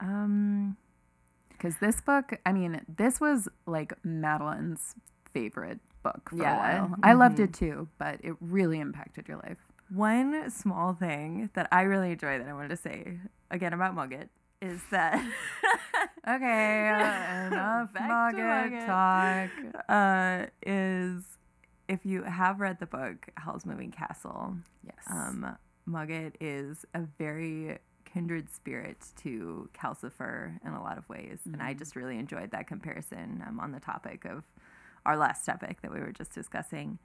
Um, 0.00 0.76
Because 1.50 1.76
this 1.78 2.00
book, 2.00 2.38
I 2.44 2.52
mean, 2.52 2.80
this 2.88 3.20
was 3.20 3.48
like 3.66 3.92
Madeline's 4.04 4.94
favorite 5.32 5.78
book 6.02 6.30
for 6.30 6.36
Yeah, 6.36 6.54
a 6.54 6.80
while. 6.80 6.96
I 7.02 7.12
loved 7.14 7.38
it 7.40 7.52
too, 7.54 7.88
but 7.98 8.18
it 8.22 8.34
really 8.40 8.80
impacted 8.80 9.28
your 9.28 9.36
life. 9.38 9.58
one 9.94 10.50
small 10.50 10.94
thing 10.94 11.50
that 11.54 11.68
I 11.70 11.82
really 11.82 12.12
enjoy 12.12 12.38
that 12.38 12.48
I 12.48 12.52
wanted 12.54 12.70
to 12.70 12.76
say 12.76 13.18
again 13.50 13.72
about 13.74 13.94
Mogget 13.94 14.28
is 14.60 14.80
that 14.90 15.22
Okay, 16.28 16.88
enough 17.48 17.92
Back 17.92 18.08
Mogget 18.10 18.72
Mogget. 18.72 18.86
talk. 18.86 19.50
uh, 19.88 20.46
is 20.64 21.22
if 21.92 22.06
you 22.06 22.22
have 22.22 22.58
read 22.60 22.78
the 22.80 22.86
book 22.86 23.28
Howl's 23.36 23.66
Moving 23.66 23.90
Castle, 23.90 24.56
Yes. 24.82 25.04
um, 25.10 25.56
Mogget 25.88 26.34
is 26.40 26.86
a 26.94 27.02
very 27.18 27.78
kindred 28.06 28.48
spirit 28.50 28.96
to 29.18 29.68
Calcifer 29.74 30.58
in 30.64 30.72
a 30.72 30.82
lot 30.82 30.96
of 30.98 31.06
ways, 31.08 31.40
and 31.44 31.62
I 31.62 31.74
Mhm. 31.74 31.78
just 31.78 31.94
really 31.96 32.18
enjoyed 32.18 32.50
that 32.52 32.66
comparison 32.66 33.42
um, 33.46 33.60
on 33.60 33.72
the 33.72 33.80
topic 33.80 34.24
of 34.24 34.44
our 35.04 35.16
last 35.16 35.44
topic 35.44 35.80
that 35.82 35.92
we 35.92 36.00
were 36.00 36.12
just 36.12 36.32
discussing. 36.32 36.98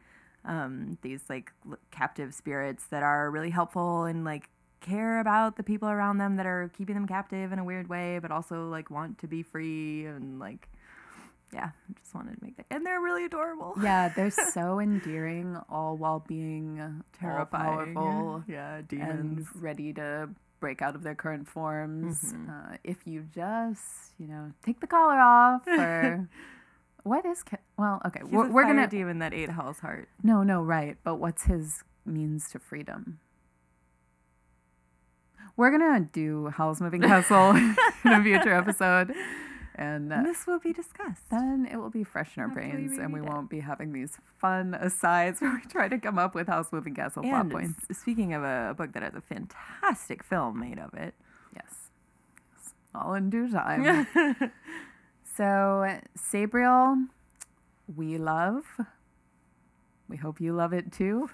Um, 0.45 0.97
these 1.01 1.29
like 1.29 1.51
l- 1.69 1.77
captive 1.91 2.33
spirits 2.33 2.87
that 2.87 3.03
are 3.03 3.29
really 3.29 3.49
helpful 3.49 4.05
and 4.05 4.23
like 4.23 4.49
care 4.79 5.19
about 5.19 5.55
the 5.57 5.63
people 5.63 5.89
around 5.89 6.19
them 6.19 6.35
that 6.37 6.45
are 6.45 6.69
keeping 6.77 6.95
them 6.95 7.07
captive 7.07 7.51
in 7.51 7.59
a 7.59 7.63
weird 7.63 7.89
way, 7.89 8.19
but 8.19 8.31
also 8.31 8.69
like 8.69 8.89
want 8.89 9.17
to 9.17 9.27
be 9.27 9.43
free 9.43 10.05
and 10.05 10.39
like, 10.39 10.69
yeah, 11.53 11.69
I 11.89 11.93
just 11.99 12.13
wanted 12.13 12.37
to 12.37 12.43
make 12.43 12.57
that. 12.57 12.65
And 12.71 12.85
they're 12.85 12.99
really 13.01 13.25
adorable. 13.25 13.73
Yeah, 13.81 14.09
they're 14.15 14.31
so 14.31 14.79
endearing, 14.79 15.57
all 15.69 15.95
while 15.97 16.23
being 16.27 17.03
Terrifying. 17.19 17.93
powerful 17.95 18.43
Yeah, 18.47 18.81
demons. 18.87 19.47
and 19.53 19.63
ready 19.63 19.93
to 19.93 20.29
break 20.59 20.81
out 20.81 20.95
of 20.95 21.03
their 21.03 21.15
current 21.15 21.47
forms. 21.47 22.33
Mhm. 22.33 22.49
Uh, 22.73 22.77
if 22.83 23.05
you 23.05 23.25
just, 23.33 24.13
you 24.19 24.27
know, 24.27 24.51
take 24.63 24.79
the 24.79 24.87
collar 24.87 25.19
off 25.19 25.67
or. 25.67 26.27
What 27.03 27.25
is 27.25 27.41
Ke- 27.41 27.61
well? 27.77 28.01
Okay, 28.05 28.19
He's 28.23 28.31
we're, 28.33 28.49
we're 28.49 28.63
fire 28.63 28.73
gonna 28.73 28.87
demon 28.87 29.19
that 29.19 29.33
ate 29.33 29.49
Howl's 29.51 29.79
heart. 29.79 30.09
no, 30.23 30.43
no, 30.43 30.61
right. 30.61 30.97
But 31.05 31.15
what's 31.15 31.43
his 31.43 31.83
means 32.05 32.49
to 32.49 32.59
freedom? 32.59 33.19
We're 35.55 35.71
gonna 35.71 36.01
do 36.11 36.47
Howl's 36.49 36.81
Moving 36.81 37.01
Castle 37.11 37.51
in 37.51 37.75
a 38.11 38.21
future 38.23 38.53
episode, 38.53 39.13
and 39.77 40.11
And 40.11 40.25
this 40.25 40.45
will 40.47 40.59
be 40.59 40.73
discussed. 40.73 41.29
then 41.29 41.67
it 41.71 41.77
will 41.77 41.89
be 41.89 42.03
fresh 42.03 42.35
in 42.37 42.41
our 42.43 42.49
After 42.49 42.61
we 42.61 42.71
brains, 42.71 42.97
and 42.97 43.13
we 43.13 43.19
it. 43.19 43.25
won't 43.25 43.49
be 43.49 43.59
having 43.59 43.93
these 43.93 44.17
fun 44.37 44.73
asides 44.73 45.39
where 45.41 45.53
we 45.53 45.61
try 45.69 45.87
to 45.87 45.97
come 45.99 46.17
up 46.17 46.33
with 46.35 46.47
Howl's 46.47 46.71
Moving 46.71 46.95
Castle 46.95 47.23
plot 47.23 47.49
points. 47.49 47.85
s- 47.89 47.97
speaking 47.99 48.33
of 48.33 48.43
a, 48.43 48.69
a 48.71 48.73
book 48.73 48.93
that 48.93 49.03
has 49.03 49.13
a 49.15 49.21
fantastic 49.21 50.23
film 50.23 50.59
made 50.59 50.79
of 50.79 50.93
it, 50.93 51.13
Yes, 51.55 51.89
Yes. 52.53 52.73
all 52.95 53.13
in 53.13 53.29
due 53.29 53.49
time. 53.51 54.07
so, 55.37 55.99
Sabriel, 56.17 57.07
we 57.95 58.17
love. 58.17 58.63
We 60.09 60.17
hope 60.17 60.39
you 60.41 60.53
love 60.53 60.73
it 60.73 60.91
too. 60.91 61.29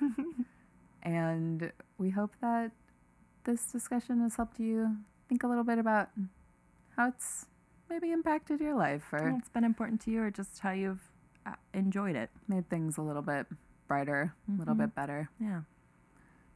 and 1.03 1.72
we 1.98 2.10
hope 2.10 2.34
that 2.41 2.72
this 3.44 3.65
discussion 3.72 4.22
has 4.22 4.36
helped 4.36 4.60
you 4.60 4.98
think 5.30 5.44
a 5.44 5.48
little 5.48 5.64
bit 5.64 5.78
about 5.78 6.10
how 6.95 7.07
it's 7.10 7.45
maybe 7.89 8.11
impacted 8.11 8.60
your 8.60 8.76
life 8.76 9.03
or 9.11 9.30
it's 9.30 9.49
been 9.49 9.64
important 9.64 10.01
to 10.01 10.11
you, 10.11 10.22
or 10.23 10.31
just 10.31 10.60
how 10.60 10.72
you've 10.72 11.01
uh, 11.45 11.53
enjoyed 11.73 12.15
it. 12.15 12.30
made 12.47 12.69
things 12.69 12.97
a 12.97 13.01
little 13.01 13.22
bit 13.22 13.45
brighter, 13.88 14.34
a 14.47 14.51
little 14.57 14.73
Mhm. 14.76 14.77
bit 14.80 14.95
better, 14.95 15.30
Yeah. 15.39 15.61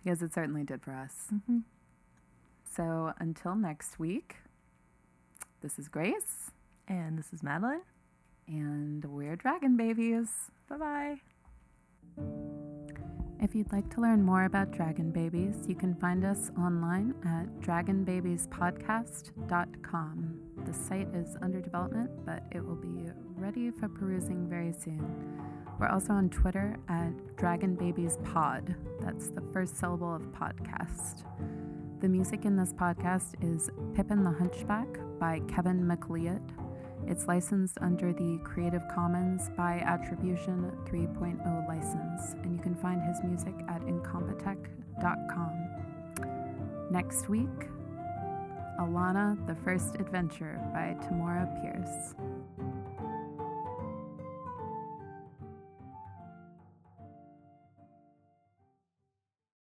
because 0.04 0.22
it 0.22 0.34
certainly 0.34 0.64
did 0.64 0.82
for 0.82 0.92
us. 0.94 1.28
Mm-hmm. 1.34 1.60
So, 2.64 3.14
until 3.20 3.56
next 3.56 4.00
week, 4.00 4.38
this 5.62 5.78
is 5.80 5.88
Grace, 5.90 6.52
And 6.88 7.18
this 7.20 7.34
is 7.34 7.44
Madeline. 7.44 7.82
and 8.48 9.04
we're 9.06 9.36
Dragon 9.36 9.76
Babies. 9.76 10.52
Bye 10.70 11.20
bye. 12.16 12.77
If 13.40 13.54
you'd 13.54 13.72
like 13.72 13.88
to 13.94 14.02
learn 14.02 14.24
more 14.24 14.46
about 14.46 14.72
Dragon 14.72 15.12
Babies, 15.12 15.58
you 15.68 15.76
can 15.76 15.94
find 15.94 16.26
us 16.26 16.50
online 16.58 17.14
at 17.24 17.46
dragonbabiespodcast.com. 17.62 20.40
The 20.66 20.74
site 20.74 21.08
is 21.14 21.38
under 21.44 21.62
development, 21.62 22.10
but 22.26 22.42
it 22.52 22.66
will 22.66 22.74
be 22.76 23.06
ready 23.36 23.70
for 23.70 23.90
perusing 23.90 24.50
very 24.50 24.74
soon. 24.74 25.40
We're 25.80 25.90
also 25.90 26.14
on 26.14 26.32
Twitter 26.32 26.78
at 26.90 27.12
Dragon 27.36 27.76
Babies 27.76 28.18
Pod. 28.24 28.74
That's 29.02 29.28
the 29.28 29.44
first 29.54 29.78
syllable 29.78 30.16
of 30.16 30.24
podcast. 30.32 31.24
The 32.00 32.10
music 32.10 32.44
in 32.44 32.58
this 32.58 32.74
podcast 32.74 33.36
is 33.40 33.70
Pippin 33.94 34.24
the 34.24 34.32
Hunchback 34.32 34.88
by 35.20 35.42
Kevin 35.48 35.86
MacLeod. 35.86 36.42
It's 37.10 37.26
licensed 37.26 37.78
under 37.80 38.12
the 38.12 38.38
Creative 38.44 38.84
Commons 38.94 39.50
by 39.56 39.80
Attribution 39.80 40.70
3.0 40.86 41.68
license, 41.68 42.34
and 42.44 42.54
you 42.54 42.62
can 42.62 42.76
find 42.76 43.02
his 43.02 43.24
music 43.24 43.56
at 43.70 43.82
incompetech.com. 43.82 45.54
Next 46.92 47.30
week, 47.30 47.70
Alanna, 48.78 49.38
The 49.48 49.56
First 49.56 49.96
Adventure 49.96 50.60
by 50.74 50.98
Tamora 51.08 51.48
Pierce. 51.62 52.14